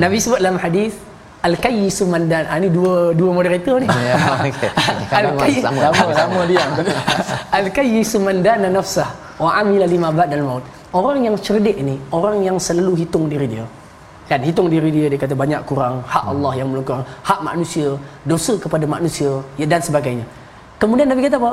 Nabi 0.00 0.16
sebut 0.16 0.40
dalam 0.40 0.56
hadis 0.56 0.96
Al-Kayyisu 1.38 2.02
Mandan 2.10 2.50
ah, 2.50 2.58
Ini 2.58 2.66
dua 2.66 3.14
dua 3.14 3.30
moderator 3.30 3.78
ni 3.78 3.86
ya, 4.10 4.18
Al-Kayyisu 5.22 5.62
sama, 5.62 5.80
sama, 5.94 6.12
sama 6.18 6.40
dia 6.50 6.64
Al-Kayyisu 7.54 8.16
Mandan 8.18 8.66
Nafsah 8.74 9.06
Wa 9.38 9.62
amila 9.62 9.86
lima 9.86 10.10
ba'dal 10.10 10.42
maut 10.42 10.66
Orang 10.94 11.20
yang 11.26 11.36
cerdik 11.36 11.76
ni 11.84 12.00
Orang 12.08 12.40
yang 12.40 12.56
selalu 12.56 13.04
hitung 13.04 13.28
diri 13.28 13.44
dia. 13.44 13.64
Kan 14.28 14.40
hitung 14.40 14.68
diri 14.72 14.88
dia 14.88 15.06
Dia 15.12 15.20
kata 15.20 15.36
banyak 15.36 15.60
kurang 15.68 16.00
Hak 16.04 16.24
hmm. 16.24 16.32
Allah 16.32 16.52
yang 16.56 16.68
melengkung 16.72 17.04
Hak 17.24 17.40
manusia 17.44 17.96
Dosa 18.24 18.56
kepada 18.56 18.84
manusia 18.88 19.44
ya, 19.60 19.66
Dan 19.68 19.80
sebagainya. 19.84 20.24
Kemudian 20.80 21.06
Nabi 21.10 21.28
kata 21.28 21.36
apa? 21.36 21.52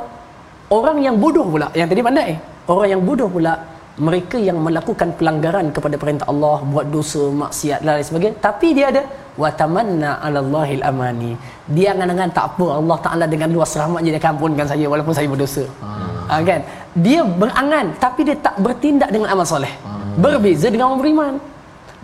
Orang 0.72 0.98
yang 1.04 1.16
bodoh 1.20 1.46
pula 1.46 1.68
Yang 1.76 1.88
tadi 1.92 2.02
pandai. 2.02 2.32
Orang 2.66 2.88
yang 2.90 3.02
bodoh 3.04 3.30
pula 3.30 3.54
mereka 3.96 4.36
yang 4.48 4.60
melakukan 4.60 5.16
pelanggaran 5.18 5.72
kepada 5.76 5.96
perintah 5.96 6.28
Allah 6.32 6.60
buat 6.68 6.88
dosa 6.92 7.32
maksiat 7.32 7.80
dan 7.84 7.96
lain 7.96 8.08
sebagainya. 8.08 8.36
Tapi 8.44 8.68
dia 8.76 8.86
ada 8.92 9.02
wa 9.40 9.50
tamanna 9.60 10.20
'ala 10.20 10.40
Allahil 10.44 10.84
amani. 10.84 11.32
Dia 11.76 11.96
angan-angan 11.96 12.30
tak 12.36 12.46
apa 12.52 12.68
Allah 12.80 12.98
Taala 13.06 13.26
dengan 13.34 13.50
luas 13.56 13.72
rahmatnya 13.72 14.12
dia 14.16 14.22
akan 14.24 14.32
ampunkan 14.36 14.68
saya 14.68 14.86
walaupun 14.92 15.16
saya 15.16 15.28
berdosa. 15.32 15.64
Hmm. 15.80 16.28
ha, 16.28 16.44
kan 16.44 16.60
dia 16.96 17.22
berangan 17.42 17.92
tapi 18.00 18.22
dia 18.28 18.36
tak 18.40 18.56
bertindak 18.66 19.10
dengan 19.12 19.28
amal 19.36 19.44
soleh. 19.44 19.74
Hmm. 19.84 20.24
berbeza 20.24 20.72
dengan 20.72 20.86
orang 20.90 21.02
beriman. 21.04 21.34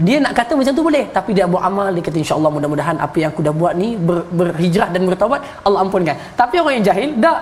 Dia 0.02 0.18
nak 0.24 0.34
kata 0.34 0.52
macam 0.60 0.74
tu 0.74 0.84
boleh 0.84 1.06
tapi 1.16 1.32
dia 1.38 1.46
buat 1.48 1.64
amal 1.70 1.88
dia 1.96 2.04
kata 2.08 2.18
insyaallah 2.24 2.52
mudah-mudahan 2.56 2.98
apa 3.06 3.16
yang 3.22 3.30
aku 3.32 3.42
dah 3.48 3.54
buat 3.54 3.74
ni 3.82 3.96
ber, 4.08 4.26
berhijrah 4.36 4.90
dan 4.92 5.02
bertaubat 5.08 5.42
Allah 5.64 5.80
ampunkan. 5.86 6.16
Tapi 6.36 6.56
orang 6.60 6.74
yang 6.80 6.86
jahil 6.92 7.10
tak. 7.24 7.40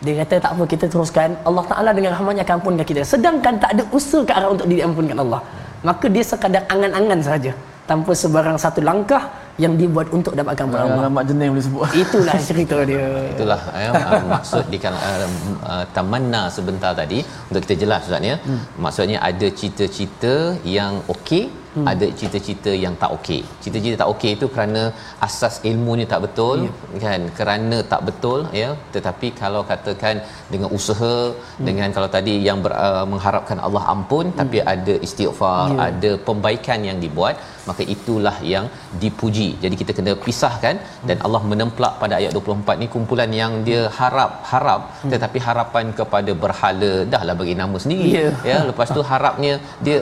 Dia 0.00 0.12
kata 0.24 0.34
tak 0.44 0.50
apa 0.56 0.64
kita 0.64 0.84
teruskan. 0.92 1.28
Allah 1.48 1.64
Ta'ala 1.70 1.90
dengan 1.92 2.16
rahmatnya 2.16 2.42
akan 2.44 2.54
ampunkan 2.60 2.84
kita. 2.88 3.02
Sedangkan 3.04 3.60
tak 3.60 3.70
ada 3.76 3.82
usaha 3.92 4.24
ke 4.24 4.32
arah 4.32 4.48
untuk 4.48 4.64
diampunkan 4.72 5.16
Allah. 5.24 5.40
Maka 5.84 6.06
dia 6.08 6.24
sekadar 6.24 6.64
angan-angan 6.72 7.20
saja 7.20 7.52
tanpa 7.84 8.12
sebarang 8.16 8.56
satu 8.60 8.80
langkah 8.80 9.28
yang 9.58 9.74
dibuat 9.80 10.08
untuk 10.14 10.32
dapatkan. 10.38 10.66
Allah. 10.70 11.10
Mak 11.10 11.24
jenis 11.30 11.48
boleh 11.52 11.64
sebut. 11.66 11.82
Itulah 12.02 12.36
cerita 12.48 12.76
dia. 12.90 13.06
Itulah 13.34 13.60
ya, 13.74 13.90
uh, 13.90 14.24
maksud 14.34 14.64
di 14.72 14.78
kan 14.84 14.94
uh, 14.94 15.28
uh, 15.72 15.84
tamanna 15.96 16.42
sebentar 16.56 16.92
tadi 16.94 17.24
untuk 17.50 17.60
kita 17.66 17.76
jelas 17.82 18.06
ustaz 18.06 18.22
ya. 18.22 18.36
Hmm. 18.46 18.60
Maksudnya 18.84 19.18
ada 19.30 19.48
cita-cita 19.60 20.54
yang 20.76 21.02
okey 21.14 21.59
hmm. 21.76 21.86
ada 21.92 22.06
cita-cita 22.20 22.72
yang 22.84 22.94
tak 23.02 23.10
okey. 23.16 23.40
Cita-cita 23.64 23.96
tak 24.02 24.10
okey 24.14 24.30
itu 24.36 24.46
kerana 24.54 24.82
asas 25.26 25.54
ilmunya 25.70 26.06
tak 26.12 26.22
betul 26.26 26.58
ya. 26.66 27.00
kan 27.04 27.22
kerana 27.38 27.78
tak 27.92 28.02
betul 28.08 28.40
ya 28.60 28.70
tetapi 28.94 29.28
kalau 29.42 29.62
katakan 29.70 30.16
dengan 30.52 30.68
usaha 30.78 31.14
hmm. 31.30 31.64
dengan 31.68 31.88
kalau 31.96 32.08
tadi 32.16 32.34
yang 32.48 32.60
ber, 32.64 32.72
uh, 32.86 33.04
mengharapkan 33.12 33.60
Allah 33.66 33.84
ampun 33.94 34.26
hmm. 34.30 34.38
tapi 34.40 34.58
ada 34.74 34.94
istighfar, 35.06 35.64
ya. 35.72 35.78
ada 35.88 36.10
pembaikan 36.28 36.80
yang 36.90 37.00
dibuat 37.04 37.36
maka 37.68 37.82
itulah 37.94 38.36
yang 38.52 38.66
dipuji. 39.02 39.48
Jadi 39.64 39.74
kita 39.80 39.92
kena 39.98 40.12
pisahkan 40.26 40.76
hmm. 40.80 41.06
dan 41.08 41.18
Allah 41.26 41.42
menemplak 41.52 41.94
pada 42.02 42.14
ayat 42.20 42.32
24 42.38 42.80
ni 42.82 42.88
kumpulan 42.94 43.30
yang 43.42 43.52
dia 43.68 43.82
harap 44.00 44.32
harap 44.52 44.80
hmm. 44.88 45.10
tetapi 45.12 45.38
harapan 45.48 45.86
kepada 46.00 46.32
berhala 46.44 46.92
dahlah 47.12 47.34
bagi 47.40 47.54
nama 47.62 47.76
sendiri 47.84 48.10
ya, 48.18 48.28
ya 48.50 48.58
lepas 48.70 48.88
tu 48.96 49.02
harapnya 49.12 49.54
dia 49.86 49.98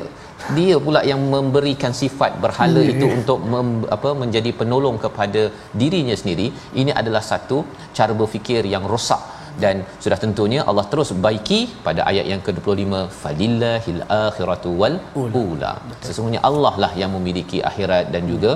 dia 0.57 0.77
pula 0.85 1.01
yang 1.11 1.21
memberikan 1.35 1.93
sifat 2.01 2.33
berhala 2.45 2.81
yeah. 2.83 2.93
itu 2.95 3.07
untuk 3.17 3.41
mem, 3.53 3.69
apa 3.97 4.11
menjadi 4.23 4.51
penolong 4.61 4.97
kepada 5.05 5.43
dirinya 5.81 6.17
sendiri. 6.21 6.47
Ini 6.81 6.93
adalah 7.01 7.23
satu 7.33 7.59
cara 7.99 8.15
berfikir 8.21 8.63
yang 8.75 8.87
rosak. 8.93 9.25
Dan 9.63 9.77
sudah 10.03 10.19
tentunya 10.25 10.61
Allah 10.71 10.85
terus 10.91 11.11
baiki 11.25 11.61
pada 11.87 12.01
ayat 12.11 12.27
yang 12.33 12.43
ke-25 12.47 12.93
falillahil 13.23 14.03
akhiratu 14.27 14.71
wal 14.81 14.97
ula. 15.45 15.73
sesungguhnya 16.07 16.43
Allah 16.49 16.75
lah 16.83 16.93
yang 17.01 17.11
memiliki 17.17 17.59
akhirat 17.71 18.05
dan 18.15 18.23
juga 18.33 18.53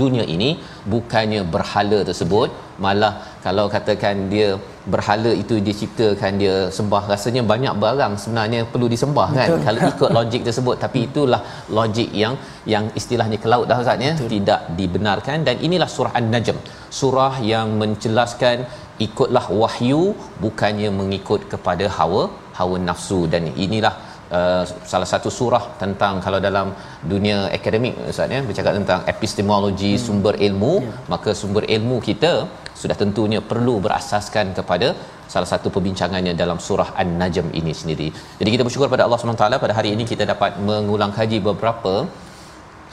dunia 0.00 0.24
ini. 0.36 0.50
Bukannya 0.94 1.42
berhala 1.56 2.00
tersebut 2.10 2.48
malah 2.84 3.12
kalau 3.44 3.66
katakan 3.76 4.16
dia 4.32 4.48
berhala 4.92 5.30
itu 5.42 5.54
diciptakan 5.68 6.32
dia 6.42 6.56
sembah. 6.76 7.02
Rasanya 7.12 7.42
banyak 7.52 7.74
barang 7.84 8.12
sebenarnya 8.22 8.60
perlu 8.72 8.86
disembah 8.94 9.28
kan? 9.38 9.48
Betul. 9.48 9.62
kalau 9.66 9.80
ikut 9.92 10.10
logik 10.18 10.42
tersebut. 10.48 10.76
Tapi 10.84 10.98
itulah 11.08 11.40
logik 11.78 12.10
yang 12.22 12.34
yang 12.74 12.86
istilahnya 13.00 13.38
ke 13.44 13.48
laut 13.52 13.66
dah 13.70 13.78
ustaz 13.84 14.06
ya 14.08 14.12
tidak 14.34 14.60
dibenarkan. 14.80 15.38
Dan 15.48 15.56
inilah 15.68 15.90
surah 15.96 16.14
an-najm. 16.20 16.58
Surah 17.00 17.34
yang 17.52 17.68
menjelaskan 17.82 18.58
ikutlah 19.06 19.46
wahyu 19.62 20.02
bukannya 20.44 20.90
mengikut 21.00 21.42
kepada 21.52 21.86
hawa 21.98 22.22
hawa 22.58 22.76
nafsu. 22.88 23.20
Dan 23.34 23.50
inilah 23.66 23.94
Uh, 24.36 24.62
salah 24.92 25.08
satu 25.10 25.28
surah 25.36 25.64
tentang 25.82 26.14
kalau 26.24 26.38
dalam 26.46 26.68
dunia 27.12 27.36
akademik 27.56 27.94
ustaz 28.12 28.34
ya 28.34 28.40
bercakap 28.48 28.72
tentang 28.78 29.00
epistemologi 29.12 29.92
hmm. 29.94 30.02
sumber 30.04 30.34
ilmu 30.46 30.72
yeah. 30.82 30.96
maka 31.12 31.30
sumber 31.40 31.62
ilmu 31.76 31.96
kita 32.08 32.32
sudah 32.80 32.96
tentunya 33.02 33.40
perlu 33.50 33.74
berasaskan 33.84 34.46
kepada 34.58 34.88
salah 35.34 35.48
satu 35.52 35.68
perbincangannya 35.74 36.32
dalam 36.42 36.58
surah 36.66 36.88
An-Najm 37.02 37.48
ini 37.60 37.72
sendiri. 37.80 38.08
Jadi 38.40 38.48
kita 38.54 38.64
bersyukur 38.66 38.88
pada 38.94 39.04
Allah 39.06 39.18
SWT 39.18 39.62
pada 39.64 39.74
hari 39.78 39.90
ini 39.94 40.04
kita 40.12 40.24
dapat 40.32 40.58
mengulang 40.68 41.12
kaji 41.18 41.38
beberapa 41.48 41.94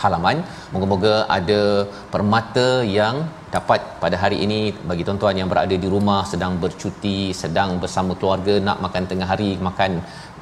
halaman. 0.04 0.38
Moga-moga 0.74 1.16
ada 1.38 1.62
permata 2.14 2.68
yang 3.00 3.16
dapat 3.56 3.82
pada 4.04 4.18
hari 4.22 4.38
ini 4.46 4.60
bagi 4.90 5.04
tuan-tuan 5.08 5.38
yang 5.40 5.50
berada 5.52 5.76
di 5.84 5.88
rumah 5.94 6.22
sedang 6.32 6.54
bercuti, 6.64 7.18
sedang 7.42 7.70
bersama 7.84 8.14
keluarga 8.20 8.56
nak 8.68 8.78
makan 8.86 9.04
tengah 9.12 9.28
hari, 9.32 9.50
makan 9.68 9.92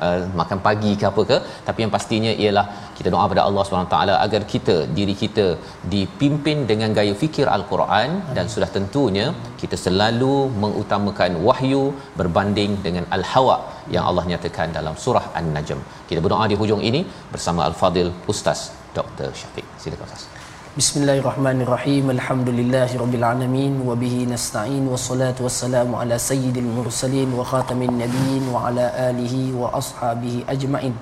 uh, 0.05 0.21
makan 0.41 0.59
pagi 0.67 0.91
ke 1.01 1.05
apa 1.11 1.23
ke, 1.31 1.37
tapi 1.67 1.79
yang 1.83 1.93
pastinya 1.95 2.31
ialah 2.43 2.65
kita 2.97 3.09
doa 3.13 3.25
pada 3.33 3.43
Allah 3.47 3.63
SWT 3.65 3.97
agar 4.25 4.41
kita 4.53 4.75
diri 4.97 5.15
kita 5.23 5.47
dipimpin 5.93 6.57
dengan 6.71 6.89
gaya 6.99 7.13
fikir 7.23 7.47
al-Quran 7.57 8.09
dan 8.37 8.47
sudah 8.55 8.69
tentunya 8.77 9.27
kita 9.61 9.77
selalu 9.85 10.35
mengutamakan 10.63 11.33
wahyu 11.47 11.83
berbanding 12.19 12.73
dengan 12.87 13.07
al-hawa 13.17 13.57
yang 13.95 14.05
Allah 14.11 14.25
nyatakan 14.33 14.69
dalam 14.79 14.95
surah 15.05 15.25
An-Najm. 15.39 15.81
Kita 16.11 16.19
berdoa 16.25 16.45
di 16.53 16.57
hujung 16.61 16.83
ini 16.91 17.03
bersama 17.33 17.63
al-Fadil 17.69 18.11
Ustaz 18.33 18.61
Dr. 18.99 19.29
Syafiq. 19.41 19.67
Silakan 19.83 20.07
Ustaz. 20.07 20.30
Bismillahirrahmanirrahim. 20.71 22.15
Alhamdulillahirabbil 22.15 23.25
alamin 23.27 23.83
wa 23.83 23.91
bihi 23.91 24.23
nasta'in 24.23 24.87
wassalatu 24.87 25.43
wassalamu 25.43 25.99
ala 25.99 26.15
sayyidil 26.15 26.63
mursalin 26.63 27.27
wa 27.35 27.43
khatamin 27.43 27.99
nabiyyin 27.99 28.47
wa 28.47 28.71
ala 28.71 28.87
alihi 29.11 29.51
wa 29.51 29.67
ashabihi 29.75 30.47
ajmain. 30.47 30.95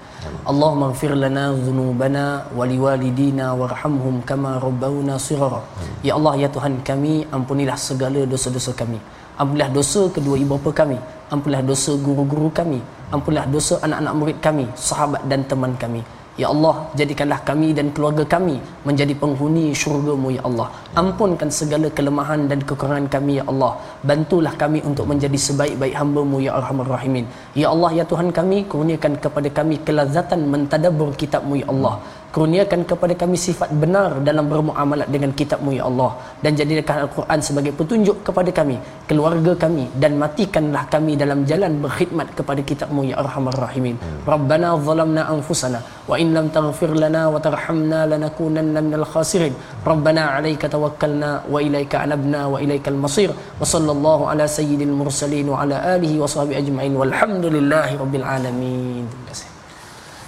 Allahumma 0.49 0.89
ighfir 0.89 1.13
lana 1.13 1.53
dhunubana 1.53 2.49
wa 2.49 2.65
liwalidina 2.65 3.53
warhamhum 3.53 4.26
kama 4.26 4.57
rabbawna 4.57 5.22
shighara. 5.22 5.61
Ya 6.01 6.17
Allah 6.17 6.34
ya 6.41 6.49
Tuhan 6.49 6.82
kami 6.82 7.30
ampunilah 7.30 7.78
segala 7.78 8.26
dosa-dosa 8.26 8.74
kami. 8.74 8.97
Ampunilah 9.38 9.70
dosa 9.70 10.09
kedua 10.09 10.34
ibu 10.41 10.57
bapa 10.57 10.82
kami. 10.82 10.97
Ampunilah 11.30 11.61
dosa 11.61 11.93
guru-guru 11.93 12.49
kami. 12.49 12.82
Ampunilah 13.13 13.45
dosa 13.45 13.78
anak-anak 13.86 14.13
murid 14.17 14.38
kami, 14.41 14.65
sahabat 14.74 15.22
dan 15.30 15.45
teman 15.45 15.78
kami. 15.78 16.01
Ya 16.41 16.47
Allah, 16.53 16.75
jadikanlah 16.99 17.39
kami 17.49 17.69
dan 17.77 17.87
keluarga 17.95 18.23
kami 18.33 18.55
menjadi 18.87 19.13
penghuni 19.21 19.65
syurga-Mu 19.81 20.29
ya 20.37 20.43
Allah. 20.49 20.67
Ampunkan 21.01 21.49
segala 21.59 21.87
kelemahan 21.97 22.41
dan 22.51 22.59
kekurangan 22.69 23.07
kami 23.15 23.33
ya 23.39 23.45
Allah. 23.51 23.71
Bantulah 24.09 24.53
kami 24.61 24.79
untuk 24.89 25.05
menjadi 25.11 25.39
sebaik-baik 25.47 25.95
hamba-Mu 26.01 26.37
ya 26.45 26.51
Arhamar 26.59 26.87
Rahimin. 26.95 27.25
Ya 27.61 27.67
Allah 27.73 27.91
ya 27.99 28.05
Tuhan 28.11 28.29
kami, 28.39 28.59
kurniakan 28.71 29.15
kepada 29.25 29.51
kami 29.59 29.77
kelazatan 29.89 30.47
mentadabbur 30.53 31.11
kitab-Mu 31.21 31.55
ya 31.63 31.67
Allah 31.75 31.95
kurniakan 32.36 32.82
kepada 32.89 33.13
kami 33.21 33.38
sifat 33.45 33.69
benar 33.84 34.21
dalam 34.27 34.45
bermuamalat 34.51 35.07
dengan 35.15 35.32
kitabmu 35.39 35.71
ya 35.77 35.84
Allah. 35.89 36.11
Dan 36.43 36.51
jadikan 36.59 37.05
Al-Quran 37.05 37.39
sebagai 37.47 37.73
petunjuk 37.80 38.17
kepada 38.27 38.51
kami 38.59 38.77
keluarga 39.09 39.53
kami 39.63 39.86
dan 40.01 40.11
matikanlah 40.21 40.84
kami 40.93 41.13
dalam 41.21 41.39
jalan 41.49 41.82
berkhidmat 41.84 42.27
kepada 42.38 42.61
kitabmu 42.69 43.01
ya 43.09 43.15
Arhamar 43.23 43.57
Rahimin. 43.65 43.97
Hmm. 43.97 44.21
Rabbana 44.34 44.69
zalamna 44.88 45.23
anfusana 45.34 45.82
wa 46.09 46.15
in 46.21 46.30
lam 46.38 46.47
taghfir 46.57 46.93
lana 47.03 47.23
wa 47.34 47.41
tarhamna 47.47 47.99
lanakunanna 48.11 48.80
minal 48.86 49.07
khasirin. 49.13 49.53
Rabbana 49.91 50.38
alayka 50.38 50.69
tawakkalna 50.75 51.49
wa 51.53 51.57
ilayka 51.67 52.05
anabna 52.05 52.41
wa 52.53 52.61
ilaykal 52.65 52.99
masir 53.05 53.32
wa 53.34 53.65
sallallahu 53.73 54.30
ala 54.32 54.45
sayyidil 54.57 54.93
mursalin 55.01 55.49
wa 55.53 55.65
ala 55.65 55.77
alihi 55.97 56.21
wa 56.23 56.30
sahbihi 56.36 56.61
ajma'in. 56.63 56.93
Walhamdulillahi 57.01 57.97
rabbil 58.03 58.27
alamin. 58.38 59.05
Terima 59.09 59.25
kasih 59.34 59.48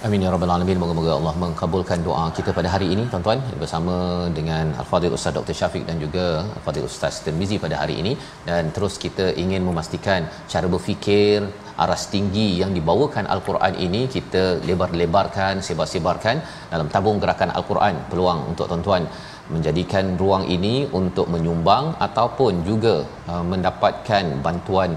Amin 0.06 0.24
ya 0.24 0.30
rabbal 0.34 0.50
alamin. 0.52 0.78
Moga-moga 0.82 1.10
Allah 1.16 1.32
mengkabulkan 1.42 1.98
doa 2.06 2.22
kita 2.36 2.50
pada 2.56 2.68
hari 2.72 2.86
ini 2.94 3.02
tuan-tuan 3.10 3.40
bersama 3.60 3.96
dengan 4.38 4.74
Al-Fadhil 4.82 5.14
Ustaz 5.18 5.32
Dr. 5.36 5.54
Syafiq 5.58 5.84
dan 5.88 5.96
juga 6.04 6.24
Al-Fadhil 6.56 6.86
Ustaz 6.88 7.20
Tirmizi 7.24 7.56
pada 7.64 7.76
hari 7.82 7.94
ini 8.02 8.12
dan 8.48 8.72
terus 8.76 8.94
kita 9.04 9.26
ingin 9.42 9.62
memastikan 9.68 10.26
cara 10.52 10.66
berfikir 10.74 11.46
aras 11.84 12.02
tinggi 12.14 12.48
yang 12.62 12.72
dibawakan 12.78 13.26
al-Quran 13.34 13.74
ini 13.86 14.00
kita 14.16 14.42
lebar-lebarkan 14.68 15.62
sebar-sebarkan 15.66 16.36
dalam 16.72 16.90
tabung 16.94 17.20
gerakan 17.22 17.52
al-Quran 17.58 17.96
peluang 18.10 18.40
untuk 18.50 18.66
tuan-tuan 18.72 19.06
menjadikan 19.54 20.06
ruang 20.22 20.44
ini 20.56 20.74
untuk 21.00 21.26
menyumbang 21.34 21.86
ataupun 22.06 22.62
juga 22.68 22.94
uh, 23.32 23.44
mendapatkan 23.52 24.24
bantuan 24.46 24.92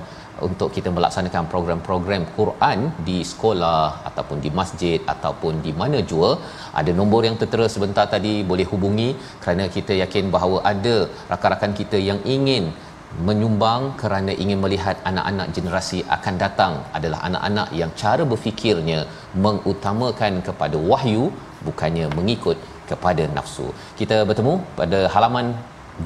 untuk 0.48 0.70
kita 0.76 0.90
melaksanakan 0.96 1.50
program-program 1.54 2.24
Quran 2.38 2.80
di 3.08 3.18
sekolah 3.32 3.84
ataupun 4.10 4.38
di 4.46 4.50
masjid 4.60 5.00
ataupun 5.14 5.62
di 5.66 5.72
mana 5.82 6.00
jua 6.12 6.32
ada 6.82 6.92
nombor 7.00 7.22
yang 7.28 7.38
tertera 7.42 7.68
sebentar 7.76 8.06
tadi 8.16 8.34
boleh 8.52 8.68
hubungi 8.72 9.10
kerana 9.44 9.66
kita 9.76 9.96
yakin 10.04 10.28
bahawa 10.36 10.60
ada 10.74 10.98
rakan-rakan 11.32 11.74
kita 11.80 12.00
yang 12.10 12.20
ingin 12.36 12.66
menyumbang 13.28 13.84
kerana 14.02 14.32
ingin 14.44 14.60
melihat 14.64 14.96
anak-anak 15.10 15.48
generasi 15.56 16.00
akan 16.16 16.36
datang 16.44 16.74
adalah 16.98 17.20
anak-anak 17.28 17.68
yang 17.82 17.92
cara 18.02 18.24
berfikirnya 18.32 19.00
mengutamakan 19.46 20.44
kepada 20.48 20.80
wahyu 20.92 21.32
bukannya 21.68 22.08
mengikut 22.18 22.58
kepada 22.90 23.24
nafsu. 23.38 23.68
Kita 24.00 24.18
bertemu 24.30 24.54
pada 24.80 25.00
halaman 25.14 25.48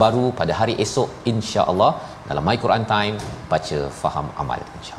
baru 0.02 0.30
pada 0.40 0.54
hari 0.54 0.76
esok 0.86 1.26
insya-Allah 1.32 1.92
dalam 2.30 2.44
My 2.46 2.58
Quran 2.64 2.86
Time 2.86 3.16
baca 3.50 3.80
faham 4.02 4.28
amal 4.38 4.62
insya-Allah. 4.80 4.99